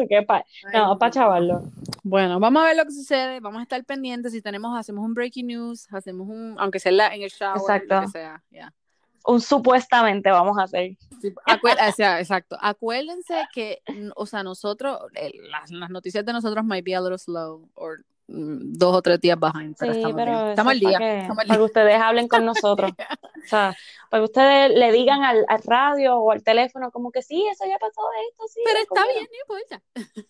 que 0.08 0.22
pa- 0.22 0.44
no, 0.72 0.96
para 0.96 1.10
chavarlo. 1.10 1.62
Bueno, 2.04 2.38
vamos 2.38 2.62
a 2.62 2.66
ver 2.66 2.76
lo 2.76 2.84
que 2.84 2.92
sucede, 2.92 3.40
vamos 3.40 3.58
a 3.58 3.62
estar 3.64 3.82
pendientes, 3.84 4.30
si 4.30 4.40
tenemos, 4.40 4.78
hacemos 4.78 5.04
un 5.04 5.14
breaking 5.14 5.48
news, 5.48 5.88
hacemos 5.92 6.28
un, 6.28 6.54
aunque 6.60 6.78
sea 6.78 6.92
en, 7.12 7.22
el 7.22 7.30
shower, 7.30 7.56
Exacto. 7.56 7.94
lo 7.96 8.00
que 8.02 8.08
sea, 8.08 8.40
ya. 8.52 8.72
Un 9.26 9.40
supuestamente 9.40 10.30
vamos 10.30 10.58
a 10.58 10.64
hacer. 10.64 10.96
Sí, 11.20 11.32
o 11.34 11.92
sea, 11.92 12.20
exacto. 12.20 12.56
Acuérdense 12.60 13.48
que, 13.52 13.80
o 14.16 14.26
sea, 14.26 14.42
nosotros, 14.42 14.98
eh, 15.14 15.32
las, 15.50 15.70
las 15.70 15.90
noticias 15.90 16.24
de 16.24 16.32
nosotros 16.32 16.64
might 16.64 16.84
be 16.84 16.94
a 16.94 17.00
little 17.00 17.16
slow, 17.18 17.68
or 17.74 18.04
mm, 18.28 18.72
dos 18.76 18.94
o 18.96 19.02
tres 19.02 19.20
días 19.20 19.38
behind, 19.40 19.76
pero 19.78 19.94
Sí, 19.94 19.98
estamos 20.00 20.16
pero 20.16 20.32
bien. 20.32 20.48
Estamos 20.50 20.72
al 20.72 20.80
día. 20.80 20.98
que, 20.98 21.18
estamos 21.20 21.38
al 21.38 21.46
para 21.46 21.58
que 21.58 21.64
ustedes 21.64 22.00
hablen 22.00 22.28
con 22.28 22.44
nosotros. 22.44 22.90
O 23.44 23.46
sea, 23.46 23.76
para 24.08 24.20
que 24.22 24.24
ustedes 24.24 24.70
le 24.70 24.90
digan 24.92 25.22
al, 25.22 25.44
al 25.48 25.62
radio 25.64 26.16
o 26.16 26.30
al 26.30 26.42
teléfono 26.42 26.90
como 26.90 27.10
que 27.10 27.20
sí, 27.20 27.46
eso 27.50 27.64
ya 27.66 27.78
pasó 27.78 28.00
esto, 28.30 28.44
sí. 28.48 28.60
Pero 28.64 28.78
está 28.78 29.02
comieron". 29.02 29.14
bien, 29.14 29.28
no 29.30 29.54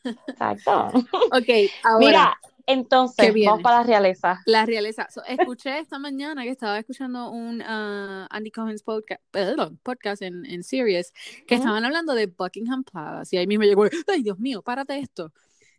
importa. 0.04 0.32
Exacto. 0.32 0.88
Ok, 1.38 1.70
ahora. 1.84 1.98
Mira, 1.98 2.40
¿qué 2.40 2.53
entonces, 2.66 3.32
vamos 3.44 3.62
para 3.62 3.78
la 3.78 3.82
realeza. 3.82 4.40
La 4.46 4.64
realeza. 4.64 5.08
So, 5.10 5.22
escuché 5.24 5.78
esta 5.78 5.98
mañana 5.98 6.42
que 6.44 6.50
estaba 6.50 6.78
escuchando 6.78 7.30
un 7.30 7.62
ah, 7.62 8.26
Andy 8.30 8.50
Cohen's 8.50 8.82
podcast, 8.82 9.20
perdón, 9.30 9.78
podcast 9.82 10.22
en, 10.22 10.46
en 10.46 10.62
Sirius 10.62 11.12
que 11.46 11.56
estaban 11.56 11.84
hablando 11.84 12.14
de 12.14 12.26
Buckingham 12.26 12.84
Palace 12.84 13.36
y 13.36 13.38
ahí 13.38 13.46
mismo 13.46 13.64
llegó, 13.64 13.84
ay 14.06 14.22
Dios 14.22 14.38
mío, 14.38 14.62
párate 14.62 14.98
esto. 14.98 15.32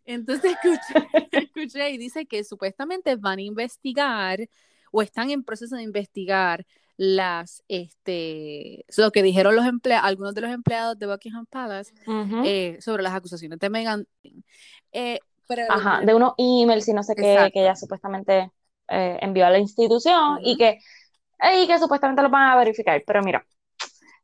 Entonces 0.04 0.56
escuché, 0.62 1.08
escuché 1.32 1.90
y 1.90 1.98
dice 1.98 2.26
que 2.26 2.44
supuestamente 2.44 3.16
van 3.16 3.38
a 3.38 3.42
investigar 3.42 4.48
o 4.92 5.02
están 5.02 5.30
en 5.30 5.42
proceso 5.42 5.76
de 5.76 5.82
investigar 5.82 6.66
las, 6.96 7.62
este, 7.68 8.86
lo 8.96 9.10
que 9.10 9.22
dijeron 9.22 9.54
los 9.54 9.66
empleados, 9.66 10.06
algunos 10.06 10.34
de 10.34 10.40
los 10.40 10.50
empleados 10.50 10.98
de 10.98 11.06
Buckingham 11.06 11.46
Palace 11.46 11.92
eh, 12.44 12.78
sobre 12.80 13.02
las 13.02 13.12
acusaciones 13.12 13.58
de 13.58 13.68
Meghan. 13.70 14.06
Eh, 14.92 15.18
Ajá, 15.68 16.00
de 16.04 16.14
unos 16.14 16.34
emails 16.38 16.88
y 16.88 16.92
no 16.92 17.02
sé 17.02 17.14
qué 17.14 17.50
que 17.52 17.60
ella 17.60 17.76
supuestamente 17.76 18.50
eh, 18.88 19.18
envió 19.20 19.46
a 19.46 19.50
la 19.50 19.58
institución 19.58 20.38
y 20.42 20.56
que, 20.56 20.78
y 21.54 21.66
que 21.66 21.78
supuestamente 21.78 22.22
lo 22.22 22.30
van 22.30 22.50
a 22.50 22.56
verificar. 22.56 23.02
Pero 23.06 23.22
mira, 23.22 23.44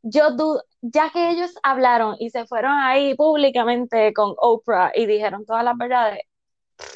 yo 0.02 0.32
dudo, 0.32 0.62
ya 0.80 1.10
que 1.10 1.30
ellos 1.30 1.52
hablaron 1.62 2.16
y 2.18 2.30
se 2.30 2.46
fueron 2.46 2.72
ahí 2.72 3.14
públicamente 3.14 4.12
con 4.12 4.34
Oprah 4.38 4.92
y 4.94 5.06
dijeron 5.06 5.44
todas 5.46 5.64
las 5.64 5.76
verdades, 5.76 6.20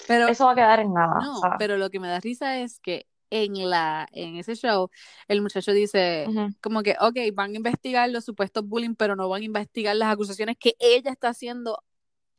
pero 0.09 0.29
eso 0.29 0.47
va 0.47 0.53
a 0.53 0.55
quedar 0.55 0.81
en 0.81 0.93
nada. 0.93 1.21
No, 1.21 1.41
pero 1.59 1.77
lo 1.77 1.91
que 1.91 2.01
me 2.01 2.09
da 2.09 2.21
risa 2.21 2.59
es 2.61 2.81
que 2.81 3.07
en 3.31 3.69
la 3.69 4.09
en 4.13 4.37
ese 4.37 4.55
show 4.55 4.89
el 5.29 5.43
muchacho 5.43 5.73
dice 5.73 6.29
como 6.61 6.83
que, 6.83 6.97
ok, 7.01 7.17
van 7.35 7.53
a 7.53 7.57
investigar 7.57 8.09
los 8.11 8.25
supuestos 8.25 8.67
bullying, 8.67 8.95
pero 8.95 9.17
no 9.17 9.29
van 9.29 9.43
a 9.43 9.45
investigar 9.45 9.97
las 9.97 10.13
acusaciones 10.13 10.57
que 10.59 10.75
ella 10.79 11.11
está 11.11 11.29
haciendo 11.29 11.83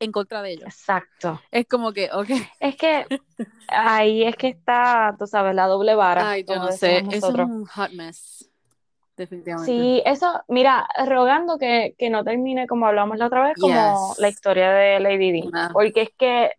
en 0.00 0.12
contra 0.12 0.42
de 0.42 0.52
ellos. 0.52 0.66
Exacto. 0.66 1.40
Es 1.50 1.66
como 1.66 1.92
que, 1.92 2.10
ok, 2.12 2.28
Es 2.60 2.76
que 2.76 3.06
ahí 3.68 4.22
es 4.24 4.36
que 4.36 4.48
está, 4.48 5.14
tú 5.18 5.26
sabes, 5.26 5.54
la 5.54 5.66
doble 5.66 5.94
vara, 5.94 6.30
ay, 6.30 6.44
yo 6.48 6.56
no 6.56 6.70
sé, 6.72 6.98
eso 6.98 7.08
es 7.10 7.20
nosotros. 7.22 7.48
un 7.48 7.64
hot 7.66 7.90
mess, 7.92 8.48
definitivamente. 9.16 9.70
Sí, 9.72 10.02
eso, 10.06 10.40
mira, 10.48 10.86
rogando 11.06 11.58
que, 11.58 11.94
que 11.98 12.10
no 12.10 12.22
termine 12.24 12.66
como 12.66 12.86
hablamos 12.86 13.18
la 13.18 13.26
otra 13.26 13.42
vez, 13.48 13.56
como 13.58 13.74
Yes. 14.10 14.18
la 14.20 14.28
historia 14.28 14.70
de 14.70 15.00
Lady 15.00 15.32
Di, 15.32 15.50
porque 15.72 16.02
es 16.02 16.10
que 16.16 16.52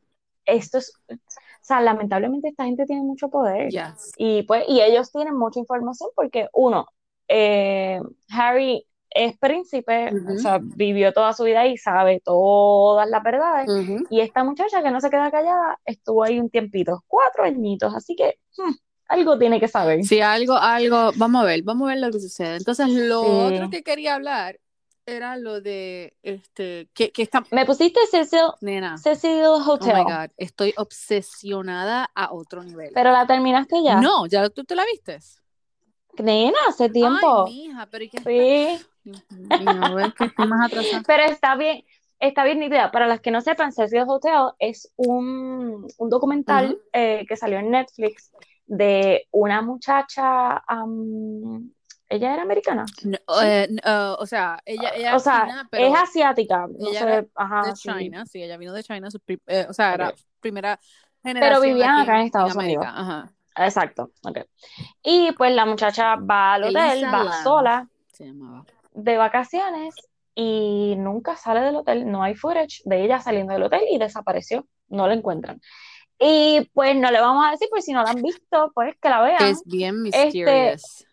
esto 0.46 0.80
es, 0.80 0.94
o 1.10 1.16
sea, 1.62 1.80
lamentablemente 1.82 2.50
esta 2.50 2.66
gente 2.66 2.86
tiene 2.86 3.04
mucho 3.04 3.30
poder 3.30 3.70
Yes. 3.70 4.12
y 4.18 4.44
pues, 4.44 4.66
y 4.68 4.82
ellos 4.82 5.12
tienen 5.12 5.36
mucha 5.36 5.60
información 5.60 6.10
porque 6.16 6.50
uno, 6.54 6.88
eh, 7.28 8.02
Harry 8.32 8.86
es 9.12 9.38
príncipe, 9.38 10.14
Ujú. 10.14 10.36
o 10.36 10.38
sea, 10.38 10.60
vivió 10.62 11.12
toda 11.14 11.34
su 11.34 11.44
vida 11.44 11.66
y 11.68 11.78
sabe 11.78 12.22
todas 12.24 13.10
las 13.10 13.24
verdades, 13.24 13.68
Ujú. 13.70 14.06
y 14.10 14.22
esta 14.22 14.44
muchacha 14.44 14.84
que 14.84 14.92
no 14.92 15.02
se 15.02 15.10
queda 15.10 15.32
callada 15.32 15.80
estuvo 15.86 16.24
ahí 16.24 16.40
un 16.40 16.50
tiempito, 16.50 17.04
cuatro 17.08 17.44
añitos, 17.44 17.94
así 17.96 18.16
que 18.16 18.40
hmm, 18.58 18.72
algo 19.08 19.38
tiene 19.40 19.60
que 19.60 19.68
saber. 19.68 20.04
Sí, 20.04 20.22
algo, 20.22 20.56
algo, 20.56 21.12
vamos 21.16 21.42
a 21.42 21.46
ver, 21.46 21.64
vamos 21.64 21.88
a 21.90 21.94
ver 21.94 22.00
lo 22.02 22.12
que 22.12 22.20
sucede. 22.20 22.58
Entonces, 22.58 22.88
lo 22.90 23.22
Sí. 23.22 23.28
otro 23.56 23.70
que 23.72 23.82
quería 23.84 24.16
hablar 24.16 24.60
era 25.08 25.38
lo 25.38 25.60
de, 25.60 26.16
este, 26.22 26.88
que, 26.94 27.12
que 27.12 27.24
está, 27.24 27.44
Me 27.50 27.66
pusiste 27.66 28.00
Cecil, 28.12 28.42
nena, 28.62 29.00
Cecil 29.00 29.42
oh 29.46 29.64
Hotel. 29.74 29.96
my 29.96 30.04
God, 30.04 30.30
estoy 30.38 30.72
obsesionada 30.78 32.10
a 32.14 32.32
otro 32.32 32.64
nivel. 32.64 32.92
Pero 32.94 33.12
la 33.12 33.26
terminaste 33.26 33.82
ya. 33.84 34.00
No, 34.00 34.28
ya 34.28 34.48
tú 34.50 34.64
te 34.64 34.76
la 34.76 34.86
vistes. 34.86 35.42
Nena, 36.18 36.58
hace 36.68 36.90
tiempo. 36.90 37.46
Ay, 37.48 37.54
mija, 37.54 37.88
pero 37.90 38.04
¿y 38.04 38.10
qué 38.10 38.18
Sí. 38.20 38.86
Dios 39.12 39.62
mío, 39.62 39.96
ves 39.96 40.14
que 40.14 40.26
estoy 40.26 40.48
más 40.48 40.66
atrasada. 40.68 41.04
Pero 41.06 41.24
está 41.24 41.56
bien, 41.56 41.84
está 42.20 42.44
bien 42.44 42.60
nítida. 42.60 42.92
Para 42.92 43.08
las 43.08 43.20
que 43.22 43.32
no 43.32 43.42
sepan, 43.42 43.72
Cecil 43.72 44.04
Hotel 44.08 44.52
es 44.60 44.92
un, 44.96 45.88
un 45.98 46.10
documental 46.10 46.80
eh, 46.94 47.26
que 47.28 47.36
salió 47.36 47.60
en 47.60 47.72
Netflix 47.72 48.32
de 48.66 49.28
una 49.32 49.62
muchacha, 49.62 50.64
ella 52.08 52.34
era 52.34 52.42
americana. 52.44 52.86
No, 53.04 53.18
Sí. 53.18 53.46
eh, 53.46 53.68
eh, 53.84 54.16
o 54.18 54.26
sea, 54.26 54.60
ella, 54.66 54.90
ella 54.96 55.14
O 55.14 55.18
es 55.18 55.24
sea, 55.24 55.46
china, 55.46 55.68
pero 55.72 55.88
es 55.88 55.96
asiática, 56.00 56.68
no 56.68 56.90
ella 56.90 57.00
sé, 57.00 57.06
era 57.08 57.26
ajá, 57.36 57.62
de 57.70 57.76
sí. 57.76 57.90
China, 57.90 58.26
sí, 58.26 58.44
ella 58.44 58.58
vino 58.58 58.74
de 58.74 58.84
China, 58.84 59.10
su 59.12 59.20
eh, 59.48 59.66
o 59.70 59.74
sea, 59.74 59.94
era 59.94 60.14
primera 60.40 60.80
generación 61.24 61.62
Pero 61.62 61.62
vivían 61.74 62.00
acá 62.00 62.20
en 62.20 62.26
Estados. 62.28 62.56
Unidos. 62.56 62.86
Ajá, 62.88 63.32
Exacto, 63.56 64.12
ok. 64.24 64.38
Y 65.04 65.32
pues 65.34 65.54
la 65.54 65.66
muchacha 65.66 66.16
va 66.16 66.54
al 66.54 66.64
hotel, 66.66 66.92
Elisa 66.92 67.12
va 67.12 67.24
Lam. 67.24 67.44
sola 67.44 67.90
se 68.14 68.26
llamaba. 68.26 68.66
De 68.92 69.18
vacaciones 69.18 69.96
y 70.36 70.96
nunca 70.98 71.36
sale 71.36 71.62
del 71.62 71.76
hotel, 71.76 72.10
no 72.10 72.24
hay 72.24 72.36
footage 72.36 72.82
de 72.86 73.04
ella 73.04 73.20
saliendo 73.20 73.54
del 73.54 73.64
hotel 73.64 73.82
y 73.90 73.98
desapareció, 73.98 74.66
no 74.88 75.08
la 75.08 75.14
encuentran. 75.14 75.60
Y 76.20 76.70
pues 76.74 76.96
no 76.98 77.12
le 77.12 77.22
vamos 77.22 77.46
a 77.48 77.52
decir, 77.52 77.68
pues 77.70 77.86
si 77.86 77.94
no 77.94 78.04
la 78.04 78.12
han 78.12 78.22
visto, 78.22 78.72
pues 78.74 78.96
que 79.02 79.10
la 79.10 79.22
vean. 79.22 79.44
Es 79.44 79.64
bien 79.66 80.06
Este, 80.06 80.26
mysterious. 80.36 81.06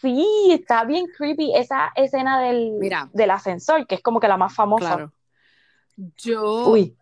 Sí, 0.00 0.50
está 0.52 0.84
bien 0.84 1.06
creepy 1.06 1.52
esa 1.56 1.90
escena 1.96 2.40
del, 2.40 2.72
Mira. 2.78 3.10
del 3.12 3.30
ascensor, 3.30 3.86
que 3.86 3.96
es 3.96 4.02
como 4.02 4.20
que 4.20 4.28
la 4.28 4.36
más 4.36 4.54
famosa. 4.54 4.94
Claro. 4.94 5.12
Yo, 6.16 6.68
Uy, 6.68 6.96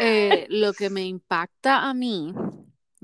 eh, 0.00 0.46
lo 0.50 0.72
que 0.72 0.90
me 0.90 1.02
impacta 1.02 1.88
a 1.88 1.94
mí, 1.94 2.34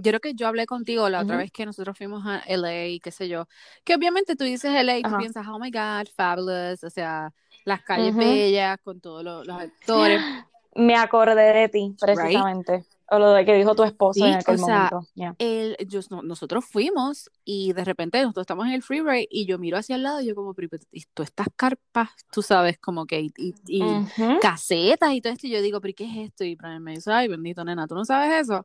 yo 0.00 0.10
creo 0.10 0.20
que 0.20 0.34
yo 0.34 0.46
hablé 0.48 0.66
contigo 0.66 1.08
la 1.08 1.20
otra 1.20 1.36
Ujú. 1.36 1.42
vez 1.44 1.52
que 1.52 1.66
nosotros 1.66 1.96
fuimos 1.96 2.24
a 2.26 2.40
LA 2.40 2.98
qué 3.02 3.10
sé 3.10 3.28
yo, 3.28 3.46
que 3.84 3.94
obviamente 3.94 4.36
tú 4.36 4.44
dices 4.44 4.72
LA 4.74 4.98
y 4.98 5.02
tú 5.02 5.16
piensas, 5.18 5.46
oh 5.48 5.58
my 5.58 5.70
God, 5.70 6.08
fabulous, 6.16 6.82
o 6.84 6.90
sea, 6.90 7.32
las 7.64 7.82
calles 7.82 8.12
Ujú. 8.14 8.20
bellas 8.20 8.78
con 8.82 9.00
todos 9.00 9.22
los, 9.24 9.46
los 9.46 9.56
actores. 9.60 10.20
me 10.74 10.96
acordé 10.96 11.52
de 11.52 11.68
ti, 11.68 11.94
precisamente. 12.00 12.84
O 13.12 13.18
lo 13.18 13.32
de 13.32 13.44
que 13.44 13.54
dijo 13.54 13.74
tu 13.74 13.82
esposo 13.82 14.24
Sí, 14.24 14.30
en 14.30 14.34
aquel 14.34 14.54
o 14.54 14.58
sea, 14.58 14.88
momento. 14.88 15.06
Yeah. 15.14 15.34
El, 15.38 15.76
yo- 15.88 16.00
no- 16.10 16.22
nosotros 16.22 16.64
fuimos 16.64 17.28
y 17.44 17.72
de 17.72 17.84
repente 17.84 18.20
nosotros 18.22 18.44
estamos 18.44 18.66
en 18.66 18.72
el 18.74 18.82
freeway 18.84 19.26
y 19.30 19.46
yo 19.46 19.58
miro 19.58 19.78
hacia 19.78 19.96
el 19.96 20.04
lado 20.04 20.20
y 20.20 20.26
yo 20.26 20.34
como, 20.36 20.54
pero 20.54 20.68
y 20.92 21.02
todas 21.12 21.30
estas 21.30 21.48
carpas, 21.56 22.10
tú 22.30 22.40
sabes, 22.40 22.78
como 22.78 23.06
que, 23.06 23.20
y, 23.20 23.32
y- 23.36 23.54
y 23.66 23.82
Ujú. 23.82 24.38
casetas 24.40 25.12
y 25.12 25.20
todo 25.20 25.32
esto, 25.32 25.48
y 25.48 25.50
yo 25.50 25.60
digo, 25.60 25.80
pero 25.80 25.90
¿y 25.90 25.94
qué 25.94 26.04
es 26.04 26.28
esto? 26.28 26.44
Y 26.44 26.54
Brian 26.54 26.82
me 26.84 26.92
dice, 26.92 27.10
ay, 27.10 27.26
bendito, 27.26 27.64
nena, 27.64 27.88
¿tú 27.88 27.96
no 27.96 28.04
sabes 28.04 28.42
eso? 28.42 28.64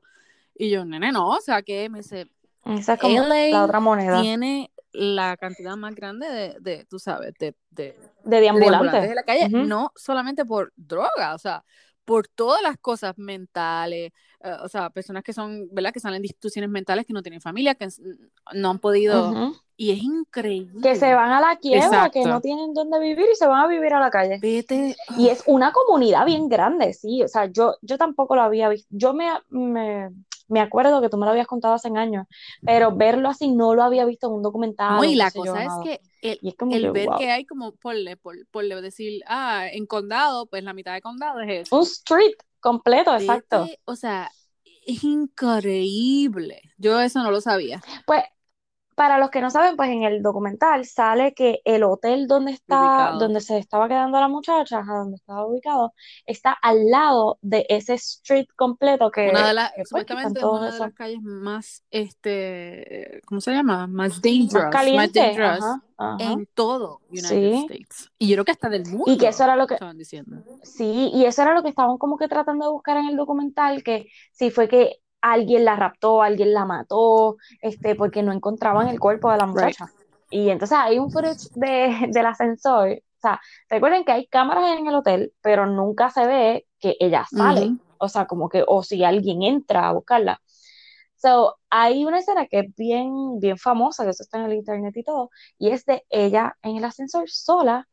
Y 0.55 0.69
yo, 0.69 0.85
nene, 0.85 1.11
no, 1.11 1.29
o 1.29 1.41
sea, 1.41 1.61
que 1.61 1.89
me 1.89 1.99
dice, 1.99 2.27
Esa 2.63 2.93
es 2.93 2.99
como 2.99 3.21
LA 3.21 3.47
la 3.49 3.65
otra 3.65 3.79
moneda 3.79 4.21
tiene 4.21 4.71
la 4.93 5.35
cantidad 5.35 5.75
más 5.75 5.93
grande 5.93 6.27
de, 6.27 6.55
de 6.61 6.85
tú 6.85 6.99
sabes, 6.99 7.33
de, 7.37 7.53
de, 7.69 7.99
de 8.23 8.39
deambulantes. 8.39 9.13
la 9.13 9.23
calle, 9.23 9.49
no 9.49 9.91
solamente 9.95 10.45
por 10.45 10.71
droga, 10.77 11.35
o 11.35 11.37
sea, 11.37 11.63
por 12.05 12.27
todas 12.27 12.61
las 12.61 12.77
cosas 12.77 13.17
mentales, 13.17 14.13
eh, 14.41 14.55
o 14.63 14.69
sea, 14.69 14.89
personas 14.91 15.23
que 15.23 15.33
son, 15.33 15.67
¿verdad? 15.71 15.91
Que 15.91 15.99
salen 15.99 16.21
de 16.21 16.27
instituciones 16.27 16.69
mentales 16.69 17.05
que 17.05 17.13
no 17.13 17.23
tienen 17.23 17.41
familia, 17.41 17.75
que 17.75 17.87
no 18.53 18.69
han 18.69 18.79
podido, 18.79 19.53
y 19.75 19.91
es 19.91 20.01
increíble. 20.01 20.81
Que 20.81 20.95
se 20.95 21.13
van 21.13 21.31
a 21.31 21.41
la 21.41 21.57
quiebra, 21.57 22.09
que 22.11 22.23
no 22.23 22.39
tienen 22.41 22.73
dónde 22.73 22.99
vivir 22.99 23.25
y 23.31 23.35
se 23.35 23.47
van 23.47 23.63
a 23.63 23.67
vivir 23.67 23.93
a 23.93 23.99
la 23.99 24.11
calle. 24.11 24.39
Vete, 24.39 24.95
Y 25.17 25.29
es 25.29 25.43
una 25.47 25.73
comunidad 25.73 26.25
bien 26.25 26.47
grande, 26.47 26.93
sí. 26.93 27.23
O 27.23 27.27
sea, 27.27 27.47
yo, 27.47 27.75
yo 27.81 27.97
tampoco 27.97 28.35
lo 28.35 28.43
había 28.43 28.69
visto. 28.69 28.87
Yo 28.91 29.13
me, 29.13 29.27
me, 29.49 30.11
me 30.47 30.59
acuerdo 30.59 31.01
que 31.01 31.09
tú 31.09 31.17
me 31.17 31.25
lo 31.25 31.31
habías 31.31 31.47
contado 31.47 31.73
hace 31.73 31.89
años, 31.95 32.27
pero 32.63 32.95
verlo 32.95 33.29
así 33.29 33.47
no 33.49 33.73
lo 33.75 33.83
había 33.83 34.05
visto 34.05 34.27
en 34.27 34.33
un 34.33 34.41
documental. 34.43 34.97
No, 34.97 35.03
y 35.03 35.15
la 35.15 35.29
yo, 35.29 35.41
cosa 35.41 35.63
es 35.63 35.71
que 35.83 36.01
el, 36.21 36.39
Y 36.41 36.49
es 36.49 36.55
como 36.55 36.75
el 36.75 36.83
que, 36.83 36.91
ver 36.91 37.07
wow. 37.07 37.17
que 37.17 37.31
hay 37.31 37.45
como, 37.45 37.73
ponle, 37.73 38.17
por, 38.17 38.35
ponle 38.47 38.81
decir, 38.81 39.21
ah, 39.27 39.67
en 39.71 39.85
condado, 39.85 40.47
pues 40.47 40.63
la 40.63 40.73
mitad 40.73 40.93
de 40.93 41.01
condado 41.01 41.39
es 41.41 41.67
eso. 41.67 41.75
Un 41.75 41.83
street 41.83 42.35
completo, 42.59 43.15
exacto. 43.15 43.67
O 43.85 43.95
sea, 43.95 44.29
es 44.85 45.03
increíble. 45.03 46.61
Yo 46.77 46.99
eso 46.99 47.21
no 47.23 47.31
lo 47.31 47.41
sabía. 47.41 47.81
Pues, 48.05 48.23
para 48.95 49.17
los 49.17 49.29
que 49.29 49.41
no 49.41 49.49
saben, 49.49 49.75
pues 49.75 49.89
en 49.89 50.03
el 50.03 50.21
documental 50.23 50.85
sale 50.85 51.33
que 51.33 51.59
el 51.65 51.83
hotel 51.83 52.27
donde 52.27 52.53
está, 52.53 52.79
Ubicado. 52.79 53.19
donde 53.19 53.41
se 53.41 53.57
estaba 53.57 53.87
quedando 53.89 54.19
la 54.19 54.29
muchacha, 54.29 54.81
donde 54.87 55.17
estaba 55.17 55.45
ubicado, 55.45 55.93
está 56.25 56.53
al 56.53 56.89
lado 56.89 57.37
de 57.41 57.65
ese 57.69 57.95
street 57.95 58.47
completo 58.55 59.11
que, 59.11 59.29
Una 59.29 59.47
de 59.47 59.53
las, 59.53 59.69
que, 59.71 59.75
pues, 59.77 59.89
supuestamente 59.89 60.45
una 60.45 60.71
de 60.71 60.79
las 60.79 60.93
calles 60.93 61.21
más, 61.21 61.83
este, 61.91 63.21
¿cómo 63.25 63.41
se 63.41 63.51
llama? 63.51 63.85
Más 63.87 64.21
dangerous, 64.21 64.73
más 64.95 65.11
dangerous 65.11 65.59
ajá, 65.61 65.81
ajá. 65.97 66.17
en 66.19 66.47
todo 66.53 67.01
United 67.09 67.27
Sí. 67.27 67.53
States. 67.69 68.11
Y 68.17 68.29
yo 68.29 68.35
creo 68.35 68.45
que 68.45 68.51
hasta 68.51 68.69
del 68.69 68.85
mundo. 68.85 69.11
Y 69.11 69.17
que 69.17 69.27
eso 69.27 69.43
era 69.43 69.57
lo 69.57 69.67
que, 69.67 69.73
estaban 69.73 69.97
diciendo. 69.97 70.37
Sí, 70.63 71.11
y 71.13 71.25
eso 71.25 71.41
era 71.41 71.53
lo 71.53 71.63
que 71.63 71.69
estaban 71.69 71.97
como 71.97 72.17
que 72.17 72.29
tratando 72.29 72.65
de 72.65 72.71
buscar 72.71 72.97
en 72.97 73.07
el 73.07 73.17
documental, 73.17 73.83
que 73.83 74.07
si 74.31 74.51
fue 74.51 74.69
que 74.69 75.01
alguien 75.31 75.65
la 75.65 75.75
raptó, 75.75 76.21
alguien 76.21 76.53
la 76.53 76.65
mató, 76.65 77.37
este, 77.61 77.95
porque 77.95 78.21
no 78.21 78.31
encontraban 78.31 78.87
el 78.87 78.99
cuerpo 78.99 79.31
de 79.31 79.37
la 79.37 79.45
muchacha. 79.45 79.87
Y 80.29 80.49
entonces 80.49 80.77
hay 80.79 80.99
un 80.99 81.11
footage 81.11 81.49
de, 81.55 82.07
del 82.11 82.25
ascensor. 82.25 82.89
O 82.89 83.21
sea, 83.21 83.41
recuerden 83.69 84.05
que 84.05 84.11
hay 84.11 84.27
cámaras 84.27 84.77
en 84.77 84.87
el 84.87 84.95
hotel, 84.95 85.33
pero 85.41 85.65
nunca 85.65 86.11
se 86.11 86.27
ve 86.27 86.67
que 86.79 86.95
ella 86.99 87.25
sale. 87.29 87.71
O 87.97 88.07
sea, 88.07 88.25
como 88.27 88.49
que, 88.49 88.63
o 88.67 88.83
si 88.83 89.03
alguien 89.03 89.41
entra 89.41 89.87
a 89.87 89.93
buscarla. 89.93 90.41
So, 91.15 91.55
hay 91.71 92.05
una 92.05 92.19
escena 92.19 92.45
que 92.45 92.59
es 92.59 92.75
bien, 92.75 93.39
bien 93.39 93.57
famosa, 93.57 94.03
que 94.03 94.11
eso 94.11 94.21
está 94.21 94.37
en 94.37 94.45
el 94.45 94.53
internet 94.53 94.95
y 94.95 95.03
todo, 95.03 95.31
y 95.57 95.71
es 95.71 95.85
de 95.85 96.03
ella 96.09 96.55
en 96.61 96.77
el 96.77 96.83
ascensor 96.83 97.29
sola, 97.29 97.87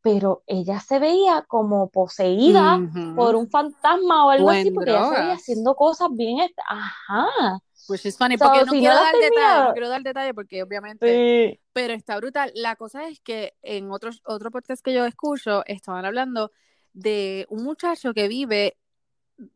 pero 0.00 0.42
ella 0.46 0.80
se 0.80 0.98
veía 0.98 1.44
como 1.48 1.90
poseída 1.90 2.80
por 3.16 3.34
un 3.34 3.50
fantasma 3.50 4.26
o 4.26 4.30
algo 4.30 4.50
así, 4.50 4.70
porque 4.70 4.90
ella 4.90 5.04
se 5.04 5.10
veía 5.10 5.20
drogas. 5.22 5.38
haciendo 5.40 5.74
cosas 5.74 6.08
bien, 6.12 6.50
ajá, 6.66 7.60
Which 7.88 8.04
is 8.04 8.18
funny, 8.18 8.36
So, 8.36 8.44
porque 8.44 8.66
no 8.66 8.72
si 8.72 8.80
quiero 8.80 8.94
dar 8.94 9.14
detalle, 9.14 9.64
no 9.64 9.72
quiero 9.72 9.88
dar 9.88 10.02
detalle 10.02 10.34
porque 10.34 10.62
obviamente, 10.62 11.52
sí, 11.52 11.60
pero 11.72 11.94
está 11.94 12.16
brutal. 12.18 12.52
La 12.54 12.76
cosa 12.76 13.08
es 13.08 13.20
que 13.20 13.54
en 13.62 13.90
otros 13.90 14.20
otro 14.26 14.50
podcast 14.50 14.84
que 14.84 14.92
yo 14.92 15.06
escucho 15.06 15.62
estaban 15.66 16.04
hablando 16.04 16.52
de 16.92 17.46
un 17.48 17.64
muchacho 17.64 18.12
que 18.12 18.28
vive, 18.28 18.76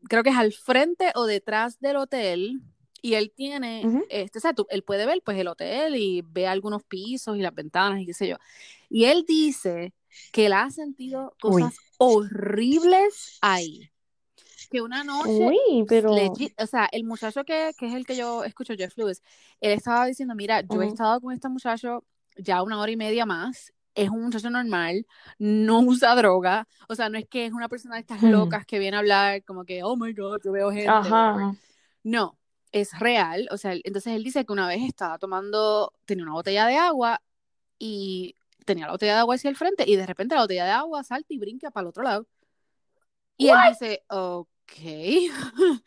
creo 0.09 0.23
que 0.23 0.31
es 0.31 0.37
al 0.37 0.51
frente 0.51 1.11
o 1.15 1.25
detrás 1.25 1.79
del 1.79 1.97
hotel 1.97 2.61
y 3.03 3.15
él 3.15 3.31
tiene, 3.35 3.91
este, 4.09 4.39
o 4.39 4.41
sea, 4.41 4.53
tú- 4.53 4.65
él 4.71 4.83
puede 4.83 5.05
ver 5.05 5.21
pues 5.25 5.37
el 5.37 5.47
hotel 5.49 5.95
y 5.97 6.23
ve 6.25 6.47
algunos 6.47 6.83
pisos 6.85 7.37
y 7.37 7.41
las 7.41 7.53
ventanas 7.53 8.01
y 8.01 8.05
qué 8.07 8.13
sé 8.15 8.27
yo. 8.29 8.37
Y 8.89 9.05
él 9.05 9.25
dice 9.27 9.93
que 10.31 10.47
él 10.47 10.53
ha 10.53 10.71
sentido 10.71 11.35
Uy. 11.43 11.63
cosas 11.63 11.75
horribles 11.99 13.37
ahí. 13.41 13.91
Que 14.71 14.81
una 14.81 15.03
noche 15.03 15.29
uy, 15.29 15.85
pero, 15.87 16.15
legit, 16.15 16.59
o 16.61 16.65
sea, 16.67 16.87
el 16.91 17.03
muchacho 17.03 17.43
que, 17.43 17.73
que 17.77 17.87
es 17.87 17.93
el 17.93 18.05
que 18.05 18.15
yo 18.15 18.43
escucho, 18.43 18.73
Jeff 18.75 18.97
Lewis, 18.97 19.21
él 19.61 19.71
estaba 19.73 20.05
diciendo, 20.05 20.35
mira, 20.35 20.61
yo 20.61 20.81
he 20.81 20.85
Ujú. 20.85 20.93
estado 20.93 21.21
con 21.21 21.33
este 21.33 21.49
muchacho 21.49 22.03
ya 22.37 22.63
una 22.63 22.79
hora 22.79 22.91
y 22.91 22.97
media 22.97 23.25
más, 23.25 23.73
es 23.95 24.09
un 24.09 24.23
muchacho 24.23 24.49
normal, 24.49 25.05
no 25.37 25.81
usa 25.81 26.15
droga, 26.15 26.67
o 26.89 26.95
sea, 26.95 27.09
no 27.09 27.17
es 27.19 27.27
que 27.27 27.45
es 27.45 27.53
una 27.53 27.69
persona 27.69 27.95
de 27.95 28.01
estas 28.01 28.23
locas 28.23 28.65
que 28.65 28.79
viene 28.79 28.97
a 28.97 29.01
hablar 29.01 29.43
como 29.43 29.65
que, 29.65 29.83
oh 29.83 29.95
my 29.95 30.13
God, 30.13 30.39
yo 30.43 30.51
veo 30.51 30.71
gente. 30.71 31.11
whatever". 31.11 31.49
ajá, 31.49 31.55
No, 32.03 32.37
es 32.73 32.99
real, 32.99 33.47
o 33.51 33.57
sea, 33.57 33.73
entonces 33.73 34.13
él 34.13 34.23
dice 34.23 34.45
que 34.45 34.51
una 34.51 34.67
vez 34.67 34.81
estaba 34.81 35.17
tomando, 35.19 35.93
tenía 36.05 36.23
una 36.23 36.33
botella 36.33 36.65
de 36.65 36.75
agua 36.75 37.21
y 37.79 38.35
tenía 38.65 38.87
la 38.87 38.93
botella 38.93 39.13
de 39.13 39.19
agua 39.19 39.35
hacia 39.35 39.49
el 39.49 39.55
frente 39.55 39.85
y 39.87 39.95
de 39.95 40.05
repente 40.05 40.35
la 40.35 40.41
botella 40.41 40.65
de 40.65 40.71
agua 40.71 41.03
salta 41.03 41.27
y 41.33 41.37
brinca 41.37 41.71
para 41.71 41.83
el 41.83 41.89
otro 41.89 42.03
lado. 42.03 42.27
Y 43.37 43.49
él 43.49 43.57
dice, 43.69 44.03
ok. 44.09 44.73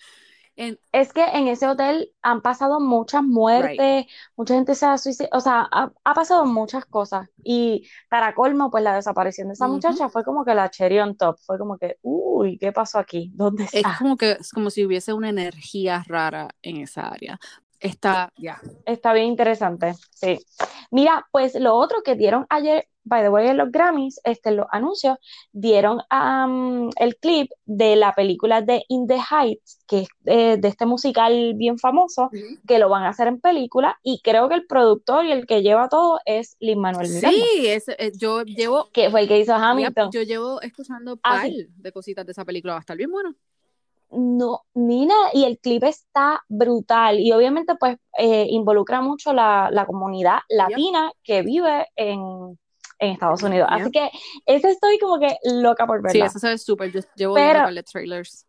En- 0.56 0.78
Es 0.92 1.12
que 1.12 1.22
en 1.24 1.48
ese 1.48 1.68
hotel 1.68 2.12
han 2.22 2.40
pasado 2.40 2.80
muchas 2.80 3.22
muertes, 3.22 4.06
mucha 4.36 4.54
gente 4.54 4.74
se 4.74 4.86
ha 4.86 4.96
suicidado, 4.96 5.36
o 5.36 5.40
sea, 5.40 5.68
ha, 5.70 5.92
ha 6.04 6.14
pasado 6.14 6.46
muchas 6.46 6.86
cosas. 6.86 7.28
Y 7.44 7.86
para 8.08 8.34
colmo, 8.34 8.70
pues 8.70 8.82
la 8.82 8.94
desaparición 8.94 9.48
de 9.48 9.54
esa 9.54 9.68
muchacha 9.68 10.08
fue 10.08 10.24
como 10.24 10.44
que 10.44 10.54
la 10.54 10.70
cherry 10.70 10.98
on 11.00 11.16
top, 11.16 11.36
fue 11.44 11.58
como 11.58 11.76
que, 11.78 11.98
uy, 12.02 12.56
¿qué 12.58 12.72
pasó 12.72 12.98
aquí? 12.98 13.30
¿Dónde 13.34 13.64
Es 13.64 13.74
está? 13.74 13.98
como 13.98 14.16
que 14.16 14.32
es 14.32 14.50
como 14.52 14.70
si 14.70 14.84
hubiese 14.86 15.12
una 15.12 15.28
energía 15.28 16.02
rara 16.08 16.48
en 16.62 16.78
esa 16.78 17.08
área. 17.08 17.38
Está, 17.80 18.32
ya. 18.38 18.60
Está 18.86 19.12
bien 19.12 19.26
interesante, 19.26 19.94
sí. 20.14 20.38
Mira, 20.90 21.26
pues 21.32 21.54
lo 21.56 21.74
otro 21.74 22.02
que 22.02 22.14
dieron 22.14 22.46
ayer, 22.48 22.88
by 23.08 23.22
the 23.22 23.28
way, 23.30 23.46
en 23.48 23.56
los 23.56 23.70
Grammys, 23.70 24.20
este, 24.24 24.48
en 24.50 24.56
los 24.56 24.66
anuncios, 24.72 25.16
dieron 25.52 26.00
am, 26.10 26.90
el 26.96 27.16
clip 27.16 27.50
de 27.64 27.94
la 27.96 28.12
película 28.14 28.62
de 28.62 28.84
In 28.88 29.06
the 29.06 29.18
Heights, 29.30 29.78
que 29.86 30.00
es 30.00 30.08
eh, 30.24 30.56
de 30.58 30.68
este 30.68 30.86
musical 30.86 31.54
bien 31.54 31.78
famoso, 31.78 32.30
que 32.66 32.78
lo 32.80 32.88
van 32.88 33.04
a 33.04 33.10
hacer 33.10 33.28
en 33.28 33.40
película, 33.40 33.96
y 34.02 34.20
creo 34.22 34.48
que 34.48 34.56
el 34.56 34.66
productor 34.66 35.24
y 35.24 35.30
el 35.30 35.46
que 35.46 35.62
lleva 35.62 35.88
todo 35.88 36.18
es 36.24 36.56
Lin-Manuel 36.58 37.08
Miranda, 37.08 37.30
Sí, 37.38 37.66
es, 37.68 37.88
eh, 37.88 38.10
yo 38.16 38.42
llevo, 38.42 38.88
que 38.92 39.08
fue 39.10 39.20
el 39.20 39.28
que 39.28 39.38
hizo 39.38 39.54
Hamilton. 39.54 40.10
yo 40.10 40.22
llevo 40.22 40.60
escuchando 40.60 41.18
Ah, 41.22 41.34
par 41.36 41.46
sí. 41.46 41.66
de 41.76 41.92
cositas 41.92 42.26
de 42.26 42.32
esa 42.32 42.44
película, 42.44 42.72
va 42.74 42.78
a 42.78 42.80
estar 42.80 42.96
bien 42.96 43.10
bueno. 43.12 43.34
No, 44.10 44.62
Nina, 44.74 45.14
y 45.32 45.44
el 45.44 45.58
clip 45.58 45.82
está 45.82 46.40
brutal 46.48 47.18
y 47.18 47.32
obviamente 47.32 47.74
pues 47.74 47.96
eh, 48.16 48.46
involucra 48.50 49.00
mucho 49.00 49.32
la, 49.32 49.68
la 49.72 49.84
comunidad 49.84 50.38
latina 50.48 51.10
que 51.24 51.42
vive 51.42 51.88
en, 51.96 52.56
en 52.98 53.10
Estados 53.12 53.42
Unidos. 53.42 53.68
Así 53.70 53.90
que 53.90 54.10
ese 54.46 54.70
estoy 54.70 54.98
como 54.98 55.18
que 55.18 55.36
loca 55.44 55.86
por 55.86 55.98
Sí, 55.98 56.18
verla. 56.18 56.26
eso 56.26 56.38
se 56.38 56.48
ve 56.48 56.58
súper. 56.58 56.92
Yo 56.92 57.00
llevo 57.14 57.34
Pero- 57.34 57.64
viendo 57.64 57.82
trailers. 57.82 58.46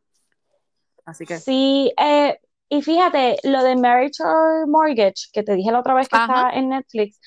Así 1.06 1.26
que. 1.26 1.38
Sí, 1.38 1.94
eh, 1.98 2.40
y 2.70 2.82
fíjate, 2.82 3.38
lo 3.44 3.64
de 3.64 3.76
Marriage 3.78 4.22
or 4.24 4.68
Mortgage, 4.68 5.30
que 5.32 5.44
te 5.44 5.54
dije 5.56 5.72
la 5.72 5.80
otra 5.80 5.94
vez 5.94 6.10
que 6.10 6.18
Ajá. 6.18 6.48
está 6.48 6.58
en 6.60 6.70
Netflix, 6.70 7.20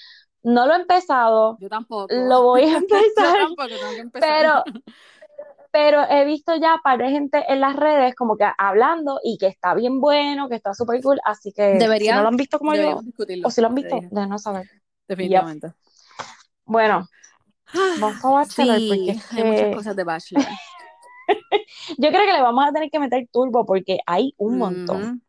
no 0.42 0.66
lo 0.66 0.74
he 0.74 0.80
empezado, 0.80 1.56
Yo 1.60 1.68
tampoco. 1.68 2.06
lo 2.14 2.42
voy 2.42 2.62
a 2.62 2.64
Yo 2.72 2.76
empezar, 2.78 3.36
tampoco 3.38 3.68
tengo 3.68 3.90
que 3.92 3.98
empezar. 4.00 4.62
pero, 4.64 4.64
pero 5.72 6.02
he 6.10 6.24
visto 6.24 6.56
ya 6.56 6.78
par 6.82 6.98
de 6.98 7.10
gente 7.10 7.44
en 7.48 7.60
las 7.60 7.76
redes 7.76 8.14
como 8.14 8.36
que 8.36 8.46
hablando 8.58 9.20
y 9.22 9.38
que 9.38 9.46
está 9.46 9.74
bien 9.74 10.00
bueno, 10.00 10.48
que 10.48 10.56
está 10.56 10.74
súper 10.74 11.00
cool, 11.02 11.20
así 11.24 11.52
que 11.52 11.62
Debería- 11.78 12.12
si 12.12 12.16
no 12.16 12.22
lo 12.22 12.28
han 12.28 12.36
visto 12.36 12.58
como 12.58 12.74
yo, 12.74 13.00
discutirlo. 13.02 13.48
o 13.48 13.50
si 13.50 13.60
lo 13.60 13.68
han 13.68 13.74
visto, 13.74 13.98
déjenos 14.10 14.42
saber. 14.42 14.68
Definitivamente. 15.08 15.72
Bueno, 16.70 17.08
vamos 17.98 18.24
a 18.24 18.30
Bachelor 18.30 18.78
Sí, 18.78 18.88
porque 18.88 19.10
es 19.10 19.32
hay 19.32 19.44
muchas 19.44 19.74
cosas 19.74 19.96
de 19.96 20.04
Bachelor. 20.04 20.44
yo 21.98 22.08
creo 22.10 22.26
que 22.26 22.32
le 22.32 22.42
vamos 22.42 22.64
a 22.64 22.72
tener 22.72 22.88
que 22.90 23.00
meter 23.00 23.28
turbo 23.32 23.66
porque 23.66 23.98
hay 24.06 24.34
un 24.36 24.56
montón. 24.58 25.22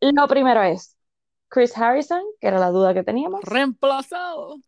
Lo 0.00 0.28
primero 0.28 0.62
es 0.62 0.96
Chris 1.48 1.76
Harrison, 1.76 2.22
que 2.40 2.46
era 2.46 2.60
la 2.60 2.70
duda 2.70 2.94
que 2.94 3.02
teníamos. 3.02 3.42
Reemplazado. 3.42 4.58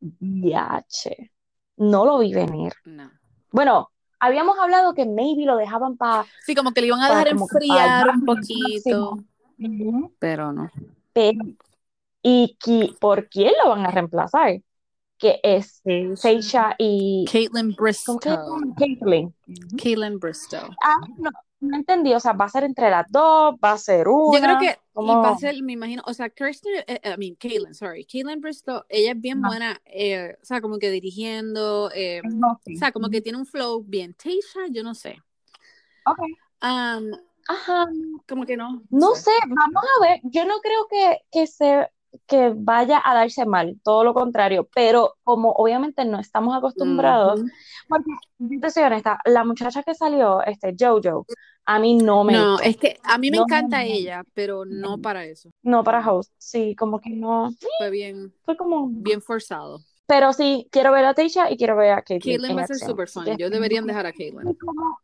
Yache. 0.00 1.32
No 1.76 2.06
lo 2.06 2.18
vi 2.20 2.32
venir. 2.32 2.72
No. 2.86 3.10
Bueno, 3.50 3.90
habíamos 4.20 4.58
hablado 4.58 4.94
que 4.94 5.04
maybe 5.04 5.44
lo 5.44 5.56
dejaban 5.58 5.98
para. 5.98 6.24
Sí, 6.46 6.54
como 6.54 6.72
que 6.72 6.80
le 6.80 6.86
iban 6.86 7.00
a 7.02 7.08
dejar 7.08 7.28
enfriar 7.28 8.08
un 8.08 8.24
poquito. 8.24 9.18
Pero 10.18 10.52
no. 10.52 10.70
Pero, 11.12 11.44
¿y 12.22 12.56
qui- 12.58 12.98
por 12.98 13.28
quién 13.28 13.52
lo 13.62 13.68
van 13.68 13.84
a 13.84 13.90
reemplazar? 13.90 14.62
Que 15.18 15.40
es 15.42 15.82
Seisha 16.14 16.76
y. 16.78 17.24
Caitlin 17.30 17.74
¿Cómo 17.74 17.88
que 17.88 17.92
se 17.92 18.10
Bristow. 18.10 18.20
llama? 18.20 18.74
Caitlyn. 18.76 19.34
Caitlin 19.76 20.18
Bristow. 20.20 20.70
Ah, 20.82 20.94
no, 21.16 21.30
no 21.60 21.76
entendí. 21.76 22.14
O 22.14 22.20
sea, 22.20 22.32
va 22.34 22.44
a 22.44 22.48
ser 22.48 22.62
entre 22.64 22.88
las 22.88 23.10
dos, 23.10 23.56
va 23.62 23.72
a 23.72 23.78
ser 23.78 24.06
una. 24.06 24.38
Yo 24.38 24.44
creo 24.44 24.58
que, 24.60 24.70
y 24.70 24.92
¿Cómo? 24.92 25.20
va 25.20 25.30
a 25.30 25.38
ser, 25.38 25.60
me 25.62 25.72
imagino, 25.72 26.02
o 26.06 26.14
sea, 26.14 26.30
Kirsten, 26.30 26.72
eh, 26.86 27.00
eh, 27.02 27.14
I 27.14 27.18
mean, 27.18 27.34
Caitlin, 27.34 27.74
sorry, 27.74 28.04
Caitlin 28.04 28.40
Bristow, 28.40 28.84
ella 28.88 29.12
es 29.12 29.20
bien 29.20 29.42
buena, 29.42 29.80
eh, 29.86 30.36
o 30.40 30.44
sea, 30.44 30.60
como 30.60 30.78
que 30.78 30.90
dirigiendo, 30.90 31.90
eh, 31.94 32.22
o 32.24 32.78
sea, 32.78 32.92
como 32.92 33.08
que 33.08 33.20
tiene 33.20 33.38
un 33.38 33.46
flow 33.46 33.82
bien. 33.84 34.14
Tasha, 34.14 34.68
yo 34.70 34.82
no 34.84 34.94
sé. 34.94 35.20
Ok. 36.06 36.18
Um, 36.62 37.12
Ajá. 37.48 37.86
como 38.28 38.44
que 38.44 38.56
no. 38.56 38.82
No 38.90 39.14
sé, 39.14 39.30
vamos 39.48 39.82
a 39.98 40.06
ver. 40.06 40.20
Yo 40.24 40.44
no 40.44 40.58
creo 40.60 40.86
que, 40.88 41.20
que 41.32 41.46
se 41.46 41.88
que 42.26 42.52
vaya 42.54 43.00
a 43.04 43.14
darse 43.14 43.46
mal, 43.46 43.78
todo 43.82 44.04
lo 44.04 44.14
contrario, 44.14 44.68
pero 44.74 45.14
como 45.24 45.50
obviamente 45.52 46.04
no 46.04 46.18
estamos 46.18 46.56
acostumbrados, 46.56 47.40
Ujú. 47.40 47.50
porque 47.88 48.10
yo 48.38 48.60
te 48.60 48.70
soy 48.70 48.82
honesta, 48.84 49.18
la 49.24 49.44
muchacha 49.44 49.82
que 49.82 49.94
salió, 49.94 50.42
este 50.42 50.74
Jojo, 50.78 51.26
a 51.64 51.78
mí 51.78 51.96
no 51.96 52.24
me 52.24 52.32
No, 52.32 52.60
es 52.60 52.76
que 52.76 52.98
a 53.02 53.18
mí 53.18 53.30
me 53.30 53.38
No, 53.38 53.44
encanta 53.44 53.84
ella, 53.84 54.24
pero 54.34 54.64
no 54.64 54.98
para 54.98 55.24
eso. 55.24 55.50
No 55.62 55.84
para 55.84 56.00
host, 56.10 56.32
sí, 56.38 56.74
como 56.76 57.00
que 57.00 57.10
no, 57.10 57.50
Fue 57.78 57.90
bien, 57.90 58.32
fue 58.44 58.56
como, 58.56 58.88
bien 58.88 59.20
forzado. 59.22 59.80
pero 60.06 60.32
sí, 60.32 60.68
quiero 60.70 60.92
ver 60.92 61.04
a 61.04 61.14
Tasha 61.14 61.50
y 61.50 61.56
quiero 61.56 61.76
ver 61.76 61.92
a 61.92 62.02
Caitlyn 62.02 62.36
Caitlin 62.36 62.50
en 62.52 62.58
va 62.58 62.62
a 62.62 62.66
ser 62.66 62.78
super 62.78 63.08
fun. 63.08 63.24
Yo 63.36 63.50
deberían 63.50 63.86
dejar 63.86 64.06
a 64.06 64.12
como- 64.12 65.00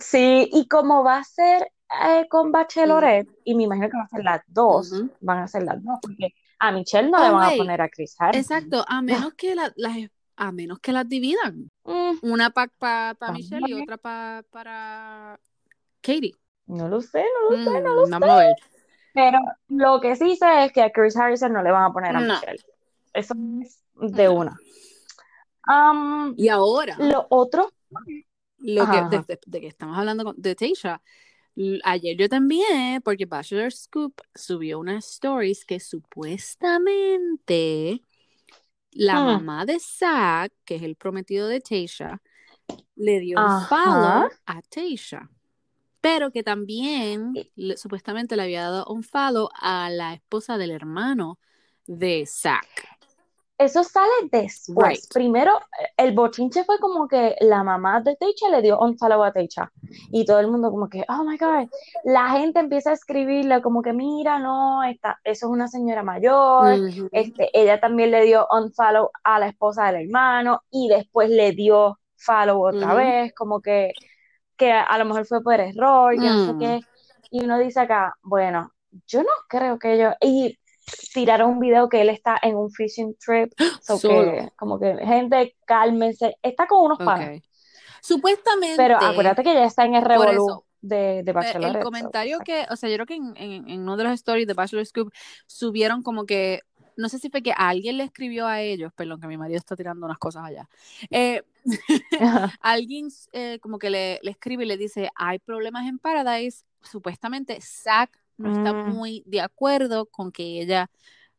Sí, 0.00 0.48
y 0.52 0.66
como 0.66 1.04
va 1.04 1.18
a 1.18 1.24
ser 1.24 1.68
eh, 1.90 2.26
con 2.28 2.50
Bachelorette, 2.52 3.30
y 3.44 3.54
me 3.54 3.64
imagino 3.64 3.88
que 3.88 3.96
van 3.96 4.06
a 4.06 4.08
ser 4.08 4.24
las 4.24 4.42
dos, 4.46 4.92
van 5.20 5.38
a 5.38 5.48
ser 5.48 5.62
las 5.64 5.82
dos, 5.82 5.98
porque 6.02 6.34
a 6.58 6.72
Michelle 6.72 7.10
no 7.10 7.18
Oh, 7.18 7.24
le 7.24 7.30
van 7.30 7.52
a 7.52 7.56
poner 7.56 7.80
a 7.82 7.88
Chris 7.88 8.14
Harrison. 8.18 8.56
Exacto, 8.58 8.84
a 8.88 9.02
menos 9.02 9.34
que 9.34 9.54
la- 9.54 9.72
las 9.76 9.96
a 10.36 10.50
menos 10.50 10.80
que 10.80 10.90
las 10.92 11.08
dividan. 11.08 11.70
Mm, 11.84 12.14
Una 12.22 12.50
para 12.50 12.66
pa, 12.66 13.14
pa 13.16 13.26
Vamos 13.26 13.38
Michelle 13.38 13.68
y 13.68 13.74
otra 13.74 13.96
pa- 13.98 14.42
para 14.50 15.38
Katie. 16.00 16.34
no 16.66 16.88
lo 16.88 17.00
sé, 17.00 17.22
no 17.22 17.50
lo 17.50 17.56
sé, 17.62 17.70
no 17.70 17.80
Mm, 17.80 17.94
lo 17.94 18.08
vamos 18.08 18.30
a 18.30 18.38
ver. 18.38 18.56
Pero 19.12 19.38
lo 19.68 20.00
que 20.00 20.16
sí 20.16 20.34
sé 20.34 20.64
es 20.64 20.72
que 20.72 20.82
a 20.82 20.90
Chris 20.90 21.16
Harrison 21.16 21.52
no 21.52 21.62
le 21.62 21.70
van 21.70 21.84
a 21.84 21.92
poner 21.92 22.16
a 22.16 22.20
No. 22.20 22.34
Michelle. 22.34 22.58
Eso 23.12 23.34
es 23.62 23.80
de 23.94 24.24
No. 24.24 24.34
una. 24.34 24.58
Um, 25.68 26.34
Y 26.36 26.48
ahora, 26.48 26.96
lo 26.98 27.26
otro, 27.30 27.70
lo 28.58 28.82
Ajá, 28.82 29.08
que, 29.08 29.16
de, 29.18 29.24
de- 29.24 29.40
de 29.46 29.60
que 29.60 29.66
estamos 29.68 29.96
hablando 29.96 30.24
con- 30.24 30.34
de 30.36 30.54
Tasha, 30.56 31.00
ayer 31.84 32.16
yo 32.16 32.28
también, 32.28 33.00
porque 33.02 33.26
Bachelor 33.26 33.72
Scoop 33.72 34.20
subió 34.34 34.78
unas 34.78 35.06
stories 35.12 35.64
que 35.64 35.80
supuestamente 35.80 38.02
la 38.92 39.20
Hmm. 39.20 39.24
mamá 39.24 39.66
de 39.66 39.78
Zach, 39.80 40.52
que 40.64 40.76
es 40.76 40.82
el 40.82 40.96
prometido 40.96 41.48
de 41.48 41.60
Tasha, 41.60 42.20
le 42.96 43.20
dio 43.20 43.38
un 43.38 43.66
follow 43.68 44.28
a 44.46 44.62
Tasha. 44.62 45.28
Pero 46.00 46.30
que 46.30 46.42
también 46.42 47.34
le- 47.56 47.76
supuestamente 47.76 48.36
le 48.36 48.42
había 48.42 48.62
dado 48.62 48.86
un 48.86 49.02
follow 49.02 49.48
a 49.60 49.90
la 49.90 50.14
esposa 50.14 50.58
del 50.58 50.70
hermano 50.70 51.38
de 51.86 52.24
Zach. 52.26 52.66
Eso 53.56 53.84
sale 53.84 54.10
después. 54.32 54.88
Right. 54.88 55.12
Primero, 55.12 55.52
el 55.96 56.12
bochinche 56.12 56.64
fue 56.64 56.78
como 56.78 57.06
que 57.06 57.36
la 57.40 57.62
mamá 57.62 58.00
de 58.00 58.16
Teicha 58.16 58.48
le 58.48 58.62
dio 58.62 58.78
un 58.80 58.98
follow 58.98 59.22
a 59.22 59.32
Teicha. 59.32 59.70
Y 60.10 60.24
todo 60.24 60.40
el 60.40 60.48
mundo 60.48 60.70
como 60.70 60.88
que, 60.88 61.04
oh 61.08 61.24
my 61.24 61.36
God. 61.38 61.68
La 62.04 62.30
gente 62.30 62.58
empieza 62.60 62.90
a 62.90 62.94
escribirle 62.94 63.62
como 63.62 63.80
que, 63.82 63.92
mira, 63.92 64.38
no, 64.38 64.82
esta, 64.82 65.20
eso 65.22 65.46
es 65.46 65.52
una 65.52 65.68
señora 65.68 66.02
mayor. 66.02 66.78
Este, 67.12 67.50
ella 67.52 67.80
también 67.80 68.10
le 68.10 68.24
dio 68.24 68.46
un 68.50 68.72
follow 68.72 69.10
a 69.22 69.38
la 69.38 69.48
esposa 69.48 69.86
del 69.86 70.06
hermano 70.06 70.62
y 70.70 70.88
después 70.88 71.30
le 71.30 71.52
dio 71.52 71.98
follow 72.16 72.66
otra 72.66 72.94
vez, 72.94 73.34
como 73.34 73.60
que, 73.60 73.92
que 74.56 74.72
a 74.72 74.98
lo 74.98 75.04
mejor 75.04 75.26
fue 75.26 75.42
por 75.42 75.60
error, 75.60 76.12
que 76.12 76.18
no 76.28 76.46
sé 76.46 76.52
Mm. 76.54 76.58
qué. 76.58 76.80
Y 77.30 77.44
uno 77.44 77.58
dice 77.58 77.80
acá, 77.80 78.14
bueno, 78.22 78.70
yo 79.06 79.22
no 79.22 79.28
creo 79.48 79.78
que 79.78 79.94
ellos, 79.94 80.14
y 80.20 80.58
tiraron 81.12 81.50
un 81.50 81.60
video 81.60 81.88
que 81.88 82.00
él 82.02 82.08
está 82.10 82.38
en 82.42 82.56
un 82.56 82.70
fishing 82.70 83.16
trip, 83.16 83.52
so 83.80 83.98
Solo. 83.98 84.32
que, 84.32 84.50
como 84.56 84.78
que, 84.78 84.96
gente, 85.04 85.56
cálmense, 85.64 86.36
está 86.42 86.66
con 86.66 86.84
unos 86.84 86.98
panas, 86.98 87.36
Ok. 87.38 87.42
Supuestamente. 88.02 88.76
pero 88.76 88.96
acuérdate 88.98 89.42
que 89.42 89.54
ya 89.54 89.64
está 89.64 89.84
en 89.84 89.94
el 89.94 90.02
revolú 90.04 90.64
de, 90.82 91.22
de 91.22 91.24
Pe- 91.24 91.32
Bachelorette, 91.32 91.76
El 91.76 91.82
so, 91.82 91.84
comentario 91.84 92.38
que, 92.40 92.66
o 92.70 92.76
sea, 92.76 92.90
yo 92.90 92.96
creo 92.96 93.06
que 93.06 93.14
en, 93.14 93.34
en- 93.36 93.68
en 93.70 93.80
uno 93.80 93.96
de 93.96 94.04
los 94.04 94.12
stories 94.12 94.46
de 94.46 94.52
Bachelor 94.54 94.84
Scoop 94.84 95.10
subieron 95.46 96.02
como 96.02 96.26
que, 96.26 96.60
no 96.96 97.08
sé 97.08 97.18
si 97.18 97.30
fue 97.30 97.42
que 97.42 97.52
alguien 97.56 97.96
le 97.96 98.04
escribió 98.04 98.46
a 98.46 98.60
ellos, 98.60 98.92
perdón, 98.94 99.20
que 99.20 99.26
mi 99.26 99.38
marido 99.38 99.58
está 99.58 99.74
tirando 99.76 100.04
unas 100.04 100.18
cosas 100.18 100.44
allá. 100.44 100.68
Eh, 101.10 101.42
alguien 102.60 103.08
eh, 103.32 103.58
como 103.60 103.78
que 103.78 103.88
le, 103.90 104.20
le 104.22 104.30
escribe 104.30 104.64
y 104.64 104.66
le 104.68 104.76
dice, 104.76 105.10
hay 105.14 105.38
problemas 105.38 105.86
en 105.86 105.98
Paradise. 105.98 106.64
Supuestamente 106.82 107.58
Zach 107.62 108.10
no 108.38 108.50
está 108.50 108.72
Mm. 108.72 108.90
muy 108.94 109.22
de 109.26 109.40
acuerdo 109.40 110.06
con 110.06 110.30
que 110.32 110.60
ella 110.60 110.90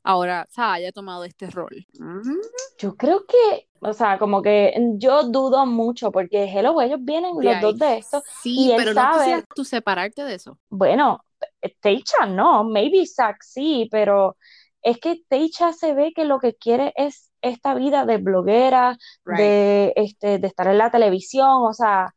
ahora 0.03 0.45
o 0.47 0.53
sea, 0.53 0.73
haya 0.73 0.91
tomado 0.91 1.23
este 1.23 1.49
rol. 1.49 1.85
Mm, 1.99 2.21
Yo 2.77 2.95
creo 2.95 3.25
que, 3.25 3.67
o 3.79 3.93
sea, 3.93 4.19
como 4.19 4.41
que 4.41 4.73
yo 4.97 5.23
dudo 5.23 5.65
mucho 5.65 6.11
porque 6.11 6.43
hello, 6.45 6.79
ellos 6.81 6.99
vienen 7.01 7.37
de 7.37 7.43
los 7.45 7.55
ahí. 7.55 7.61
dos 7.61 7.79
de 7.79 7.97
esto 7.97 8.21
Sí, 8.41 8.55
y 8.67 8.71
él 8.71 8.77
pero 8.77 8.93
no 8.93 9.01
sabe, 9.01 9.17
quisieras 9.19 9.43
tú 9.55 9.63
separarte 9.65 10.23
de 10.23 10.35
eso. 10.35 10.59
bueno, 10.69 11.21
Teicha 11.81 12.25
no, 12.27 12.63
maybe 12.63 13.05
Zack 13.05 13.37
sí, 13.41 13.87
pero 13.91 14.37
es 14.81 14.99
que 14.99 15.23
Teicha 15.27 15.73
se 15.73 15.93
ve 15.95 16.11
que 16.15 16.25
lo 16.25 16.39
que 16.39 16.53
quiere 16.55 16.93
es 16.95 17.31
esta 17.41 17.73
vida 17.73 18.05
de 18.05 18.17
bloguera, 18.17 18.97
Right. 19.25 19.37
de, 19.39 19.93
este, 19.95 20.37
de 20.39 20.47
estar 20.47 20.67
en 20.67 20.77
la 20.77 20.91
televisión, 20.91 21.63
o 21.63 21.73
sea, 21.73 22.13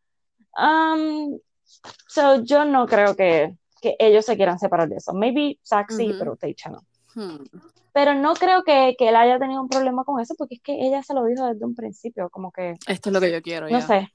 um, 0.57 1.39
so 2.09 2.43
yo 2.45 2.65
no 2.65 2.87
creo 2.87 3.15
que, 3.17 3.55
que 3.81 3.97
ellos 3.99 4.25
se 4.25 4.37
quieran 4.37 4.59
separar 4.59 4.89
de 4.89 4.97
eso. 4.97 5.13
Maybe 5.13 5.59
Zack 5.65 5.91
sí, 5.91 6.09
Ujú. 6.09 6.19
pero 6.19 6.37
Teicha 6.37 6.71
no. 6.71 6.81
Hmm. 7.15 7.45
Pero 7.93 8.15
no 8.15 8.35
creo 8.35 8.63
que, 8.63 8.95
que 8.99 9.09
él 9.09 9.17
haya 9.17 9.39
tenido 9.39 9.61
un 9.61 9.69
problema 9.69 10.05
con 10.05 10.21
eso 10.21 10.35
porque 10.37 10.57
es 10.57 10.63
que 10.63 10.87
ella 10.87 11.03
se 11.03 11.15
lo 11.15 11.25
dijo 11.25 11.47
desde 11.47 11.65
un 11.65 11.75
principio, 11.75 12.29
como 12.31 12.53
que, 12.53 12.77
Esto 12.87 13.09
es 13.09 13.13
lo 13.13 13.21
que 13.21 13.33
yo 13.33 13.43
quiero 13.43 13.69
no 13.69 13.81
sé, 13.81 14.09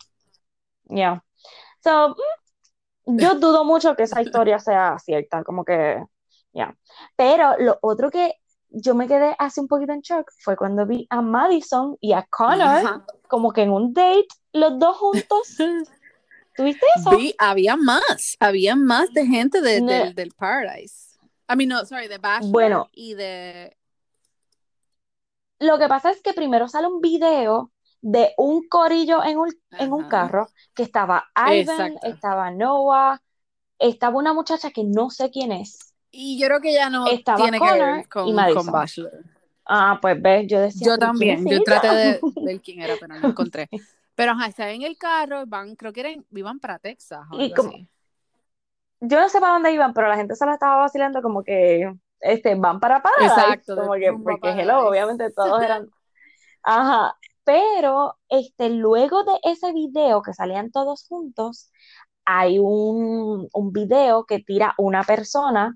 ya. 0.86 1.24
So, 1.84 2.16
mm, 3.06 3.20
yo 3.20 3.36
dudo 3.40 3.66
mucho 3.66 3.96
que 3.96 4.04
esa 4.04 4.22
historia 4.22 4.60
sea 4.60 4.98
cierta, 5.00 5.44
como 5.44 5.66
que, 5.66 6.02
ya. 6.54 6.76
Pero 7.16 7.58
lo 7.60 7.78
otro 7.82 8.10
que 8.10 8.36
yo 8.70 8.96
me 8.96 9.08
quedé 9.08 9.36
así 9.38 9.60
un 9.60 9.68
poquito 9.68 9.92
en 9.92 10.02
shock 10.02 10.32
fue 10.40 10.56
cuando 10.56 10.86
vi 10.86 11.06
a 11.10 11.22
Madison 11.22 11.98
y 12.00 12.14
a 12.14 12.26
Connor 12.30 12.86
Ajá. 12.86 13.06
como 13.28 13.52
que 13.52 13.64
en 13.64 13.72
un 13.72 13.94
date, 13.94 14.28
los 14.54 14.80
dos 14.80 14.98
juntos. 14.98 15.58
¿Tuviste 16.56 16.86
eso? 16.98 17.18
Vi, 17.18 17.34
había 17.38 17.76
más, 17.76 18.38
había 18.40 18.76
más 18.76 19.12
de 19.14 19.26
gente 19.26 19.62
de- 19.62 19.82
No. 19.82 19.88
del, 19.88 20.16
del 20.16 20.32
Paradise. 20.32 21.18
I 21.52 21.56
mean, 21.56 21.70
no, 21.70 21.86
sorry, 21.86 22.08
de 22.08 22.18
Bachelor 22.20 22.52
Bueno. 22.52 22.90
y 22.94 23.14
de... 23.16 23.76
Lo 25.60 25.78
que 25.78 25.88
pasa 25.88 26.12
es 26.12 26.22
que 26.22 26.34
primero 26.34 26.68
sale 26.68 26.88
un 26.88 27.00
video 27.02 27.72
de 28.02 28.34
un 28.38 28.68
corillo 28.68 29.24
en 29.24 29.38
un, 29.38 29.54
en 29.72 29.94
un 29.94 30.10
carro 30.10 30.48
que 30.74 30.84
estaba 30.84 31.26
Ivan, 31.36 31.54
Exacto. 31.94 32.08
estaba 32.08 32.52
Noah, 32.52 33.22
estaba 33.80 34.18
una 34.18 34.34
muchacha 34.34 34.72
que 34.72 34.84
no 34.84 35.10
sé 35.10 35.30
quién 35.32 35.52
es. 35.54 35.94
Y 36.12 36.38
yo 36.40 36.48
creo 36.48 36.60
que 36.60 36.74
ya 36.74 36.90
no 36.90 37.08
Estaba 37.08 37.38
tiene 37.38 37.60
que 37.60 37.66
Connor 37.68 37.96
ver 37.98 38.10
con, 38.10 38.28
y 38.28 38.34
Madison. 38.34 38.66
con 38.66 38.74
Bachelor. 38.74 39.12
Ah, 39.66 39.98
pues 40.02 40.22
ves, 40.22 40.48
yo 40.48 40.60
decía, 40.60 40.86
Yo 40.88 40.96
"¿Pero 41.00 41.14
quién 41.14 41.38
también, 41.38 41.46
yo 41.48 41.56
ella?". 41.56 41.64
traté 41.64 41.96
de 41.96 42.20
ver 42.46 42.62
quién 42.62 42.82
era, 42.82 42.96
pero 43.00 43.18
no 43.20 43.30
encontré. 43.30 43.70
Pero 44.16 44.34
ajá, 44.34 44.48
está 44.48 44.70
en 44.72 44.84
el 44.84 44.98
carro, 44.98 45.44
van, 45.48 45.76
creo 45.76 45.92
que 45.94 46.02
eran, 46.02 46.26
iban 46.32 46.60
para 46.60 46.80
Texas 46.80 47.26
o 47.32 47.40
Y 47.40 47.44
algo 47.46 47.56
como- 47.56 47.70
así. 47.70 47.88
Yo 49.06 49.20
no 49.20 49.28
sé 49.28 49.40
para 49.42 49.54
dónde 49.54 49.72
iban, 49.74 49.94
pero 49.94 50.08
la 50.08 50.16
gente 50.16 50.36
se 50.36 50.46
la 50.46 50.54
estaba 50.54 50.78
vacilando 50.78 51.22
como 51.22 51.44
que 51.44 51.92
este, 52.22 52.56
van 52.56 52.80
para 52.80 53.02
Paradise. 53.02 53.34
Exacto, 53.34 53.76
como 53.76 53.94
que, 53.96 54.14
porque 54.14 54.50
hello, 54.52 54.88
obviamente 54.88 55.30
todos 55.32 55.62
eran. 55.62 55.90
Ajá. 56.64 57.16
Pero 57.44 58.18
este, 58.30 58.70
luego 58.70 59.26
de 59.26 59.34
ese 59.44 59.74
video 59.74 60.22
que 60.22 60.34
salían 60.34 60.72
todos 60.72 61.06
juntos, 61.10 61.70
hay 62.24 62.60
un, 62.60 63.50
un 63.52 63.72
video 63.74 64.24
que 64.26 64.40
tira 64.40 64.74
una 64.78 65.04
persona 65.04 65.76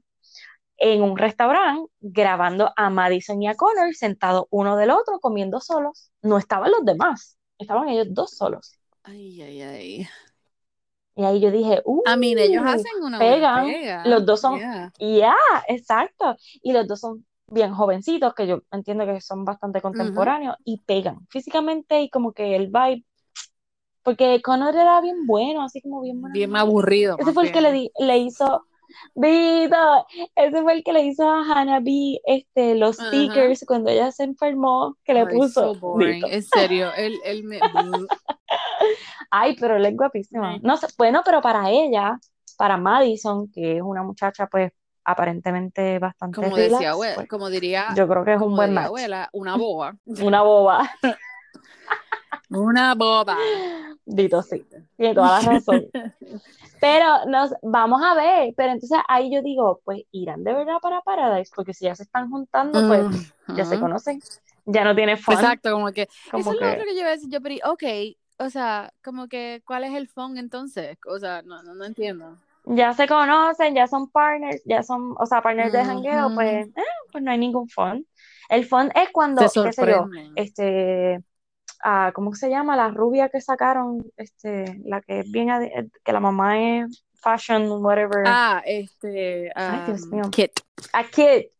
en 0.77 1.01
un 1.01 1.17
restaurante 1.17 1.91
grabando 1.99 2.71
a 2.77 2.89
Madison 2.89 3.41
y 3.41 3.49
a 3.49 3.55
Connor 3.55 3.93
sentados 3.93 4.45
uno 4.51 4.77
del 4.77 4.91
otro 4.91 5.19
comiendo 5.19 5.59
solos. 5.59 6.11
No 6.21 6.37
estaban 6.37 6.71
los 6.71 6.85
demás, 6.85 7.36
estaban 7.57 7.89
ellos 7.89 8.07
dos 8.11 8.31
solos. 8.31 8.79
Ay, 9.03 9.41
ay, 9.41 9.61
ay. 9.61 10.07
Y 11.15 11.23
ahí 11.23 11.39
yo 11.39 11.49
dije, 11.49 11.81
uh, 11.85 12.03
I 12.05 12.17
mean, 12.17 12.37
ellos 12.37 12.63
hacen 12.65 13.01
una 13.01 13.17
pegan. 13.17 13.65
pega. 13.65 14.05
Los 14.05 14.25
dos 14.25 14.39
son- 14.39 14.59
Yeah. 14.59 14.93
Ya, 14.99 15.35
exacto. 15.67 16.35
Y 16.61 16.73
los 16.73 16.87
dos 16.87 16.99
son 16.99 17.25
bien 17.49 17.73
jovencitos, 17.73 18.33
que 18.35 18.45
yo 18.45 18.61
entiendo 18.71 19.05
que 19.05 19.19
son 19.21 19.43
bastante 19.43 19.81
contemporáneos 19.81 20.55
y 20.63 20.81
pegan 20.81 21.25
físicamente 21.29 22.01
y 22.01 22.09
como 22.09 22.33
que 22.33 22.55
el 22.55 22.67
vibe. 22.67 23.03
Porque 24.03 24.41
Connor 24.41 24.75
era 24.75 25.01
bien 25.01 25.25
bueno, 25.25 25.63
así 25.63 25.81
como 25.81 26.01
bien. 26.01 26.21
Bien 26.31 26.55
aburrido. 26.55 27.17
Ese 27.19 27.33
fue 27.33 27.45
el 27.47 27.51
que 27.51 27.61
le, 27.61 27.71
bien. 27.71 27.89
le 27.99 28.17
hizo. 28.19 28.65
Vito, 29.15 30.05
ese 30.35 30.61
fue 30.61 30.73
el 30.73 30.83
que 30.83 30.93
le 30.93 31.03
hizo 31.03 31.29
a 31.29 31.41
Hannah 31.43 31.79
B 31.79 32.19
este, 32.25 32.75
los 32.75 32.99
Ajá. 32.99 33.07
stickers 33.09 33.65
cuando 33.67 33.89
ella 33.89 34.11
se 34.11 34.23
enfermó, 34.23 34.95
que 35.03 35.13
le 35.13 35.21
Ay, 35.21 35.27
puso. 35.37 35.75
so. 35.75 35.99
En 36.01 36.43
serio, 36.43 36.91
él, 36.95 37.19
él 37.23 37.43
me... 37.43 37.61
Ay, 39.31 39.55
pero 39.59 39.75
él 39.75 39.85
es 39.85 39.95
guapísima. 39.95 40.57
No 40.61 40.77
sé, 40.77 40.87
bueno, 40.97 41.21
pero 41.25 41.41
para 41.41 41.69
ella, 41.69 42.17
para 42.57 42.77
Madison, 42.77 43.51
que 43.51 43.77
es 43.77 43.81
una 43.81 44.03
muchacha, 44.03 44.47
pues, 44.47 44.71
aparentemente 45.03 45.99
bastante 45.99 46.35
como 46.35 46.55
relax, 46.55 46.73
decía 46.73 46.91
abuela, 46.91 47.15
pues, 47.15 47.27
como 47.29 47.49
diría, 47.49 47.87
yo 47.95 48.07
creo 48.07 48.25
que 48.25 48.33
es 48.33 48.41
un 48.41 48.55
buen 48.55 48.73
match. 48.73 48.87
abuela, 48.87 49.29
una 49.31 49.55
boba. 49.57 49.95
Una 50.05 50.41
boba. 50.41 50.89
Una 52.49 52.95
boba. 52.95 53.37
Dito, 54.05 54.41
sí. 54.41 54.65
Tiene 54.95 55.13
toda 55.13 55.41
la 55.41 55.49
razón. 55.49 55.85
Pero 56.81 57.25
nos 57.25 57.53
vamos 57.61 58.01
a 58.03 58.15
ver. 58.15 58.53
Pero 58.55 58.71
entonces 58.71 58.97
ahí 59.07 59.33
yo 59.33 59.41
digo, 59.41 59.81
pues 59.83 60.03
irán 60.11 60.43
de 60.43 60.53
verdad 60.53 60.77
para 60.81 61.01
Paradise, 61.01 61.51
porque 61.55 61.73
si 61.73 61.85
ya 61.85 61.95
se 61.95 62.03
están 62.03 62.29
juntando, 62.29 62.87
pues 62.87 63.33
ya 63.55 63.65
se 63.65 63.79
conocen. 63.79 64.21
Ya 64.65 64.83
no 64.83 64.95
tiene 64.95 65.17
fun. 65.17 65.35
Exacto, 65.35 65.71
como 65.71 65.91
que 65.91 66.07
Como 66.31 66.41
eso 66.41 66.53
es 66.53 66.61
lo 66.61 66.71
otro 66.71 66.83
que 66.85 66.93
yo 66.93 66.99
iba 66.99 67.09
a 67.09 67.11
decir, 67.11 67.29
yo 67.29 67.41
pero 67.41 67.55
ok, 67.71 67.83
o 68.39 68.49
sea, 68.49 68.93
como 69.03 69.27
que 69.27 69.61
¿cuál 69.65 69.83
es 69.83 69.93
el 69.93 70.07
fun 70.07 70.37
entonces? 70.37 70.97
O 71.07 71.19
sea, 71.19 71.41
no, 71.41 71.63
no, 71.63 71.73
no 71.73 71.85
entiendo. 71.85 72.37
ya 72.65 72.93
se 72.93 73.07
conocen, 73.07 73.75
ya 73.75 73.87
son 73.87 74.09
partners, 74.09 74.61
ya 74.65 74.83
son, 74.83 75.15
o 75.17 75.25
sea, 75.25 75.41
partners 75.41 75.71
de 75.71 75.83
jangueo, 75.85 76.31
pues, 76.35 76.67
eh, 76.67 76.73
pues 77.11 77.23
no 77.23 77.31
hay 77.31 77.37
ningún 77.37 77.67
fun. 77.69 78.05
El 78.49 78.65
fun 78.65 78.91
es 78.95 79.09
cuando, 79.11 79.41
qué 79.41 79.49
sé 79.73 79.87
yo, 79.87 80.09
este, 80.35 81.23
ah, 81.83 82.11
¿cómo 82.13 82.33
se 82.35 82.49
llama? 82.49 82.75
La 82.75 82.89
rubia 82.89 83.29
que 83.29 83.41
sacaron, 83.41 84.05
este, 84.17 84.81
la 84.85 85.01
que 85.01 85.19
es 85.19 85.31
bien, 85.31 85.49
que 86.03 86.11
la 86.11 86.19
mamá 86.19 86.59
es 86.59 87.03
fashion, 87.21 87.83
whatever. 87.83 88.23
Ah, 88.25 88.61
este. 88.65 89.51
Ay, 89.55 89.81
Dios 89.87 90.03
um, 90.03 90.11
mío. 90.11 90.23
Kit. 90.31 90.51
a 90.93 91.03
Kit 91.03 91.51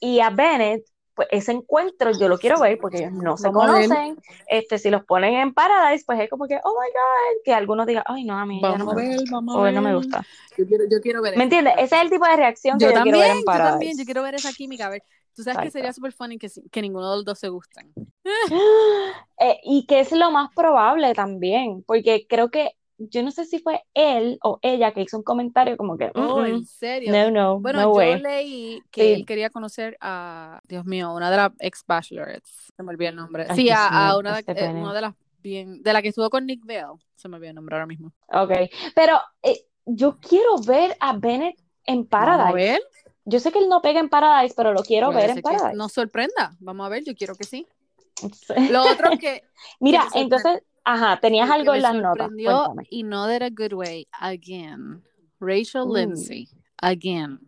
y 0.00 0.20
a 0.20 0.30
Bennett, 0.30 0.84
pues 1.14 1.28
ese 1.30 1.52
encuentro 1.52 2.10
yo 2.18 2.28
lo 2.28 2.38
quiero 2.38 2.60
ver 2.60 2.78
porque 2.78 2.98
ellos 2.98 3.12
no 3.12 3.36
se 3.38 3.48
Vamos 3.48 3.64
a 3.64 3.66
conocen. 3.72 4.18
Este, 4.46 4.78
si 4.78 4.90
los 4.90 5.04
ponen 5.04 5.34
en 5.34 5.54
Paradise, 5.54 6.04
pues 6.06 6.20
es 6.20 6.28
como 6.28 6.46
que, 6.46 6.60
oh 6.62 6.70
my 6.78 6.88
God, 6.88 7.42
que 7.44 7.54
algunos 7.54 7.86
digan, 7.86 8.04
ay, 8.06 8.24
no, 8.24 8.38
a 8.38 8.44
mí 8.44 8.60
ya 8.60 8.76
no 8.76 8.90
a 8.90 8.94
me 8.94 9.02
ver, 9.08 9.20
gusta. 9.20 9.36
a 9.36 9.38
O 9.38 9.70
no 9.72 9.82
me 9.82 9.94
gusta. 9.94 10.26
Yo 10.58 10.66
quiero, 10.66 10.84
yo 10.90 11.00
quiero 11.00 11.22
ver 11.22 11.36
¿Me 11.36 11.44
entiendes? 11.44 11.74
Ese 11.78 11.96
es 11.96 12.02
el 12.02 12.10
tipo 12.10 12.26
de 12.26 12.36
reacción 12.36 12.78
que 12.78 12.84
Yo 12.84 12.90
yo, 12.90 13.02
quiero 13.02 13.04
también, 13.04 13.22
ver 13.22 13.30
en 13.30 13.38
yo 13.38 13.44
Paradise. 13.44 13.70
también, 13.72 13.98
yo 13.98 14.04
quiero 14.04 14.22
ver 14.22 14.34
esa 14.34 14.52
química. 14.52 14.86
A 14.86 14.90
ver, 14.90 15.02
tú 15.36 15.42
sabes 15.42 15.58
que 15.60 15.70
sería 15.70 15.92
súper 15.92 16.12
funny 16.12 16.38
que, 16.38 16.48
ninguno 16.82 17.10
de 17.10 17.16
los 17.16 17.24
dos 17.24 17.38
se 17.38 17.48
gustan. 17.48 17.92
Eh, 19.38 19.60
y 19.64 19.84
que 19.84 20.00
es 20.00 20.12
lo 20.12 20.30
más 20.30 20.48
probable 20.56 21.12
también, 21.12 21.82
porque 21.86 22.26
creo 22.26 22.50
que, 22.50 22.70
yo 22.96 23.22
no 23.22 23.30
sé 23.30 23.44
si 23.44 23.58
fue 23.58 23.82
él 23.92 24.38
o 24.42 24.58
ella 24.62 24.94
que 24.94 25.02
hizo 25.02 25.18
un 25.18 25.22
comentario 25.22 25.76
como 25.76 25.98
que, 25.98 26.10
Oh, 26.14 26.40
"Mm, 26.40 26.44
en 26.46 26.64
serio. 26.64 27.12
no, 27.12 27.30
no, 27.30 27.60
Bueno, 27.60 27.80
no 27.82 27.88
yo 27.88 27.98
way. 27.98 28.18
leí 28.22 28.82
que 28.90 29.02
Sí. 29.02 29.12
él 29.12 29.26
quería 29.26 29.50
conocer 29.50 29.98
a, 30.00 30.60
Dios 30.66 30.86
mío, 30.86 31.12
una 31.12 31.30
de 31.30 31.36
las 31.36 31.52
ex 31.58 31.84
bachelorettes. 31.86 32.72
Se 32.74 32.82
me 32.82 32.90
olvidó 32.92 33.10
el 33.10 33.16
nombre. 33.16 33.44
Ay, 33.46 33.56
sí, 33.56 33.68
a, 33.68 34.08
a 34.08 34.16
una, 34.18 34.32
de- 34.32 34.38
este 34.40 34.52
eh, 34.64 34.70
una 34.72 34.94
de 34.94 35.00
las 35.02 35.14
bien, 35.42 35.82
de 35.82 35.92
la 35.92 36.00
que 36.00 36.08
estuvo 36.08 36.30
con 36.30 36.46
Nick 36.46 36.64
Vale. 36.64 36.98
Se 37.14 37.28
me 37.28 37.36
olvidó 37.36 37.50
el 37.50 37.56
nombre 37.56 37.76
ahora 37.76 37.86
mismo. 37.86 38.12
Ok, 38.28 38.52
pero 38.94 39.18
eh, 39.42 39.66
yo 39.84 40.16
quiero 40.18 40.56
ver 40.66 40.96
a 40.98 41.12
Bennett 41.18 41.56
en 41.84 42.00
a 42.00 42.08
Paradise. 42.08 42.54
ver. 42.54 42.80
Yo 43.28 43.40
sé 43.40 43.50
que 43.52 43.58
él 43.58 43.68
no 43.68 43.82
pega 43.82 44.00
en 44.00 44.08
Paradise, 44.08 44.54
pero 44.56 44.72
lo 44.72 44.82
quiero 44.82 45.08
Puede 45.08 45.20
ver 45.22 45.30
en 45.30 45.36
que 45.36 45.42
Paradise. 45.42 45.74
nos 45.76 45.92
sorprenda. 45.92 46.56
Vamos 46.60 46.86
a 46.86 46.88
ver, 46.88 47.04
yo 47.04 47.14
quiero 47.14 47.34
que 47.34 47.44
sí. 47.44 47.66
Sí. 48.14 48.68
Lo 48.70 48.82
otro 48.82 49.10
que, 49.18 49.42
Mira, 49.80 50.02
sorpre- 50.04 50.20
entonces, 50.22 50.62
ajá, 50.84 51.18
tenías 51.20 51.48
que 51.48 51.54
algo 51.54 51.74
en 51.74 51.82
las 51.82 51.94
notas. 51.94 52.28
Cuéntame. 52.28 52.86
y 52.88 53.02
no 53.02 53.26
that 53.26 53.42
a 53.42 53.50
good 53.50 53.72
way. 53.74 54.06
Again. 54.12 55.02
Rachel 55.40 55.86
Mm. 55.86 55.94
Lindsay. 55.96 56.48
Again. 56.80 57.38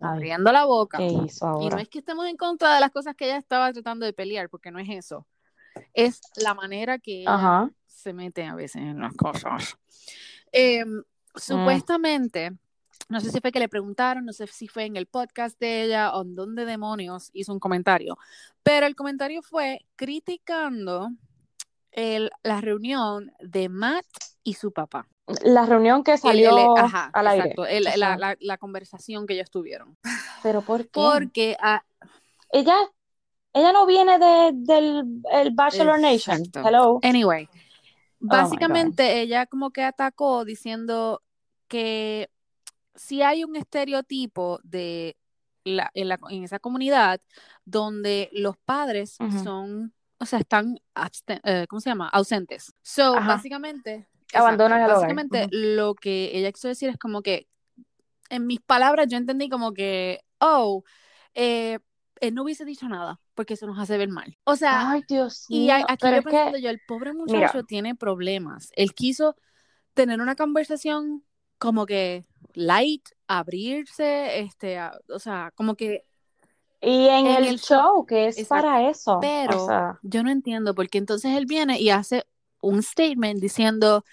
Ay, 0.00 0.08
Abriendo 0.16 0.52
la 0.52 0.64
boca. 0.66 0.98
¿qué 0.98 1.06
hizo 1.06 1.46
Y 1.46 1.48
no 1.48 1.70
ahora? 1.70 1.80
es 1.82 1.88
que 1.88 2.00
estemos 2.00 2.26
en 2.26 2.36
contra 2.36 2.74
de 2.74 2.80
las 2.80 2.90
cosas 2.90 3.14
que 3.16 3.24
ella 3.26 3.38
estaba 3.38 3.72
tratando 3.72 4.04
de 4.04 4.12
pelear, 4.12 4.50
porque 4.50 4.70
no 4.70 4.78
es 4.78 4.88
eso. 4.90 5.26
Es 5.94 6.20
la 6.36 6.52
manera 6.54 6.98
que 6.98 7.20
ella 7.20 7.34
Ajá. 7.34 7.70
se 7.86 8.12
mete 8.12 8.44
a 8.44 8.54
veces 8.54 8.82
en 8.82 8.98
las 9.00 9.14
cosas. 9.14 9.76
Eh, 10.52 10.84
supuestamente, 11.34 12.52
no 13.08 13.20
sé 13.20 13.30
si 13.30 13.40
fue 13.40 13.52
que 13.52 13.58
le 13.58 13.68
preguntaron, 13.68 14.24
no 14.24 14.32
sé 14.32 14.46
si 14.46 14.68
fue 14.68 14.84
en 14.84 14.96
el 14.96 15.06
podcast 15.06 15.58
de 15.60 15.84
ella 15.84 16.12
o 16.14 16.22
en 16.22 16.34
dónde 16.34 16.64
demonios 16.64 17.30
hizo 17.32 17.52
un 17.52 17.60
comentario, 17.60 18.18
pero 18.62 18.86
el 18.86 18.94
comentario 18.96 19.42
fue 19.42 19.86
criticando 19.96 21.10
el- 21.92 22.30
la 22.42 22.60
reunión 22.60 23.32
de 23.40 23.68
Matt 23.68 24.04
y 24.42 24.54
su 24.54 24.72
papá. 24.72 25.08
La 25.42 25.66
reunión 25.66 26.04
que 26.04 26.12
El- 26.12 26.18
salió 26.18 26.56
el- 26.76 26.84
ajá, 26.84 27.10
al 27.12 27.26
aire. 27.28 27.40
exacto, 27.50 27.66
el- 27.66 27.84
la, 27.98 28.16
la- 28.16 28.36
la 28.38 28.58
conversación 28.58 29.26
que 29.26 29.34
ellos 29.34 29.50
tuvieron. 29.50 29.96
¿pero 30.42 30.62
por 30.62 30.82
qué? 30.84 30.90
Porque 30.92 31.56
ah, 31.60 31.82
Ella, 32.52 32.76
ella 33.52 33.72
no 33.72 33.86
viene 33.86 34.18
de, 34.20 34.50
del 34.54 35.20
el 35.32 35.50
Bachelor 35.52 35.98
Nation. 35.98 36.42
Hello. 36.54 37.00
Anyway, 37.02 37.48
Oh 37.52 37.58
básicamente 38.20 39.20
ella 39.20 39.46
como 39.46 39.70
que 39.72 39.82
atacó 39.82 40.44
diciendo 40.44 41.22
que 41.68 42.30
si 42.96 43.22
hay 43.22 43.44
un 43.44 43.56
estereotipo 43.56 44.60
de 44.62 45.16
la, 45.64 45.90
en, 45.94 46.08
la- 46.08 46.18
en 46.30 46.44
esa 46.44 46.58
comunidad 46.58 47.20
donde 47.64 48.28
los 48.32 48.56
padres 48.56 49.16
son, 49.42 49.92
o 50.18 50.26
sea, 50.26 50.38
están, 50.38 50.78
absten- 50.94 51.40
eh, 51.44 51.66
¿cómo 51.68 51.80
se 51.80 51.90
llama? 51.90 52.08
Ausentes. 52.08 52.72
So, 52.82 53.14
Ajá. 53.16 53.34
básicamente, 53.36 54.08
Abandonan 54.34 54.82
el 54.82 54.88
básicamente 54.88 55.48
lo 55.50 55.94
que 55.94 56.30
ella 56.34 56.52
quiso 56.52 56.68
decir 56.68 56.88
es 56.88 56.98
como 56.98 57.22
que, 57.22 57.48
en 58.28 58.46
mis 58.46 58.60
palabras, 58.60 59.06
yo 59.08 59.16
entendí 59.16 59.48
como 59.48 59.72
que, 59.72 60.20
oh, 60.40 60.82
eh, 61.34 61.78
él 62.20 62.34
no 62.34 62.42
hubiese 62.42 62.64
dicho 62.64 62.88
nada 62.88 63.20
porque 63.34 63.54
eso 63.54 63.66
nos 63.66 63.78
hace 63.78 63.98
ver 63.98 64.08
mal. 64.08 64.36
O 64.44 64.56
sea, 64.56 64.90
Ay, 64.90 65.04
Dios 65.06 65.46
y 65.48 65.70
a- 65.70 65.84
aquí 65.88 66.06
yo 66.06 66.22
pensando 66.22 66.56
que, 66.56 66.62
yo, 66.62 66.70
el 66.70 66.80
pobre 66.80 67.12
mira. 67.12 67.24
muchacho 67.40 67.64
tiene 67.64 67.94
problemas. 67.94 68.70
Él 68.74 68.94
quiso 68.94 69.36
tener 69.94 70.20
una 70.20 70.34
conversación 70.34 71.24
como 71.58 71.86
que 71.86 72.24
light, 72.56 73.08
abrirse, 73.28 74.40
este, 74.40 74.78
a- 74.78 74.98
o 75.08 75.18
sea, 75.18 75.52
como 75.54 75.76
que, 75.76 76.04
y 76.80 77.06
en, 77.06 77.26
en 77.26 77.36
el, 77.36 77.44
el 77.48 77.58
show, 77.60 78.04
que 78.06 78.26
es 78.28 78.38
exacto. 78.38 78.66
para 78.66 78.88
eso. 78.90 79.18
pero 79.20 79.62
O 79.62 79.66
sea, 79.66 79.98
yo 80.02 80.22
no 80.22 80.30
entiendo 80.30 80.74
porque 80.74 80.98
entonces 80.98 81.36
él 81.36 81.46
viene 81.46 81.80
y 81.80 81.90
hace 81.90 82.24
un 82.60 82.82
statement 82.82 83.40
diciendo, 83.40 84.04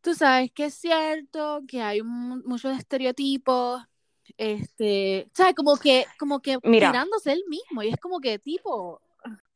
tú 0.00 0.14
sabes 0.14 0.52
que 0.52 0.66
es 0.66 0.74
cierto 0.74 1.62
que 1.66 1.80
hay 1.82 2.02
muchos 2.02 2.76
estereotipos, 2.76 3.82
este, 4.36 5.30
¿sabes? 5.34 5.54
Como 5.54 5.76
que, 5.76 6.06
como 6.18 6.40
que 6.40 6.58
Mira. 6.62 6.90
tirándose 6.90 7.32
él 7.32 7.44
mismo 7.48 7.82
y 7.82 7.88
es 7.88 7.96
como 7.98 8.20
que 8.20 8.38
tipo, 8.38 9.00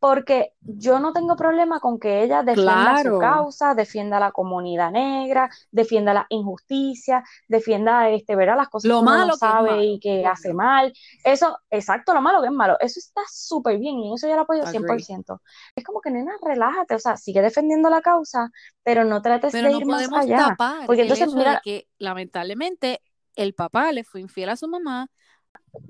porque 0.01 0.53
yo 0.61 1.01
no 1.01 1.13
tengo 1.13 1.35
problema 1.37 1.81
con 1.81 1.99
que 1.99 2.23
ella 2.23 2.43
defienda 2.45 3.03
Claro. 3.03 3.15
su 3.15 3.19
causa, 3.21 3.75
defienda 3.75 4.21
la 4.21 4.31
comunidad 4.33 4.93
negra, 4.93 5.51
defienda 5.73 6.15
la 6.15 6.27
injusticia, 6.29 7.25
defienda 7.49 8.09
este, 8.11 8.37
¿verdad? 8.37 8.57
las 8.57 8.69
cosas 8.69 8.89
Lo 8.89 9.01
que 9.01 9.05
malo 9.05 9.27
no 9.27 9.33
que 9.33 9.39
sabe 9.39 9.71
malo, 9.71 9.83
y 9.83 9.99
que 10.01 10.25
hace 10.27 10.55
mal. 10.55 10.93
Eso, 11.25 11.59
exacto, 11.71 12.15
lo 12.15 12.21
malo 12.21 12.41
que 12.41 12.47
es 12.49 12.53
malo. 12.53 12.77
Eso 12.81 13.01
está 13.01 13.23
súper 13.29 13.79
bien 13.79 13.97
y 13.99 14.15
eso 14.15 14.29
yo 14.29 14.37
lo 14.37 14.43
apoyo 14.43 14.63
Agree. 14.63 14.71
100%. 14.73 15.41
Es 15.75 15.85
como 15.85 16.01
que, 16.01 16.11
nena, 16.11 16.33
relájate, 16.43 16.95
o 16.95 16.99
sea, 16.99 17.17
sigue 17.17 17.43
defendiendo 17.43 17.91
la 17.91 18.01
causa, 18.01 18.51
pero 18.85 19.05
no 19.05 19.21
trates 19.21 19.53
Pero 19.53 19.67
de 19.67 19.73
no 19.73 19.81
ir 19.81 19.87
más 19.87 20.13
allá. 20.13 20.39
tapar 20.49 20.87
Porque 20.87 21.03
entonces, 21.03 21.35
mira, 21.35 21.61
que 21.65 21.89
lamentablemente 21.99 23.03
el 23.37 23.55
papá 23.55 23.93
le 23.93 24.05
fue 24.05 24.21
infiel 24.21 24.49
a 24.51 24.57
su 24.57 24.69
mamá. 24.69 25.09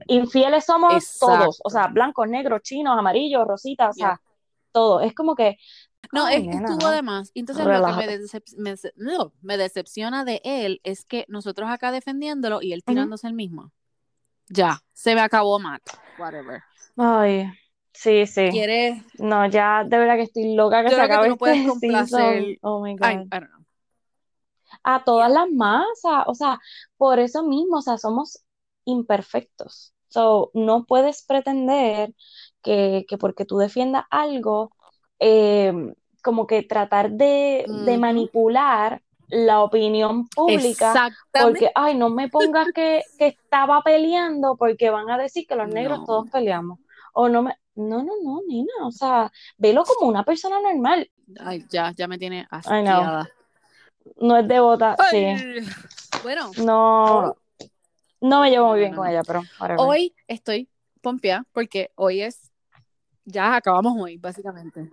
Infieles 0.06 0.64
somos 0.64 1.18
todos, 1.18 1.60
o 1.64 1.70
sea, 1.70 1.86
blancos, 1.88 2.28
negros, 2.28 2.62
chinos, 2.62 2.98
amarillos, 2.98 3.46
rositas, 3.46 3.90
o 3.90 3.92
sea, 3.92 4.20
todo. 4.72 5.00
Es 5.00 5.14
como 5.14 5.34
que, 5.34 5.58
No, 6.12 6.24
ay, 6.24 6.36
es 6.36 6.42
que 6.42 6.48
nena, 6.48 6.68
estuvo 6.70 6.88
no, 6.88 6.94
de 6.94 7.02
más. 7.02 7.30
Entonces 7.34 7.64
lo 7.66 7.70
que 7.72 7.78
me, 7.78 7.86
relájate. 7.86 8.20
decep- 8.20 8.56
me, 8.56 8.72
dece- 8.74 8.92
no, 8.96 9.32
me 9.42 9.56
decepciona 9.56 10.24
de 10.24 10.40
él 10.44 10.80
es 10.84 11.04
que 11.04 11.24
nosotros 11.28 11.68
acá 11.70 11.90
defendiéndolo 11.92 12.62
y 12.62 12.72
él 12.72 12.82
tirándose 12.84 13.26
el 13.26 13.34
mismo. 13.34 13.72
Ya, 14.48 14.80
se 14.92 15.14
me 15.14 15.20
acabó 15.20 15.58
Matt. 15.58 15.82
Whatever. 16.18 16.62
Ay, 16.96 17.50
sí, 17.92 18.26
sí. 18.26 18.48
¿Quieres? 18.50 19.02
No, 19.18 19.46
ya 19.46 19.84
de 19.84 19.98
verdad 19.98 20.16
que 20.16 20.22
estoy 20.22 20.54
loca 20.54 20.82
que 20.82 20.90
Yo 20.90 20.96
se 20.96 21.06
que 21.06 21.12
acabe 21.12 21.28
no 21.28 21.36
puedes 21.36 21.58
este 21.58 21.68
complacer. 21.70 22.08
season. 22.42 22.56
Oh 22.62 22.82
my 22.82 22.94
God. 22.94 23.06
I 23.08 23.28
don't 23.40 23.48
know. 23.50 23.64
A 24.82 25.02
todas 25.04 25.30
las 25.30 25.50
masas, 25.50 26.24
o 26.26 26.34
sea, 26.34 26.58
por 26.96 27.18
eso 27.18 27.42
mismo, 27.42 27.78
o 27.78 27.82
sea, 27.82 27.98
somos 27.98 28.42
imperfectos. 28.88 29.92
So, 30.08 30.50
no 30.54 30.84
puedes 30.84 31.24
pretender 31.24 32.14
que, 32.62 33.04
que 33.08 33.18
porque 33.18 33.44
tú 33.44 33.58
defiendas 33.58 34.04
algo, 34.10 34.72
eh, 35.18 35.72
como 36.22 36.46
que 36.46 36.62
tratar 36.62 37.10
de, 37.10 37.66
de 37.68 37.98
manipular 37.98 39.02
la 39.28 39.60
opinión 39.60 40.26
pública, 40.28 41.12
porque, 41.32 41.70
ay, 41.74 41.94
no 41.94 42.08
me 42.08 42.28
pongas 42.28 42.68
que, 42.74 43.02
que 43.18 43.26
estaba 43.26 43.82
peleando 43.82 44.56
porque 44.56 44.88
van 44.88 45.10
a 45.10 45.18
decir 45.18 45.46
que 45.46 45.54
los 45.54 45.68
negros 45.68 46.00
No. 46.00 46.06
todos 46.06 46.30
peleamos. 46.30 46.78
O 47.12 47.28
no 47.28 47.42
me, 47.42 47.54
no, 47.74 48.02
no, 48.02 48.12
no, 48.22 48.40
nena, 48.48 48.86
o 48.86 48.90
sea, 48.90 49.30
velo 49.58 49.84
como 49.84 50.08
una 50.08 50.24
persona 50.24 50.60
normal. 50.60 51.10
Ay, 51.38 51.64
ya, 51.68 51.92
ya 51.92 52.08
me 52.08 52.18
tiene 52.18 52.46
asqueada. 52.50 53.28
No 54.16 54.38
es 54.38 54.48
devota, 54.48 54.96
sí. 55.10 55.26
Bueno, 56.22 56.50
No, 56.56 57.36
no 58.20 58.40
me 58.40 58.50
llevo 58.50 58.68
muy 58.68 58.80
bien 58.80 58.92
no, 58.92 58.98
con 58.98 59.08
ella, 59.08 59.22
pero 59.24 59.42
whatever. 59.60 59.80
hoy 59.80 60.14
estoy 60.26 60.68
pompeada 61.00 61.44
porque 61.52 61.90
hoy 61.94 62.22
es. 62.22 62.50
Ya 63.24 63.54
acabamos 63.54 63.94
hoy, 64.00 64.16
básicamente. 64.16 64.90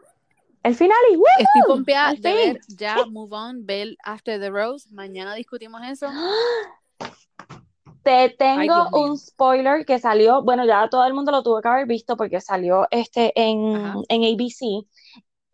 El 0.64 0.76
final 0.76 0.98
y 1.12 1.16
¡woo! 1.16 1.26
Estoy 1.38 1.62
pompeada 1.68 2.10
de 2.12 2.16
fin. 2.16 2.24
ver 2.24 2.62
ya 2.68 3.06
Move 3.06 3.36
On, 3.36 3.66
ver 3.66 3.96
After 4.04 4.40
the 4.40 4.50
Rose. 4.50 4.90
Mañana 4.92 5.36
discutimos 5.36 5.82
eso. 5.88 6.08
Te 8.04 8.30
tengo 8.38 8.90
un 8.94 9.18
spoiler 9.18 9.84
que 9.84 9.98
salió, 9.98 10.44
bueno, 10.44 10.64
ya 10.66 10.88
todo 10.90 11.06
el 11.08 11.16
mundo 11.16 11.32
lo 11.32 11.42
tuvo 11.42 11.60
que 11.60 11.68
haber 11.68 11.88
visto 11.88 12.16
porque 12.16 12.40
salió 12.40 12.88
este 12.92 13.32
en, 13.36 13.76
Ajá. 13.76 14.00
en 14.10 14.24
ABC. 14.24 14.86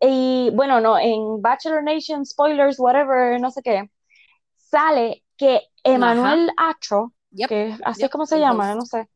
Y 0.00 0.50
bueno, 0.52 0.80
no, 0.80 0.98
en 0.98 1.40
Bachelor 1.40 1.82
Nation, 1.82 2.26
spoilers, 2.26 2.78
whatever, 2.78 3.40
no 3.40 3.50
sé 3.50 3.62
qué, 3.62 3.90
sale 4.56 5.24
que 5.36 5.62
Emanuel 5.84 6.50
Acho, 6.56 7.12
Yep. 7.32 7.48
que 7.48 7.76
así 7.84 8.02
Yep, 8.02 8.06
es 8.06 8.10
como 8.10 8.26
se 8.26 8.36
el 8.36 8.40
llama, 8.40 8.74
host. 8.74 8.76
no 8.76 8.86
sé. 8.86 9.08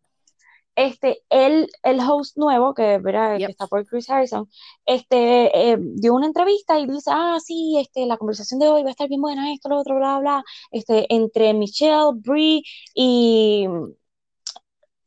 Este, 0.76 1.22
él, 1.30 1.70
el 1.82 2.00
host 2.00 2.36
nuevo, 2.36 2.74
que, 2.74 2.98
¿verdad? 2.98 3.38
Yep. 3.38 3.46
que 3.46 3.52
está 3.52 3.66
por 3.66 3.86
Chris 3.86 4.10
Harrison, 4.10 4.48
este, 4.84 5.72
eh, 5.72 5.78
dio 5.80 6.14
una 6.14 6.26
entrevista 6.26 6.78
y 6.78 6.86
dice, 6.86 7.10
ah, 7.12 7.38
sí, 7.42 7.78
este, 7.80 8.04
la 8.06 8.18
conversación 8.18 8.60
de 8.60 8.68
hoy 8.68 8.82
va 8.82 8.88
a 8.88 8.92
estar 8.92 9.08
bien 9.08 9.22
buena, 9.22 9.52
esto, 9.52 9.70
lo 9.70 9.78
otro, 9.80 9.96
bla, 9.96 10.18
bla, 10.18 10.44
este, 10.70 11.06
entre 11.14 11.54
Michelle, 11.54 12.12
Brie 12.16 12.62
y, 12.94 13.66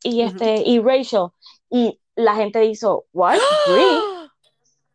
y, 0.02 0.22
este, 0.22 0.62
y 0.66 0.80
Rachel. 0.80 1.28
Y 1.70 2.00
la 2.16 2.34
gente 2.34 2.64
hizo, 2.64 3.06
what, 3.12 3.38
Brie? 3.68 4.00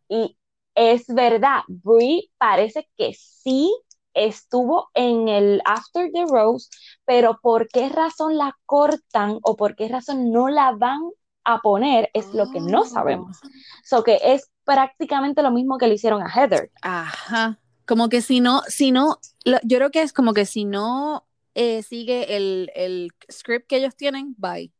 Y 0.08 0.36
es 0.74 1.06
verdad, 1.08 1.62
Brie 1.68 2.30
parece 2.38 2.88
que 2.96 3.12
sí 3.14 3.72
estuvo 4.16 4.88
en 4.94 5.28
el 5.28 5.62
After 5.64 6.10
the 6.12 6.24
Rose, 6.28 6.68
pero 7.04 7.38
por 7.40 7.68
qué 7.68 7.88
razón 7.88 8.36
la 8.36 8.56
cortan 8.66 9.38
o 9.42 9.56
por 9.56 9.76
qué 9.76 9.86
razón 9.88 10.32
no 10.32 10.48
la 10.48 10.72
van 10.72 11.00
a 11.44 11.60
poner 11.60 12.10
es 12.12 12.34
lo 12.34 12.50
que 12.50 12.60
no 12.60 12.80
Oh. 12.80 12.84
sabemos. 12.86 13.38
So 13.84 14.02
que 14.02 14.18
es 14.20 14.50
prácticamente 14.64 15.42
lo 15.42 15.52
mismo 15.52 15.78
que 15.78 15.86
le 15.86 15.94
hicieron 15.94 16.22
a 16.22 16.28
Heather. 16.28 16.72
Ajá. 16.82 17.60
Como 17.86 18.08
que 18.08 18.20
si 18.20 18.40
no, 18.40 18.62
si 18.66 18.90
no, 18.90 19.18
lo- 19.44 19.60
yo 19.62 19.78
creo 19.78 19.90
que 19.92 20.02
es 20.02 20.12
como 20.12 20.34
que 20.34 20.44
si 20.44 20.64
no 20.64 21.24
eh, 21.54 21.82
sigue 21.84 22.36
el, 22.36 22.70
el 22.74 23.10
script 23.30 23.68
que 23.68 23.76
ellos 23.76 23.94
tienen, 23.94 24.34
bye. 24.36 24.72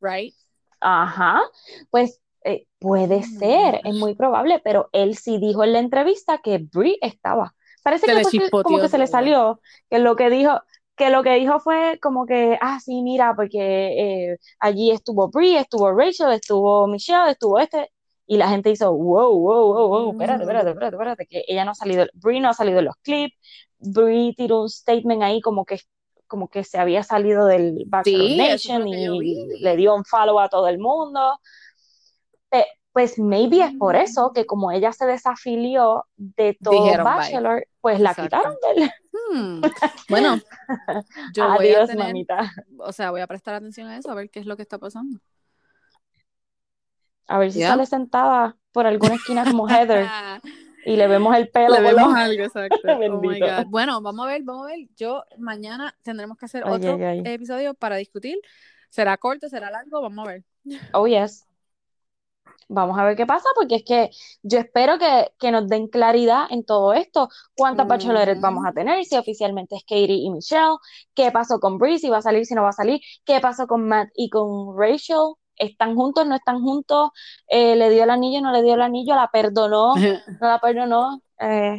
Right? 0.00 0.34
Ajá, 0.80 1.40
pues 1.90 2.20
eh, 2.44 2.66
puede 2.80 3.18
my 3.18 3.22
ser, 3.38 3.80
es 3.84 3.94
muy 3.94 4.14
probable, 4.14 4.60
pero 4.64 4.88
él 4.92 5.16
sí 5.16 5.38
dijo 5.38 5.62
en 5.62 5.72
la 5.72 5.78
entrevista 5.78 6.38
que 6.38 6.58
Brie 6.58 6.98
estaba. 7.00 7.54
Parece 7.82 8.06
Se 8.06 8.38
que 8.38 8.48
fue 8.50 8.62
como 8.62 8.80
que 8.80 8.88
se 8.88 8.98
le 8.98 9.06
salió, 9.06 9.60
que 9.90 9.98
lo 9.98 10.16
que 10.16 10.30
dijo, 10.30 10.60
que 10.96 11.10
lo 11.10 11.22
que 11.22 11.34
dijo 11.34 11.58
fue 11.60 11.98
como 12.00 12.26
que, 12.26 12.58
ah, 12.60 12.78
sí, 12.80 13.02
mira, 13.02 13.34
porque 13.34 14.32
eh, 14.32 14.38
allí 14.60 14.90
estuvo 14.90 15.28
Brie, 15.28 15.58
estuvo 15.58 15.90
Rachel, 15.92 16.32
estuvo 16.32 16.86
Michelle, 16.86 17.30
estuvo 17.30 17.58
este, 17.58 17.90
y 18.26 18.36
la 18.36 18.48
gente 18.48 18.70
hizo, 18.70 18.92
wow, 18.92 19.32
wow, 19.36 19.74
wow, 19.74 19.88
wow, 19.88 20.10
espérate, 20.12 20.44
espérate, 20.44 20.66
Mm. 20.66 20.72
espérate, 20.72 20.96
espérate, 20.96 21.26
que 21.26 21.44
ella 21.48 21.64
no 21.64 21.72
ha 21.72 21.74
salido, 21.74 22.06
Brie 22.14 22.40
no 22.40 22.50
ha 22.50 22.54
salido 22.54 22.78
en 22.78 22.84
los 22.86 22.96
clips, 23.02 23.34
Brie 23.78 24.34
tiró 24.36 24.62
un 24.62 24.70
statement 24.70 25.22
ahí 25.22 25.40
como 25.40 25.64
que 25.64 25.80
como 26.28 26.48
que 26.48 26.64
se 26.64 26.78
había 26.78 27.02
salido 27.02 27.44
del 27.44 27.84
Bachelor 27.86 28.28
Sí, 28.28 28.36
Nation 28.38 28.88
y 28.88 29.60
le 29.60 29.76
dio 29.76 29.94
un 29.94 30.02
follow 30.02 30.40
a 30.40 30.48
todo 30.48 30.66
el 30.66 30.78
mundo. 30.78 31.38
Pues 32.92 33.18
maybe 33.18 33.62
es 33.62 33.74
por 33.78 33.96
eso 33.96 34.32
que 34.34 34.44
como 34.44 34.70
ella 34.70 34.92
se 34.92 35.06
desafilió 35.06 36.04
de 36.16 36.58
todo 36.62 36.84
Dijeron, 36.84 37.04
bye. 37.04 37.14
Bachelor, 37.14 37.66
pues 37.80 38.00
la 38.00 38.10
Exacto. 38.10 38.36
quitaron 38.36 38.56
del... 38.76 38.90
Hmm. 39.32 39.62
Bueno, 40.08 40.38
yo 41.34 41.54
voy 41.54 41.70
a 41.70 41.86
tener, 41.86 42.06
mamita. 42.06 42.52
o 42.78 42.92
sea, 42.92 43.10
voy 43.10 43.22
a 43.22 43.26
prestar 43.26 43.54
atención 43.54 43.88
a 43.88 43.96
eso, 43.96 44.10
a 44.10 44.14
ver 44.14 44.28
qué 44.30 44.40
es 44.40 44.46
lo 44.46 44.56
que 44.56 44.62
está 44.62 44.78
pasando. 44.78 45.18
A 47.28 47.38
ver 47.38 47.50
si 47.50 47.62
sale 47.62 47.86
sentada 47.86 48.56
por 48.72 48.86
alguna 48.86 49.14
esquina 49.14 49.44
como 49.44 49.68
Heather 49.68 50.06
y 50.84 50.96
le 50.96 51.06
vemos 51.08 51.34
el 51.34 51.48
pelo. 51.48 51.74
Le 51.74 51.80
vemos 51.80 52.14
algo, 52.14 52.44
exacto. 52.44 52.76
Oh 52.88 52.98
my 53.20 53.28
Bendito. 53.28 53.46
God. 53.46 53.66
Bueno, 53.68 54.02
vamos 54.02 54.26
a 54.26 54.28
ver, 54.28 54.42
vamos 54.42 54.66
a 54.66 54.70
ver. 54.70 54.88
Yo 54.96 55.24
mañana 55.38 55.94
tendremos 56.02 56.36
que 56.36 56.44
hacer 56.44 56.64
Ay, 56.66 56.74
otro 56.74 56.94
ay, 56.96 57.02
ay. 57.02 57.22
episodio 57.24 57.72
para 57.74 57.96
discutir. 57.96 58.38
¿Será 58.90 59.16
corto? 59.16 59.48
¿Será 59.48 59.70
largo? 59.70 60.02
Vamos 60.02 60.26
a 60.26 60.30
ver. 60.30 60.44
Oh, 60.92 61.06
yes. 61.06 61.46
Vamos 62.68 62.98
a 62.98 63.04
ver 63.04 63.16
qué 63.16 63.26
pasa, 63.26 63.48
porque 63.54 63.76
es 63.76 63.84
que 63.84 64.10
yo 64.42 64.58
espero 64.58 64.98
que, 64.98 65.32
que 65.38 65.50
nos 65.50 65.68
den 65.68 65.88
claridad 65.88 66.44
en 66.50 66.64
todo 66.64 66.92
esto. 66.94 67.28
¿Cuántas 67.54 67.86
bachelorettes 67.86 68.34
Ujú. 68.36 68.42
vamos 68.42 68.64
a 68.66 68.72
tener? 68.72 69.04
Si 69.04 69.16
oficialmente 69.16 69.76
es 69.76 69.82
Katie 69.82 70.16
y 70.24 70.30
Michelle. 70.30 70.76
¿Qué 71.14 71.30
pasó 71.30 71.60
con 71.60 71.78
Bree? 71.78 71.98
Si 71.98 72.08
va 72.08 72.18
a 72.18 72.22
salir, 72.22 72.46
si 72.46 72.54
no 72.54 72.62
va 72.62 72.70
a 72.70 72.72
salir. 72.72 73.00
¿Qué 73.24 73.40
pasó 73.40 73.66
con 73.66 73.86
Matt 73.88 74.08
y 74.14 74.30
con 74.30 74.76
Rachel? 74.78 75.34
¿Están 75.56 75.94
juntos? 75.94 76.26
¿No 76.26 76.34
están 76.34 76.60
juntos? 76.60 77.10
Eh, 77.48 77.76
¿le 77.76 77.90
dio 77.90 78.04
el 78.04 78.10
anillo? 78.10 78.40
¿No 78.40 78.52
le 78.52 78.62
dio 78.62 78.74
el 78.74 78.80
anillo? 78.82 79.14
¿La 79.14 79.28
perdonó? 79.30 79.94
¿No 80.40 80.48
la 80.48 80.58
perdonó? 80.60 81.22
Eh, 81.38 81.76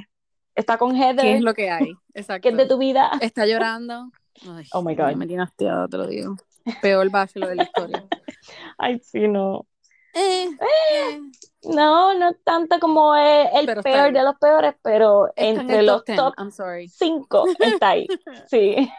¿está 0.56 0.78
con 0.78 0.92
¿Qué 0.92 0.98
es 0.98 1.10
Heather? 1.10 1.42
lo 1.42 1.54
que 1.54 1.70
hay? 1.70 1.92
Exacto. 2.14 2.44
¿Qué 2.44 2.50
es 2.50 2.58
de 2.58 2.66
tu 2.68 2.78
vida? 2.78 3.12
Está 3.20 3.46
llorando. 3.46 4.12
Ay, 4.48 4.66
Oh 4.74 4.82
my 4.82 4.96
God. 4.96 5.16
Me 5.16 5.26
tiene 5.28 5.44
hastiada, 5.44 5.88
te 5.88 5.98
lo 5.98 6.08
digo. 6.08 6.36
Peor 6.82 7.10
bachelor 7.10 7.50
de 7.50 7.56
la 7.56 7.64
historia. 7.64 8.04
Ay, 8.78 9.00
sí, 9.00 9.28
no. 9.28 9.66
Eh, 10.14 10.50
eh, 10.92 11.22
No, 11.64 12.14
no 12.18 12.34
tanto 12.44 12.80
como 12.80 13.16
eh, 13.16 13.50
el 13.54 13.66
Pero 13.66 13.82
está 13.82 13.82
peor 13.82 14.14
de 14.14 14.24
los 14.24 14.36
peores, 14.38 14.76
pero 14.84 15.28
está 15.36 15.62
en 15.62 15.72
entre 15.72 15.82
los 15.84 16.04
top 16.06 16.06
10. 16.06 16.18
top 16.18 16.34
I'm 16.38 16.52
sorry. 16.52 16.88
cinco 16.90 17.46
está 17.60 17.90
ahí. 17.90 18.08
Sí. 18.50 18.92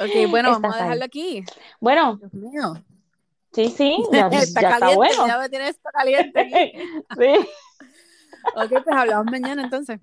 Ok, 0.00 0.28
bueno, 0.30 0.50
vamos 0.50 0.74
a 0.74 0.78
ahí. 0.78 0.82
dejarlo 0.82 1.04
aquí. 1.04 1.44
Bueno, 1.80 2.16
Dios 2.16 2.32
mío. 2.34 2.74
sí, 3.52 3.68
sí, 3.70 4.02
ya, 4.12 4.28
ya 4.30 4.38
está 4.40 4.62
está 4.62 4.78
caliente, 4.78 4.96
bueno. 4.96 5.26
ya 5.26 5.38
me 5.38 5.48
tiene 5.48 5.68
esto 5.68 5.88
caliente. 5.92 6.72
Sí. 7.18 7.48
Ok, 8.56 8.70
pues 8.84 8.96
hablamos 8.96 9.26
mañana 9.26 9.62
entonces. 9.62 10.00